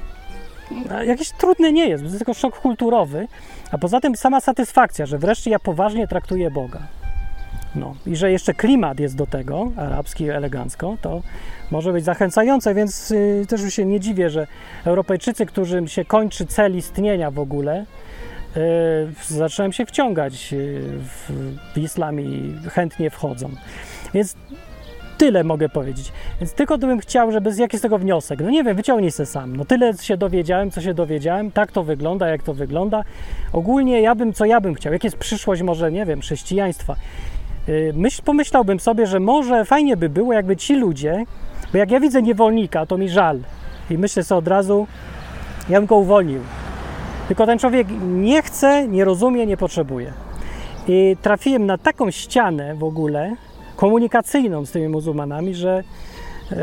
jakieś 1.06 1.32
trudne 1.32 1.72
nie 1.72 1.90
jest, 1.90 2.04
to 2.04 2.06
jest 2.06 2.18
tylko 2.18 2.34
szok 2.34 2.60
kulturowy, 2.60 3.28
a 3.72 3.78
poza 3.78 4.00
tym 4.00 4.16
sama 4.16 4.42
satysfakcja, 4.42 5.06
że 5.06 5.18
wreszcie 5.18 5.52
ja 5.52 5.60
poważnie 5.60 6.08
traktuję 6.08 6.52
Boga. 6.52 6.80
No 7.76 7.96
i 8.06 8.16
że 8.16 8.32
jeszcze 8.32 8.54
klimat 8.54 9.00
jest 9.00 9.16
do 9.16 9.28
tego, 9.28 9.72
arabski 9.78 10.30
elegancko, 10.30 10.98
to 11.02 11.22
może 11.72 11.94
być 11.94 12.06
zachęcające, 12.06 12.74
więc 12.74 13.12
y, 13.12 13.46
też 13.50 13.62
już 13.62 13.74
się 13.74 13.86
nie 13.86 14.00
dziwię, 14.00 14.30
że 14.30 14.48
Europejczycy, 14.86 15.46
którym 15.46 15.88
się 15.88 16.06
kończy 16.06 16.46
cel 16.46 16.78
istnienia 16.78 17.32
w 17.32 17.40
ogóle, 17.40 17.86
y, 19.30 19.36
zaczynają 19.36 19.72
się 19.72 19.86
wciągać 19.86 20.54
y, 20.54 20.82
w, 20.98 21.32
w 21.74 21.78
islam 21.78 22.20
i 22.20 22.56
chętnie 22.70 23.10
wchodzą. 23.10 23.50
Więc 24.14 24.36
tyle 25.22 25.44
mogę 25.44 25.70
powiedzieć. 25.70 26.12
Więc 26.40 26.54
tylko 26.54 26.78
bym 26.78 27.00
chciał, 27.00 27.32
żeby 27.32 27.52
jaki 27.58 27.78
z 27.78 27.82
tego 27.82 27.98
wniosek? 27.98 28.40
No 28.40 28.50
nie 28.50 28.64
wiem, 28.64 28.76
wyciągnij 28.76 29.12
se 29.12 29.26
sam. 29.26 29.56
No 29.56 29.66
tyle 29.66 29.94
się 29.94 30.18
dowiedziałem, 30.18 30.72
co 30.72 30.82
się 30.82 30.94
dowiedziałem, 30.94 31.52
tak 31.52 31.72
to 31.72 31.84
wygląda, 31.84 32.28
jak 32.28 32.44
to 32.44 32.54
wygląda. 32.54 33.04
Ogólnie 33.54 34.02
ja 34.02 34.16
bym, 34.16 34.34
co 34.34 34.46
ja 34.46 34.62
bym 34.62 34.74
chciał, 34.74 34.94
jaka 34.94 35.08
jest 35.08 35.18
przyszłość 35.18 35.62
może, 35.62 35.92
nie 35.92 36.06
wiem, 36.06 36.22
chrześcijaństwa. 36.22 36.96
Y, 37.70 37.94
myśl, 37.96 38.22
pomyślałbym 38.26 38.80
sobie, 38.80 39.08
że 39.08 39.20
może 39.20 39.66
fajnie 39.66 39.98
by 39.98 40.10
było, 40.10 40.34
jakby 40.34 40.58
ci 40.58 40.76
ludzie, 40.76 41.26
bo 41.72 41.78
jak 41.78 41.92
ja 41.92 42.00
widzę 42.00 42.22
niewolnika, 42.22 42.86
to 42.86 42.98
mi 42.98 43.10
żal. 43.10 43.40
I 43.90 43.98
myślę 43.98 44.24
sobie 44.24 44.40
od 44.40 44.48
razu, 44.48 44.88
ja 45.70 45.80
bym 45.80 45.88
go 45.88 45.96
uwolnił. 45.96 46.42
Tylko 47.28 47.46
ten 47.46 47.60
człowiek 47.60 47.88
nie 48.08 48.42
chce, 48.42 48.88
nie 48.88 49.06
rozumie, 49.06 49.46
nie 49.46 49.58
potrzebuje. 49.58 50.14
I 50.88 51.18
trafiłem 51.22 51.66
na 51.66 51.78
taką 51.78 52.12
ścianę 52.12 52.76
w 52.76 52.84
ogóle 52.84 53.36
komunikacyjną 53.82 54.66
z 54.66 54.72
tymi 54.72 54.88
muzułmanami, 54.88 55.56
że 55.56 55.84
yy, 56.52 56.58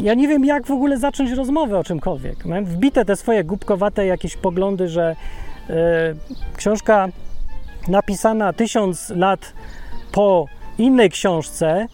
ja 0.00 0.14
nie 0.14 0.28
wiem, 0.28 0.44
jak 0.44 0.66
w 0.66 0.70
ogóle 0.70 0.98
zacząć 0.98 1.30
rozmowę 1.30 1.78
o 1.78 1.84
czymkolwiek. 1.84 2.44
Mam 2.44 2.64
wbite 2.64 3.04
te 3.04 3.16
swoje 3.16 3.44
głupkowate 3.44 4.06
jakieś 4.06 4.36
poglądy, 4.36 4.88
że 4.88 5.16
yy, 5.68 5.74
książka 6.56 7.08
napisana 7.88 8.52
tysiąc 8.52 9.10
lat 9.10 9.52
po 10.12 10.46
innej 10.78 11.10
książce, 11.10 11.86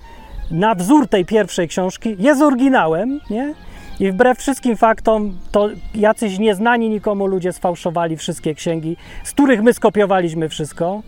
na 0.50 0.74
wzór 0.74 1.08
tej 1.08 1.24
pierwszej 1.24 1.68
książki, 1.68 2.16
jest 2.18 2.42
oryginałem, 2.42 3.20
nie? 3.30 3.54
I 4.00 4.10
wbrew 4.12 4.38
wszystkim 4.38 4.76
faktom, 4.76 5.38
to 5.52 5.68
jacyś 5.94 6.38
nieznani 6.38 6.90
nikomu 6.90 7.26
ludzie 7.26 7.52
sfałszowali 7.52 8.16
wszystkie 8.16 8.54
księgi, 8.54 8.96
z 9.24 9.32
których 9.32 9.62
my 9.62 9.72
skopiowaliśmy 9.72 10.48
wszystko. 10.48 11.02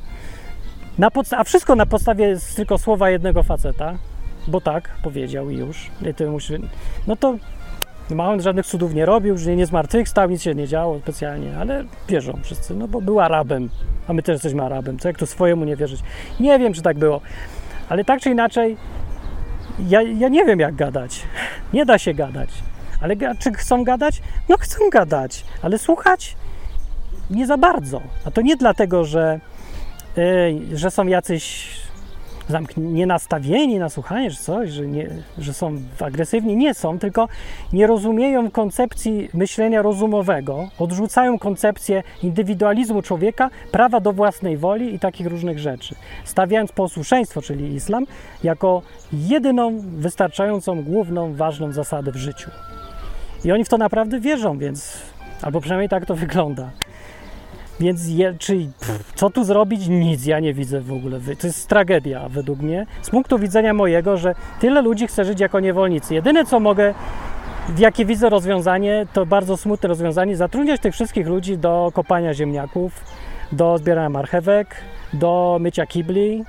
Na 0.99 1.11
a 1.31 1.45
wszystko 1.45 1.77
na 1.77 1.87
podstawie 1.87 2.37
tylko 2.57 2.79
słowa 2.79 3.11
jednego 3.11 3.43
faceta, 3.43 3.95
bo 4.49 4.61
tak 4.61 4.91
powiedział 5.03 5.51
i 5.51 5.57
już. 5.57 5.91
I 6.11 6.15
ty 6.15 6.31
musi, 6.31 6.55
no 7.07 7.17
to 7.17 7.37
Mahomet 8.11 8.43
żadnych 8.43 8.67
cudów 8.67 8.95
nie 8.95 9.07
robił, 9.07 9.39
że 9.39 9.57
nie 9.57 9.67
zmartwychwstał, 9.67 10.31
nic 10.31 10.43
się 10.43 10.55
nie 10.55 10.69
działo 10.69 10.99
specjalnie, 10.99 11.59
ale 11.59 11.85
wierzą 12.09 12.39
wszyscy, 12.43 12.75
no 12.75 12.89
bo 12.89 13.01
był 13.01 13.21
Arabem, 13.21 13.71
a 14.09 14.13
my 14.13 14.23
też 14.23 14.33
jesteśmy 14.33 14.63
Arabem, 14.63 14.99
co 14.99 15.09
jak 15.09 15.19
to 15.19 15.27
swojemu 15.27 15.65
nie 15.65 15.77
wierzyć? 15.77 16.01
Nie 16.41 16.59
wiem, 16.59 16.73
czy 16.73 16.83
tak 16.83 16.99
było, 16.99 17.21
ale 17.89 18.05
tak 18.05 18.21
czy 18.21 18.31
inaczej, 18.31 18.77
ja, 19.79 20.03
ja 20.03 20.29
nie 20.29 20.45
wiem, 20.45 20.61
jak 20.61 20.75
gadać. 20.75 21.23
Nie 21.73 21.87
da 21.87 21.99
się 21.99 22.15
gadać. 22.15 22.51
Ale 23.01 23.17
czy 23.39 23.53
chcą 23.53 23.85
gadać? 23.85 24.23
No 24.49 24.57
chcą 24.57 24.79
gadać, 24.93 25.45
ale 25.63 25.79
słuchać 25.79 26.37
nie 27.31 27.47
za 27.47 27.59
bardzo. 27.59 28.01
A 28.25 28.31
to 28.31 28.43
nie 28.43 28.57
dlatego, 28.57 29.05
że, 29.05 29.41
że 30.75 30.91
są 30.91 31.07
jacyś 31.07 31.69
nienastawieni 32.77 33.79
na 33.79 33.89
słuchanie, 33.89 34.31
czy 34.31 34.37
coś, 34.37 34.71
że, 34.71 34.87
nie, 34.87 35.09
że 35.39 35.55
są 35.55 35.77
agresywni. 36.01 36.57
Nie 36.57 36.75
są, 36.75 36.99
tylko 36.99 37.29
nie 37.73 37.87
rozumieją 37.87 38.51
koncepcji 38.51 39.29
myślenia 39.35 39.83
rozumowego, 39.83 40.69
odrzucają 40.79 41.39
koncepcję 41.39 42.03
indywidualizmu 42.23 43.03
człowieka, 43.03 43.51
prawa 43.73 44.01
do 44.01 44.13
własnej 44.13 44.57
woli 44.57 44.95
i 44.95 44.99
takich 44.99 45.27
różnych 45.27 45.59
rzeczy, 45.59 45.95
stawiając 46.25 46.73
posłuszeństwo, 46.73 47.43
czyli 47.43 47.75
islam, 47.75 48.07
jako 48.45 48.83
jedyną, 49.13 49.81
wystarczającą, 49.81 50.83
główną, 50.83 51.35
ważną 51.35 51.73
zasadę 51.73 52.13
w 52.13 52.17
życiu. 52.17 52.51
I 53.45 53.53
oni 53.53 53.65
w 53.65 53.69
to 53.69 53.79
naprawdę 53.79 54.21
wierzą, 54.21 54.59
więc 54.59 54.99
albo 55.43 55.61
przynajmniej 55.61 55.89
tak 55.89 56.07
to 56.07 56.15
wygląda. 56.15 56.71
Więc 57.81 58.09
je, 58.09 58.33
pff, 58.33 59.13
co 59.15 59.31
tu 59.31 59.45
zrobić? 59.45 59.89
Nic 59.89 60.27
ja 60.27 60.41
nie 60.41 60.55
widzę 60.55 60.81
w 60.81 60.93
ogóle. 60.93 61.21
To 61.41 61.47
jest 61.47 61.69
tragedia 61.69 62.29
według 62.29 62.61
mnie. 62.61 62.87
Z 63.03 63.11
punktu 63.11 63.39
widzenia 63.39 63.75
mojego, 63.75 64.17
że 64.17 64.35
tyle 64.61 64.83
ludzi 64.83 65.07
chce 65.07 65.25
żyć 65.25 65.41
jako 65.41 65.61
niewolnicy. 65.61 66.15
Jedyne 66.15 66.45
co 66.45 66.61
mogę, 66.61 66.95
jakie 67.79 68.05
widzę 68.05 68.29
rozwiązanie, 68.29 69.07
to 69.13 69.27
bardzo 69.27 69.57
smutne 69.57 69.89
rozwiązanie, 69.89 70.37
zatrudniać 70.37 70.81
tych 70.81 70.95
wszystkich 70.95 71.27
ludzi 71.27 71.59
do 71.59 71.91
kopania 71.95 72.35
ziemniaków, 72.35 73.05
do 73.53 73.79
zbierania 73.79 74.11
marchewek, 74.11 74.75
do 75.13 75.59
mycia 75.61 75.87
kibli, 75.87 76.45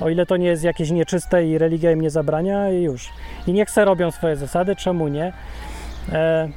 o 0.00 0.08
ile 0.08 0.26
to 0.26 0.36
nie 0.36 0.46
jest 0.46 0.64
jakieś 0.64 0.90
nieczyste 0.90 1.46
i 1.46 1.58
religia 1.58 1.92
im 1.92 2.00
nie 2.00 2.10
zabrania 2.10 2.70
i 2.70 2.82
już. 2.82 3.08
I 3.46 3.52
niech 3.52 3.70
se 3.70 3.84
robią 3.84 4.10
swoje 4.10 4.36
zasady, 4.36 4.76
czemu 4.76 5.08
nie? 5.08 5.32
E, 6.12 6.48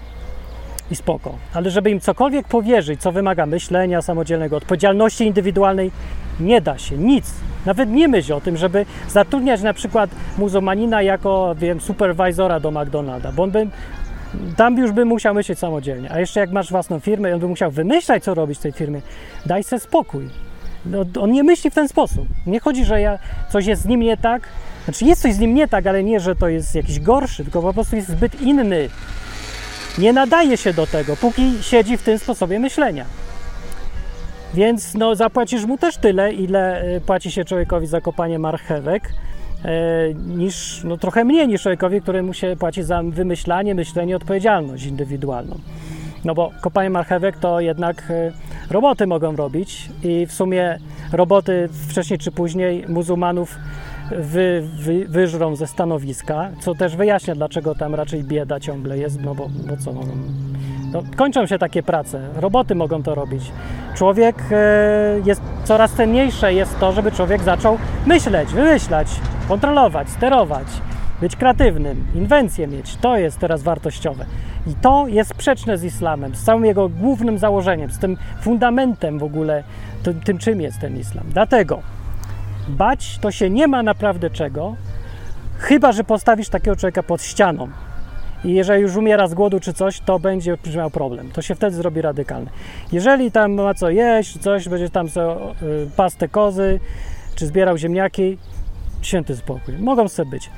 i 0.91 0.95
spoko. 0.95 1.35
Ale 1.53 1.71
żeby 1.71 1.89
im 1.89 1.99
cokolwiek 1.99 2.47
powierzyć, 2.47 3.01
co 3.01 3.11
wymaga 3.11 3.45
myślenia 3.45 4.01
samodzielnego, 4.01 4.57
odpowiedzialności 4.57 5.25
indywidualnej, 5.25 5.91
nie 6.39 6.61
da 6.61 6.77
się 6.77 6.97
nic. 6.97 7.33
Nawet 7.65 7.89
nie 7.89 8.07
myśl 8.07 8.33
o 8.33 8.41
tym, 8.41 8.57
żeby 8.57 8.85
zatrudniać 9.09 9.61
na 9.61 9.73
przykład 9.73 10.09
muzułmanina 10.37 11.01
jako, 11.01 11.55
wiem, 11.57 11.81
superwizora 11.81 12.59
do 12.59 12.71
McDonalda, 12.71 13.31
bo 13.31 13.43
on 13.43 13.51
by, 13.51 13.67
tam 14.57 14.77
już 14.77 14.91
by 14.91 15.05
musiał 15.05 15.33
myśleć 15.33 15.59
samodzielnie. 15.59 16.11
A 16.11 16.19
jeszcze 16.19 16.39
jak 16.39 16.51
masz 16.51 16.71
własną 16.71 16.99
firmę 16.99 17.33
on 17.33 17.39
by 17.39 17.47
musiał 17.47 17.71
wymyślać, 17.71 18.23
co 18.23 18.33
robić 18.33 18.59
w 18.59 18.61
tej 18.61 18.71
firmie, 18.71 19.01
daj 19.45 19.63
sobie 19.63 19.79
spokój. 19.79 20.29
No, 20.85 21.05
on 21.19 21.31
nie 21.31 21.43
myśli 21.43 21.69
w 21.69 21.73
ten 21.73 21.87
sposób. 21.87 22.27
Nie 22.47 22.59
chodzi, 22.59 22.85
że 22.85 23.01
ja, 23.01 23.19
coś 23.49 23.65
jest 23.65 23.81
z 23.81 23.85
nim 23.85 23.99
nie 23.99 24.17
tak. 24.17 24.49
Znaczy 24.83 25.05
jest 25.05 25.21
coś 25.21 25.33
z 25.33 25.39
nim 25.39 25.53
nie 25.53 25.67
tak, 25.67 25.87
ale 25.87 26.03
nie, 26.03 26.19
że 26.19 26.35
to 26.35 26.47
jest 26.47 26.75
jakiś 26.75 26.99
gorszy, 26.99 27.43
tylko 27.43 27.61
po 27.61 27.73
prostu 27.73 27.95
jest 27.95 28.09
zbyt 28.09 28.41
inny 28.41 28.89
nie 29.97 30.13
nadaje 30.13 30.57
się 30.57 30.73
do 30.73 30.87
tego, 30.87 31.15
póki 31.15 31.63
siedzi 31.63 31.97
w 31.97 32.03
tym 32.03 32.19
sposobie 32.19 32.59
myślenia. 32.59 33.05
Więc 34.53 34.93
no, 34.93 35.15
zapłacisz 35.15 35.65
mu 35.65 35.77
też 35.77 35.97
tyle, 35.97 36.33
ile 36.33 36.81
e, 36.81 37.01
płaci 37.01 37.31
się 37.31 37.45
człowiekowi 37.45 37.87
za 37.87 38.01
kopanie 38.01 38.39
marchewek, 38.39 39.13
e, 39.65 40.13
niż, 40.13 40.81
no, 40.83 40.97
trochę 40.97 41.23
mniej 41.23 41.47
niż 41.47 41.61
człowiekowi, 41.61 42.01
któremu 42.01 42.33
się 42.33 42.55
płaci 42.59 42.83
za 42.83 43.03
wymyślanie, 43.03 43.75
myślenie, 43.75 44.15
odpowiedzialność 44.15 44.85
indywidualną. 44.85 45.59
No 46.25 46.35
bo 46.35 46.51
kopanie 46.61 46.89
marchewek 46.89 47.37
to 47.37 47.59
jednak 47.59 48.03
e, 48.09 48.31
roboty 48.69 49.07
mogą 49.07 49.35
robić 49.35 49.89
i 50.03 50.25
w 50.25 50.33
sumie 50.33 50.79
roboty 51.11 51.69
wcześniej 51.89 52.19
czy 52.19 52.31
później 52.31 52.85
muzułmanów 52.87 53.55
wy, 54.11 54.63
wy, 54.79 55.05
wyżrą 55.07 55.55
ze 55.55 55.67
stanowiska, 55.67 56.49
co 56.59 56.75
też 56.75 56.95
wyjaśnia, 56.95 57.35
dlaczego 57.35 57.75
tam 57.75 57.95
raczej 57.95 58.23
bieda 58.23 58.59
ciągle 58.59 58.97
jest, 58.97 59.21
no 59.21 59.35
bo, 59.35 59.47
bo 59.69 59.77
co, 59.77 59.93
no, 59.93 60.01
no, 60.93 61.03
kończą 61.15 61.45
się 61.45 61.57
takie 61.57 61.83
prace, 61.83 62.29
roboty 62.35 62.75
mogą 62.75 63.03
to 63.03 63.15
robić. 63.15 63.51
Człowiek 63.95 64.35
e, 64.51 65.19
jest 65.25 65.41
coraz 65.63 65.91
cenniejsze 65.91 66.53
jest 66.53 66.79
to, 66.79 66.91
żeby 66.91 67.11
człowiek 67.11 67.41
zaczął 67.43 67.77
myśleć, 68.05 68.49
wymyślać, 68.49 69.07
kontrolować, 69.47 70.09
sterować, 70.09 70.67
być 71.21 71.35
kreatywnym, 71.35 72.05
inwencje 72.15 72.67
mieć. 72.67 72.95
To 72.95 73.17
jest 73.17 73.39
teraz 73.39 73.63
wartościowe. 73.63 74.25
I 74.67 74.73
to 74.75 75.07
jest 75.07 75.29
sprzeczne 75.29 75.77
z 75.77 75.83
islamem, 75.83 76.35
z 76.35 76.43
całym 76.43 76.65
jego 76.65 76.89
głównym 76.89 77.37
założeniem, 77.37 77.91
z 77.91 77.99
tym 77.99 78.17
fundamentem 78.41 79.19
w 79.19 79.23
ogóle, 79.23 79.63
tym, 80.03 80.19
tym 80.19 80.37
czym 80.37 80.61
jest 80.61 80.79
ten 80.79 80.99
islam. 80.99 81.25
Dlatego 81.29 81.94
bać 82.67 83.17
to 83.21 83.31
się 83.31 83.49
nie 83.49 83.67
ma 83.67 83.83
naprawdę 83.83 84.29
czego, 84.29 84.75
chyba 85.57 85.91
że 85.91 86.03
postawisz 86.03 86.49
takiego 86.49 86.75
człowieka 86.75 87.03
pod 87.03 87.23
ścianą. 87.23 87.67
I 88.45 88.53
jeżeli 88.53 88.81
już 88.81 88.95
umiera 88.95 89.27
z 89.27 89.33
głodu 89.33 89.59
czy 89.59 89.73
coś, 89.73 89.99
to 89.99 90.19
będzie 90.19 90.57
miał 90.75 90.89
problem. 90.89 91.31
To 91.31 91.41
się 91.41 91.55
wtedy 91.55 91.75
zrobi 91.75 92.01
radykalne. 92.01 92.51
Jeżeli 92.91 93.31
tam 93.31 93.53
ma 93.53 93.73
co 93.73 93.89
jeść, 93.89 94.37
coś, 94.37 94.69
będzie 94.69 94.89
tam 94.89 95.09
so, 95.09 95.51
y, 95.61 95.89
pastę 95.95 96.27
kozy, 96.27 96.79
czy 97.35 97.47
zbierał 97.47 97.77
ziemniaki, 97.77 98.37
święty 99.01 99.35
spokój. 99.35 99.77
Mogą 99.77 100.07
sobie 100.07 100.29
być. 100.29 100.49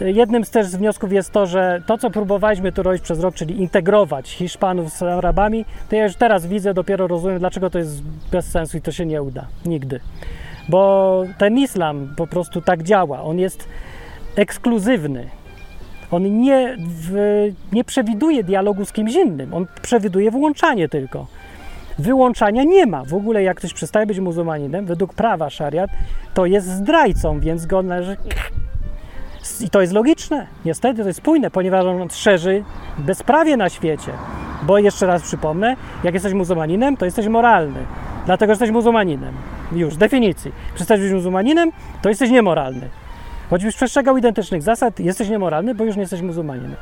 Jednym 0.00 0.44
z 0.44 0.50
też 0.50 0.66
z 0.66 0.76
wniosków 0.76 1.12
jest 1.12 1.30
to, 1.30 1.46
że 1.46 1.82
to, 1.86 1.98
co 1.98 2.10
próbowaliśmy 2.10 2.72
tu 2.72 2.82
robić 2.82 3.02
przez 3.02 3.20
rok, 3.20 3.34
czyli 3.34 3.60
integrować 3.60 4.30
Hiszpanów 4.30 4.92
z 4.92 5.02
Arabami, 5.02 5.64
to 5.90 5.96
ja 5.96 6.04
już 6.04 6.16
teraz 6.16 6.46
widzę, 6.46 6.74
dopiero 6.74 7.06
rozumiem, 7.06 7.38
dlaczego 7.38 7.70
to 7.70 7.78
jest 7.78 8.02
bez 8.32 8.46
sensu 8.50 8.76
i 8.76 8.80
to 8.80 8.92
się 8.92 9.06
nie 9.06 9.22
uda. 9.22 9.46
Nigdy 9.66 10.00
bo 10.68 11.24
ten 11.38 11.58
islam 11.58 12.14
po 12.16 12.26
prostu 12.26 12.60
tak 12.60 12.82
działa. 12.82 13.22
On 13.22 13.38
jest 13.38 13.68
ekskluzywny. 14.36 15.28
On 16.10 16.40
nie, 16.40 16.76
w, 16.78 17.12
nie 17.72 17.84
przewiduje 17.84 18.44
dialogu 18.44 18.84
z 18.84 18.92
kimś 18.92 19.14
innym, 19.14 19.54
on 19.54 19.66
przewiduje 19.82 20.30
włączanie 20.30 20.88
tylko. 20.88 21.26
Wyłączania 21.98 22.64
nie 22.64 22.86
ma. 22.86 23.04
W 23.04 23.14
ogóle 23.14 23.42
jak 23.42 23.56
ktoś 23.56 23.74
przestaje 23.74 24.06
być 24.06 24.18
muzułmaninem, 24.18 24.86
według 24.86 25.14
prawa 25.14 25.50
szariat, 25.50 25.90
to 26.34 26.46
jest 26.46 26.66
zdrajcą, 26.66 27.40
więc 27.40 27.66
go 27.66 27.82
należy... 27.82 28.16
I 29.60 29.70
to 29.70 29.80
jest 29.80 29.92
logiczne, 29.92 30.46
niestety 30.64 31.02
to 31.02 31.08
jest 31.08 31.18
spójne, 31.18 31.50
ponieważ 31.50 31.84
on 31.84 32.10
szerzy 32.10 32.64
bezprawie 32.98 33.56
na 33.56 33.68
świecie. 33.68 34.12
Bo 34.62 34.78
jeszcze 34.78 35.06
raz 35.06 35.22
przypomnę, 35.22 35.76
jak 36.04 36.14
jesteś 36.14 36.32
muzułmaninem, 36.32 36.96
to 36.96 37.04
jesteś 37.04 37.26
moralny, 37.26 37.80
dlatego 38.26 38.50
że 38.50 38.52
jesteś 38.52 38.70
muzułmaninem. 38.70 39.34
Już, 39.72 39.96
definicji. 39.96 40.52
Przestać 40.74 41.00
być 41.00 41.12
muzułmaninem, 41.12 41.72
to 42.02 42.08
jesteś 42.08 42.30
niemoralny. 42.30 42.88
Choćbyś 43.50 43.76
przestrzegał 43.76 44.16
identycznych 44.16 44.62
zasad, 44.62 45.00
jesteś 45.00 45.28
niemoralny, 45.28 45.74
bo 45.74 45.84
już 45.84 45.96
nie 45.96 46.02
jesteś 46.02 46.22
muzułmaninem. 46.22 46.76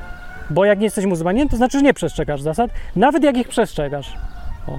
Bo 0.50 0.64
jak 0.64 0.78
nie 0.78 0.84
jesteś 0.84 1.06
muzułmaninem, 1.06 1.48
to 1.48 1.56
znaczy, 1.56 1.78
że 1.78 1.84
nie 1.84 1.94
przestrzegasz 1.94 2.42
zasad, 2.42 2.70
nawet 2.96 3.24
jak 3.24 3.36
ich 3.36 3.48
przestrzegasz. 3.48 4.14
O, 4.68 4.78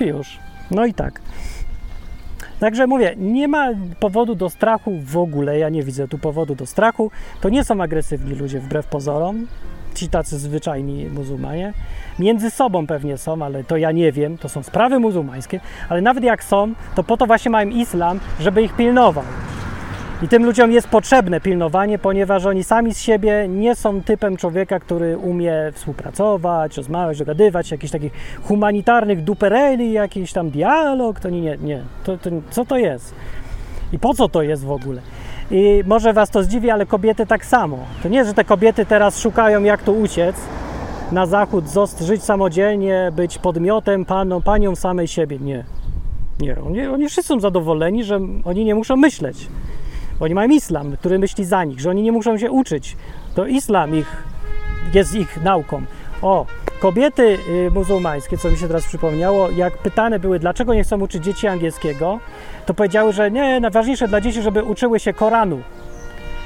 i 0.00 0.06
już. 0.06 0.38
No 0.70 0.86
i 0.86 0.94
tak. 0.94 1.20
Także 2.64 2.86
mówię, 2.86 3.14
nie 3.16 3.48
ma 3.48 3.70
powodu 4.00 4.34
do 4.34 4.50
strachu 4.50 5.00
w 5.00 5.16
ogóle, 5.16 5.58
ja 5.58 5.68
nie 5.68 5.82
widzę 5.82 6.08
tu 6.08 6.18
powodu 6.18 6.54
do 6.54 6.66
strachu. 6.66 7.10
To 7.40 7.48
nie 7.48 7.64
są 7.64 7.80
agresywni 7.80 8.34
ludzie 8.34 8.60
wbrew 8.60 8.86
pozorom, 8.86 9.46
ci 9.94 10.08
tacy 10.08 10.38
zwyczajni 10.38 11.06
muzułmanie. 11.06 11.72
Między 12.18 12.50
sobą 12.50 12.86
pewnie 12.86 13.18
są, 13.18 13.42
ale 13.42 13.64
to 13.64 13.76
ja 13.76 13.92
nie 13.92 14.12
wiem, 14.12 14.38
to 14.38 14.48
są 14.48 14.62
sprawy 14.62 14.98
muzułmańskie, 14.98 15.60
ale 15.88 16.00
nawet 16.00 16.24
jak 16.24 16.44
są, 16.44 16.72
to 16.94 17.04
po 17.04 17.16
to 17.16 17.26
właśnie 17.26 17.50
mają 17.50 17.68
islam, 17.68 18.20
żeby 18.40 18.62
ich 18.62 18.76
pilnował. 18.76 19.24
I 20.22 20.28
tym 20.28 20.44
ludziom 20.44 20.72
jest 20.72 20.88
potrzebne 20.88 21.40
pilnowanie, 21.40 21.98
ponieważ 21.98 22.46
oni 22.46 22.64
sami 22.64 22.94
z 22.94 23.00
siebie 23.00 23.48
nie 23.48 23.74
są 23.74 24.02
typem 24.02 24.36
człowieka, 24.36 24.80
który 24.80 25.18
umie 25.18 25.54
współpracować, 25.72 26.76
rozmawiać, 26.76 27.18
dogadywać, 27.18 27.70
jakichś 27.70 27.92
takich 27.92 28.12
humanitarnych 28.42 29.24
dupereli, 29.24 29.92
jakiś 29.92 30.32
tam 30.32 30.50
dialog. 30.50 31.20
To 31.20 31.30
nie, 31.30 31.40
nie, 31.40 31.56
nie. 31.56 31.82
To, 32.04 32.18
to, 32.18 32.30
co 32.50 32.64
to 32.64 32.78
jest? 32.78 33.14
I 33.92 33.98
po 33.98 34.14
co 34.14 34.28
to 34.28 34.42
jest 34.42 34.64
w 34.64 34.70
ogóle? 34.70 35.00
I 35.50 35.82
może 35.86 36.12
Was 36.12 36.30
to 36.30 36.42
zdziwi, 36.42 36.70
ale 36.70 36.86
kobiety 36.86 37.26
tak 37.26 37.46
samo. 37.46 37.78
To 38.02 38.08
nie, 38.08 38.24
że 38.24 38.34
te 38.34 38.44
kobiety 38.44 38.86
teraz 38.86 39.20
szukają, 39.20 39.62
jak 39.62 39.82
tu 39.82 40.00
uciec 40.00 40.36
na 41.12 41.26
zachód, 41.26 41.64
żyć 42.00 42.22
samodzielnie, 42.22 43.12
być 43.16 43.38
podmiotem, 43.38 44.04
paną, 44.04 44.42
panią 44.42 44.76
samej 44.76 45.08
siebie. 45.08 45.38
Nie. 45.38 45.64
Nie, 46.40 46.56
oni, 46.62 46.86
oni 46.86 47.08
wszyscy 47.08 47.28
są 47.28 47.40
zadowoleni, 47.40 48.04
że 48.04 48.20
oni 48.44 48.64
nie 48.64 48.74
muszą 48.74 48.96
myśleć. 48.96 49.48
Oni 50.20 50.34
mają 50.34 50.48
islam, 50.48 50.96
który 50.96 51.18
myśli 51.18 51.44
za 51.44 51.64
nich, 51.64 51.80
że 51.80 51.90
oni 51.90 52.02
nie 52.02 52.12
muszą 52.12 52.38
się 52.38 52.50
uczyć. 52.50 52.96
To 53.34 53.46
islam 53.46 53.96
ich 53.96 54.22
jest 54.94 55.14
ich 55.14 55.42
nauką. 55.42 55.82
O, 56.22 56.46
kobiety 56.80 57.38
y, 57.48 57.70
muzułmańskie, 57.70 58.38
co 58.38 58.50
mi 58.50 58.56
się 58.56 58.68
teraz 58.68 58.86
przypomniało, 58.86 59.50
jak 59.50 59.78
pytane 59.78 60.18
były, 60.18 60.38
dlaczego 60.38 60.74
nie 60.74 60.84
chcą 60.84 61.00
uczyć 61.00 61.24
dzieci 61.24 61.46
angielskiego, 61.46 62.20
to 62.66 62.74
powiedziały, 62.74 63.12
że 63.12 63.30
nie, 63.30 63.60
najważniejsze 63.60 64.08
dla 64.08 64.20
dzieci, 64.20 64.42
żeby 64.42 64.62
uczyły 64.62 65.00
się 65.00 65.12
Koranu. 65.12 65.62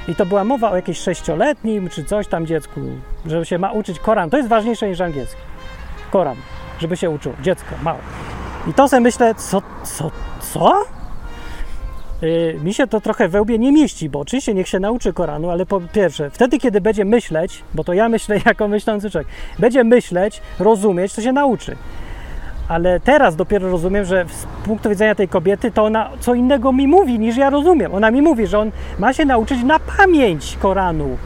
I 0.09 0.15
to 0.15 0.27
była 0.27 0.45
mowa 0.45 0.71
o 0.71 0.77
jakimś 0.77 0.99
sześcioletnim 0.99 1.89
czy 1.89 2.05
coś 2.05 2.27
tam 2.27 2.47
dziecku, 2.47 2.81
że 3.27 3.47
się 3.47 3.59
ma 3.59 3.73
uczyć 3.73 3.99
Koran. 3.99 4.31
To 4.31 4.37
jest 4.37 4.49
ważniejsze 4.49 4.89
niż 4.89 5.01
angielski. 5.01 5.41
Koran, 6.11 6.37
żeby 6.81 6.97
się 6.97 7.11
uczył, 7.11 7.33
dziecko, 7.43 7.75
małe. 7.83 7.99
I 8.67 8.75
to 8.75 8.89
sobie 8.89 9.01
myślę, 9.01 9.35
co, 9.35 9.63
co, 9.85 10.11
co? 10.41 10.98
Yy, 12.23 12.59
mi 12.65 12.75
się 12.75 12.87
to 12.87 13.01
trochę 13.01 13.29
we 13.29 13.43
łbie 13.43 13.59
nie 13.59 13.73
mieści, 13.73 14.09
bo 14.09 14.21
oczywiście 14.21 14.55
niech 14.55 14.69
się 14.69 14.81
nauczy 14.81 15.13
Koranu, 15.13 15.51
ale 15.51 15.67
po 15.67 15.81
pierwsze, 15.93 16.31
wtedy, 16.31 16.59
kiedy 16.59 16.81
będzie 16.81 17.05
myśleć, 17.05 17.63
bo 17.75 17.85
to 17.85 17.93
ja 17.93 18.09
myślę 18.15 18.41
jako 18.47 18.69
myślący 18.69 19.11
człowiek, 19.11 19.29
będzie 19.59 19.85
myśleć, 19.85 20.43
rozumieć, 20.59 21.15
to 21.15 21.23
się 21.23 21.33
nauczy. 21.33 21.77
Ale 22.69 23.01
teraz 23.01 23.37
dopiero 23.37 23.71
rozumiem, 23.71 24.05
że 24.05 24.25
z 24.29 24.47
punktu 24.65 24.89
widzenia 24.89 25.15
tej 25.15 25.29
kobiety, 25.29 25.71
to 25.71 25.85
ona 25.85 26.11
co 26.21 26.35
innego 26.35 26.73
mi 26.73 26.89
mówi 26.89 27.19
niż 27.19 27.37
ja 27.37 27.51
rozumiem. 27.51 27.95
Ona 27.95 28.11
mi 28.11 28.23
mówi, 28.23 28.47
że 28.47 28.59
on 28.59 28.71
ma 28.99 29.13
się 29.13 29.25
nauczyć 29.25 29.63
na 29.63 29.79
pamięć 29.79 30.57
Koranu, 30.61 31.19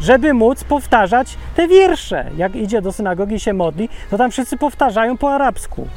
żeby 0.00 0.34
móc 0.34 0.64
powtarzać 0.64 1.36
te 1.56 1.68
wiersze. 1.68 2.30
Jak 2.36 2.56
idzie 2.56 2.82
do 2.82 2.92
synagogi 2.92 3.34
i 3.34 3.40
się 3.40 3.52
modli, 3.52 3.88
to 4.10 4.18
tam 4.18 4.30
wszyscy 4.30 4.56
powtarzają 4.56 5.16
po 5.16 5.32
arabsku. 5.32 5.88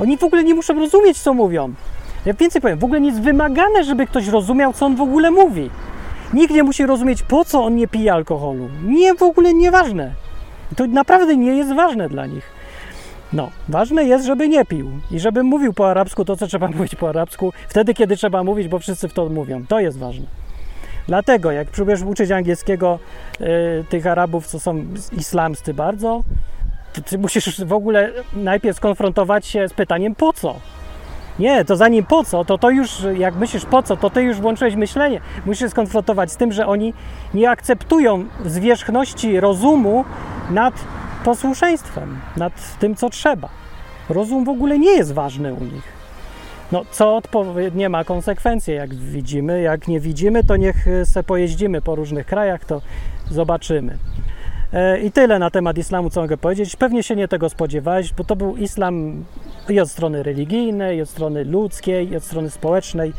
Oni 0.00 0.18
w 0.18 0.24
ogóle 0.24 0.44
nie 0.44 0.54
muszą 0.54 0.74
rozumieć, 0.74 1.18
co 1.18 1.34
mówią. 1.34 1.74
Ja 2.26 2.34
więcej 2.34 2.62
powiem, 2.62 2.78
w 2.78 2.84
ogóle 2.84 3.00
nie 3.00 3.08
jest 3.08 3.20
wymagane, 3.20 3.84
żeby 3.84 4.06
ktoś 4.06 4.28
rozumiał, 4.28 4.72
co 4.72 4.86
on 4.86 4.96
w 4.96 5.00
ogóle 5.00 5.30
mówi. 5.30 5.70
Nikt 6.34 6.54
nie 6.54 6.62
musi 6.62 6.86
rozumieć, 6.86 7.22
po 7.22 7.44
co 7.44 7.64
on 7.64 7.76
nie 7.76 7.88
pije 7.88 8.12
alkoholu. 8.12 8.68
Nie, 8.84 9.14
w 9.14 9.22
ogóle 9.22 9.54
nieważne. 9.54 10.12
To 10.76 10.86
naprawdę 10.86 11.36
nie 11.36 11.56
jest 11.56 11.74
ważne 11.74 12.08
dla 12.08 12.26
nich. 12.26 12.50
No, 13.32 13.50
ważne 13.68 14.04
jest, 14.04 14.26
żeby 14.26 14.48
nie 14.48 14.64
pił 14.64 14.90
i 15.10 15.20
żeby 15.20 15.42
mówił 15.42 15.72
po 15.72 15.90
arabsku 15.90 16.24
to, 16.24 16.36
co 16.36 16.46
trzeba 16.46 16.68
mówić 16.76 16.94
po 16.94 17.08
arabsku, 17.08 17.52
wtedy, 17.68 17.94
kiedy 17.94 18.16
trzeba 18.16 18.44
mówić, 18.44 18.68
bo 18.68 18.78
wszyscy 18.78 19.08
w 19.08 19.12
to 19.12 19.28
mówią. 19.28 19.66
To 19.68 19.80
jest 19.80 19.98
ważne. 19.98 20.26
Dlatego, 21.06 21.52
jak 21.52 21.68
próbujesz 21.68 22.02
uczyć 22.02 22.30
angielskiego 22.30 22.98
y, 23.40 23.84
tych 23.88 24.06
Arabów, 24.06 24.46
co 24.46 24.60
są 24.60 24.84
islamscy 25.12 25.74
bardzo, 25.74 26.22
to 26.92 27.00
ty 27.00 27.18
musisz 27.18 27.64
w 27.64 27.72
ogóle 27.72 28.12
najpierw 28.32 28.76
skonfrontować 28.76 29.46
się 29.46 29.68
z 29.68 29.72
pytaniem 29.72 30.14
po 30.14 30.32
co. 30.32 30.56
Nie, 31.38 31.64
to 31.64 31.76
zanim 31.76 32.04
po 32.04 32.24
co, 32.24 32.44
to 32.44 32.58
to 32.58 32.70
już, 32.70 33.06
jak 33.16 33.34
myślisz 33.34 33.64
po 33.64 33.82
co, 33.82 33.96
to 33.96 34.10
ty 34.10 34.22
już 34.22 34.40
włączyłeś 34.40 34.74
myślenie. 34.74 35.20
Musisz 35.46 35.60
się 35.60 35.68
skonfrontować 35.68 36.32
z 36.32 36.36
tym, 36.36 36.52
że 36.52 36.66
oni 36.66 36.94
nie 37.34 37.50
akceptują 37.50 38.24
zwierzchności 38.44 39.40
rozumu 39.40 40.04
nad 40.50 40.74
posłuszeństwem, 41.24 42.18
nad 42.36 42.78
tym, 42.78 42.94
co 42.94 43.10
trzeba. 43.10 43.48
Rozum 44.08 44.44
w 44.44 44.48
ogóle 44.48 44.78
nie 44.78 44.90
jest 44.90 45.12
ważny 45.12 45.54
u 45.54 45.64
nich. 45.64 45.96
No, 46.72 46.82
co 46.90 47.16
odpowiednie 47.16 47.88
ma 47.88 48.04
konsekwencje, 48.04 48.74
jak 48.74 48.94
widzimy. 48.94 49.62
Jak 49.62 49.88
nie 49.88 50.00
widzimy, 50.00 50.44
to 50.44 50.56
niech 50.56 50.76
se 51.04 51.22
pojeździmy 51.22 51.82
po 51.82 51.94
różnych 51.94 52.26
krajach, 52.26 52.64
to 52.64 52.80
zobaczymy. 53.30 53.98
E, 54.72 55.00
I 55.00 55.12
tyle 55.12 55.38
na 55.38 55.50
temat 55.50 55.78
islamu, 55.78 56.10
co 56.10 56.20
mogę 56.20 56.36
powiedzieć. 56.36 56.76
Pewnie 56.76 57.02
się 57.02 57.16
nie 57.16 57.28
tego 57.28 57.48
spodziewałeś, 57.48 58.12
bo 58.12 58.24
to 58.24 58.36
był 58.36 58.56
islam 58.56 59.24
i 59.68 59.80
od 59.80 59.90
strony 59.90 60.22
religijnej, 60.22 60.98
i 60.98 61.02
od 61.02 61.08
strony 61.08 61.44
ludzkiej, 61.44 62.10
i 62.10 62.16
od 62.16 62.24
strony 62.24 62.50
społecznej, 62.50 63.12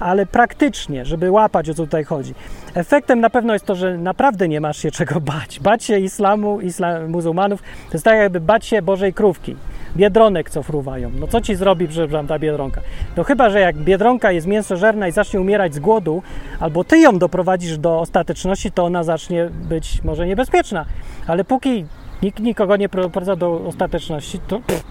ale 0.00 0.26
praktycznie, 0.26 1.04
żeby 1.04 1.30
łapać 1.30 1.70
o 1.70 1.74
co 1.74 1.82
tutaj 1.82 2.04
chodzi. 2.04 2.34
Efektem 2.74 3.20
na 3.20 3.30
pewno 3.30 3.52
jest 3.52 3.64
to, 3.64 3.74
że 3.74 3.98
naprawdę 3.98 4.48
nie 4.48 4.60
masz 4.60 4.78
się 4.78 4.90
czego 4.90 5.20
bać. 5.20 5.60
Bać 5.60 5.84
się 5.84 5.98
islamu, 5.98 6.60
islam, 6.60 7.10
muzułmanów, 7.10 7.62
to 7.62 7.92
jest 7.92 8.04
tak 8.04 8.18
jakby 8.18 8.40
bać 8.40 8.66
się 8.66 8.82
Bożej 8.82 9.12
krówki. 9.12 9.56
Biedronek, 9.96 10.50
co 10.50 10.62
fruwają. 10.62 11.10
No 11.20 11.26
co 11.26 11.40
ci 11.40 11.54
zrobi, 11.54 11.88
ta 12.28 12.38
biedronka? 12.38 12.80
No 13.16 13.24
chyba, 13.24 13.50
że 13.50 13.60
jak 13.60 13.76
biedronka 13.76 14.32
jest 14.32 14.46
mięsożerna 14.46 15.08
i 15.08 15.12
zacznie 15.12 15.40
umierać 15.40 15.74
z 15.74 15.78
głodu, 15.78 16.22
albo 16.60 16.84
ty 16.84 16.98
ją 16.98 17.18
doprowadzisz 17.18 17.78
do 17.78 18.00
ostateczności, 18.00 18.72
to 18.72 18.84
ona 18.84 19.02
zacznie 19.02 19.48
być 19.68 20.04
może 20.04 20.26
niebezpieczna. 20.26 20.84
Ale 21.26 21.44
póki 21.44 21.86
nikt 22.22 22.40
nikogo 22.40 22.76
nie 22.76 22.88
prowadza 22.88 23.36
do 23.36 23.60
ostateczności, 23.66 24.40
to 24.48 24.60
pff, 24.60 24.84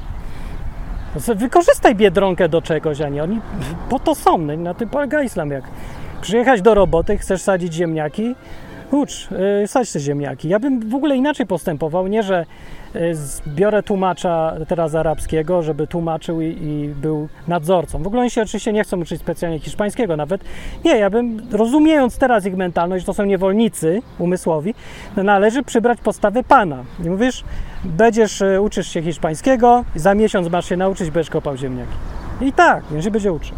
Wykorzystaj 1.35 1.95
biedronkę 1.95 2.49
do 2.49 2.61
czegoś, 2.61 3.01
a 3.01 3.09
nie 3.09 3.23
oni 3.23 3.41
po 3.89 3.99
to 3.99 4.15
są. 4.15 4.37
No 4.37 4.57
na 4.57 4.73
tym 4.73 4.89
polega 4.89 5.23
islam. 5.23 5.51
Jak 5.51 5.63
przyjechać 6.21 6.61
do 6.61 6.73
roboty, 6.73 7.17
chcesz 7.17 7.41
sadzić 7.41 7.73
ziemniaki, 7.73 8.35
ucz, 8.95 9.31
yy, 9.31 9.67
sadź 9.67 9.91
te 9.91 9.99
ziemniaki. 9.99 10.49
Ja 10.49 10.59
bym 10.59 10.89
w 10.89 10.95
ogóle 10.95 11.15
inaczej 11.15 11.45
postępował, 11.45 12.07
nie, 12.07 12.23
że 12.23 12.45
yy, 12.93 13.13
biorę 13.47 13.83
tłumacza 13.83 14.53
teraz 14.67 14.95
arabskiego, 14.95 15.61
żeby 15.61 15.87
tłumaczył 15.87 16.41
i, 16.41 16.45
i, 16.45 16.89
był 17.01 17.27
nadzorcą. 17.47 18.03
W 18.03 18.07
ogóle 18.07 18.21
oni 18.21 18.29
się 18.29 18.41
oczywiście 18.41 18.73
nie 18.73 18.83
chcą 18.83 18.99
uczyć 19.01 19.21
specjalnie 19.21 19.59
hiszpańskiego 19.59 20.17
nawet. 20.17 20.43
Nie, 20.85 20.97
ja 20.97 21.09
bym, 21.09 21.41
rozumiejąc 21.51 22.17
teraz 22.17 22.45
ich 22.45 22.55
mentalność, 22.55 23.05
to 23.05 23.13
są 23.13 23.25
niewolnicy 23.25 24.01
umysłowi, 24.19 24.73
no 25.17 25.23
należy 25.23 25.63
przybrać 25.63 26.01
postawy 26.01 26.43
pana. 26.43 26.83
I 27.05 27.09
mówisz, 27.09 27.43
będziesz, 27.85 28.41
yy, 28.41 28.61
uczysz 28.61 28.87
się 28.87 29.01
hiszpańskiego, 29.01 29.85
za 29.95 30.15
miesiąc 30.15 30.49
masz 30.49 30.69
się 30.69 30.77
nauczyć, 30.77 31.11
będziesz 31.11 31.29
kopał 31.29 31.57
ziemniaki. 31.57 31.93
I 32.41 32.53
tak, 32.53 32.83
on 32.95 33.01
się 33.01 33.11
będzie 33.11 33.33
uczył. 33.33 33.55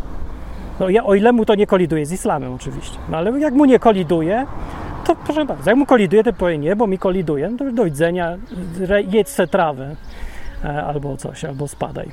No, 0.79 0.89
ja, 0.89 1.03
o 1.03 1.15
ile 1.15 1.31
mu 1.31 1.45
to 1.45 1.55
nie 1.55 1.67
koliduje 1.67 2.05
z 2.05 2.11
islamem 2.11 2.53
oczywiście. 2.53 2.97
No 3.09 3.17
ale 3.17 3.39
jak 3.39 3.53
mu 3.53 3.65
nie 3.65 3.79
koliduje, 3.79 4.45
to 5.07 5.15
proszę 5.15 5.45
bardzo, 5.45 5.69
jak 5.69 5.79
mu 5.79 5.85
koliduje, 5.85 6.23
to 6.23 6.33
powie 6.33 6.57
nie, 6.57 6.75
bo 6.75 6.87
mi 6.87 6.97
koliduje, 6.97 7.49
no 7.49 7.57
to 7.57 7.71
do 7.71 7.85
widzenia, 7.85 8.37
jedź 9.11 9.29
se 9.29 9.47
trawę 9.47 9.95
e, 10.63 10.83
albo 10.83 11.17
coś, 11.17 11.45
albo 11.45 11.67
spadaj. 11.67 12.11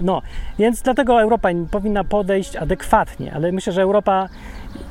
No, 0.00 0.22
więc 0.58 0.82
dlatego 0.82 1.22
Europa 1.22 1.48
powinna 1.70 2.04
podejść 2.04 2.56
adekwatnie, 2.56 3.32
ale 3.34 3.52
myślę, 3.52 3.72
że 3.72 3.82
Europa 3.82 4.28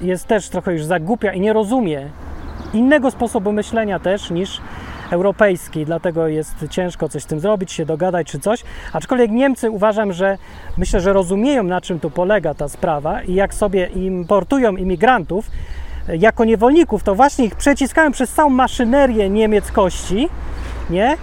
jest 0.01 0.28
też 0.28 0.49
trochę 0.49 0.74
już 0.74 0.86
zagłupia 0.86 1.34
i 1.34 1.39
nie 1.39 1.54
rozumie 1.54 2.10
innego 2.74 3.12
sposobu 3.12 3.51
myślenia 3.51 3.99
też 3.99 4.32
niż 4.32 4.62
europejski, 5.12 5.86
dlatego 5.86 6.28
jest 6.28 6.66
ciężko 6.70 7.10
coś 7.10 7.24
z 7.24 7.26
tym 7.26 7.39
zrobić, 7.39 7.72
się 7.72 7.86
dogadać 7.86 8.28
czy 8.28 8.39
coś. 8.39 8.64
Aczkolwiek 8.93 9.32
Niemcy 9.32 9.72
uważam, 9.72 10.14
że 10.14 10.38
myślę, 10.78 11.01
że 11.01 11.14
rozumieją 11.14 11.64
na 11.64 11.82
czym 11.82 11.99
tu 11.99 12.10
polega 12.10 12.54
ta 12.54 12.70
sprawa 12.70 13.22
i 13.22 13.34
jak 13.34 13.54
sobie 13.54 13.86
importują 13.86 14.76
imigrantów 14.76 15.49
jako 16.08 16.45
niewolników, 16.45 17.04
to 17.04 17.16
właśnie 17.16 17.45
ich 17.45 17.56
przeciskają 17.56 18.12
przez 18.12 18.32
całą 18.32 18.49
maszynerię 18.49 19.30
niemieckości, 19.30 20.30
nie? 20.89 21.18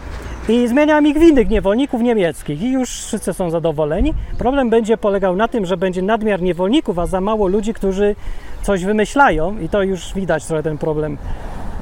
I 0.48 0.68
zmieniam 0.68 1.06
ich 1.06 1.18
w 1.18 1.22
innych 1.22 1.48
niewolników 1.48 2.02
niemieckich 2.02 2.62
i 2.62 2.72
już 2.72 2.90
wszyscy 2.90 3.32
są 3.32 3.50
zadowoleni. 3.50 4.14
Problem 4.38 4.70
będzie 4.70 4.96
polegał 4.96 5.36
na 5.36 5.48
tym, 5.48 5.66
że 5.66 5.76
będzie 5.76 6.02
nadmiar 6.02 6.42
niewolników, 6.42 6.98
a 6.98 7.06
za 7.06 7.20
mało 7.20 7.46
ludzi, 7.48 7.74
którzy 7.74 8.16
coś 8.62 8.84
wymyślają 8.84 9.58
i 9.58 9.68
to 9.68 9.82
już 9.82 10.14
widać 10.14 10.46
trochę 10.46 10.62
ten 10.62 10.78
problem 10.78 11.18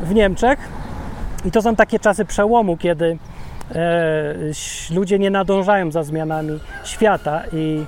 w 0.02 0.14
Niemczech. 0.14 0.58
I 1.44 1.50
to 1.50 1.62
są 1.62 1.76
takie 1.76 1.98
czasy 1.98 2.24
przełomu, 2.24 2.76
kiedy 2.76 3.18
e, 3.74 4.34
ludzie 4.94 5.18
nie 5.18 5.30
nadążają 5.30 5.90
za 5.90 6.02
zmianami 6.02 6.60
świata 6.84 7.42
i 7.52 7.84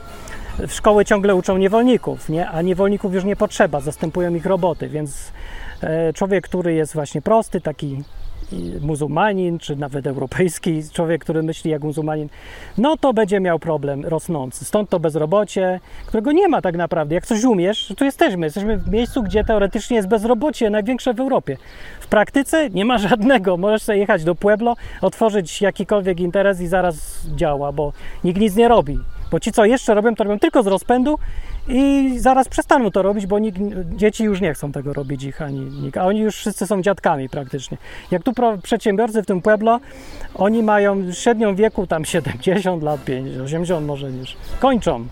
szkoły 0.69 1.05
ciągle 1.05 1.35
uczą 1.35 1.57
niewolników, 1.57 2.29
nie? 2.29 2.49
a 2.49 2.63
niewolników 2.63 3.15
już 3.15 3.25
nie 3.25 3.37
potrzeba, 3.37 3.81
zastępują 3.81 4.35
ich 4.35 4.47
roboty, 4.47 4.89
więc 4.89 5.33
e, 5.81 6.13
człowiek, 6.13 6.45
który 6.45 6.75
jest 6.75 6.95
właśnie 6.95 7.23
prosty, 7.23 7.61
taki 7.61 8.03
muzułmanin, 8.81 9.59
czy 9.59 9.77
nawet 9.77 10.07
europejski 10.07 10.83
człowiek, 10.93 11.23
który 11.23 11.43
myśli 11.43 11.71
jak 11.71 11.83
muzułmanin, 11.83 12.29
no 12.79 12.97
to 12.97 13.13
będzie 13.13 13.41
miał 13.41 13.59
problem 13.59 14.05
rosnący. 14.05 14.65
Stąd 14.65 14.91
to 14.91 15.01
bezrobocie, 15.01 15.81
którego 16.07 16.33
nie 16.33 16.49
ma 16.49 16.63
tak 16.63 16.77
naprawdę. 16.77 17.15
Jak 17.15 17.27
coś 17.27 17.45
umiesz, 17.45 17.95
to 17.97 18.05
jesteśmy. 18.05 18.47
Jesteśmy 18.47 18.79
w 18.79 18.89
miejscu, 18.89 19.23
gdzie 19.23 19.45
teoretycznie 19.45 19.97
jest 19.97 20.09
bezrobocie 20.09 20.71
największe 20.71 21.15
w 21.15 21.21
Europie. 21.21 21.57
W 22.01 22.07
praktyce 22.07 22.71
nie 22.71 22.85
ma 22.85 22.99
żadnego. 23.09 23.57
Możesz 23.57 23.83
sobie 23.83 23.99
jechać 23.99 24.25
do 24.25 24.35
Pueblo, 24.35 24.77
otworzyć 25.01 25.63
jakikolwiek 25.63 26.21
interes 26.21 26.61
i 26.61 26.67
zaraz 26.67 27.27
działa, 27.37 27.73
bo 27.73 27.93
nikt 28.25 28.41
nic 28.41 28.57
nie 28.57 28.69
robi. 28.69 28.99
Bo 29.31 29.41
ci, 29.41 29.53
co 29.53 29.65
jeszcze 29.65 29.95
robią, 29.95 30.15
to 30.15 30.25
robią 30.25 30.39
tylko 30.39 30.63
z 30.63 30.67
rozpędu 30.67 31.19
i 31.69 32.15
zaraz 32.19 32.49
przestaną 32.49 32.91
to 32.91 33.03
robić, 33.03 33.27
bo 33.27 33.39
nikt, 33.39 33.59
dzieci 33.97 34.25
już 34.25 34.41
nie 34.41 34.55
chcą 34.55 34.73
tego 34.73 34.93
robić 34.93 35.23
ich 35.23 35.43
ani 35.43 35.61
nikt, 35.61 35.97
a 35.97 36.07
oni 36.07 36.21
już 36.21 36.37
wszyscy 36.37 36.67
są 36.67 36.83
dziadkami 36.83 37.29
praktycznie. 37.29 37.79
Jak 38.11 38.23
tu 38.23 38.33
przedsiębiorcy 38.63 39.23
w 39.23 39.27
tym 39.27 39.43
Pueblo, 39.43 39.81
oni 40.35 40.63
mają 40.63 41.13
średnią 41.13 41.55
wieku 41.55 41.87
tam 41.87 42.05
70 42.05 42.83
lat, 42.83 43.05
50, 43.05 43.45
80 43.45 43.87
może 43.87 44.13
niż 44.13 44.37
kończą 44.61 45.07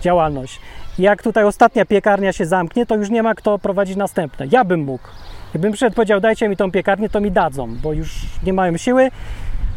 działalność. 0.00 0.60
Jak 0.98 1.22
tutaj 1.22 1.44
ostatnia 1.44 1.84
piekarnia 1.84 2.32
się 2.32 2.46
zamknie, 2.46 2.86
to 2.86 2.96
już 2.96 3.10
nie 3.10 3.22
ma 3.22 3.34
kto 3.34 3.58
prowadzić 3.58 3.96
następne. 3.96 4.46
Ja 4.50 4.64
bym 4.64 4.80
mógł. 4.80 5.08
Gdybym 5.50 5.72
przyszedł 5.72 5.96
powiedział, 5.96 6.20
dajcie 6.20 6.48
mi 6.48 6.56
tą 6.56 6.70
piekarnię, 6.70 7.08
to 7.08 7.20
mi 7.20 7.30
dadzą, 7.30 7.76
bo 7.82 7.92
już 7.92 8.14
nie 8.42 8.52
mają 8.52 8.76
siły, 8.76 9.10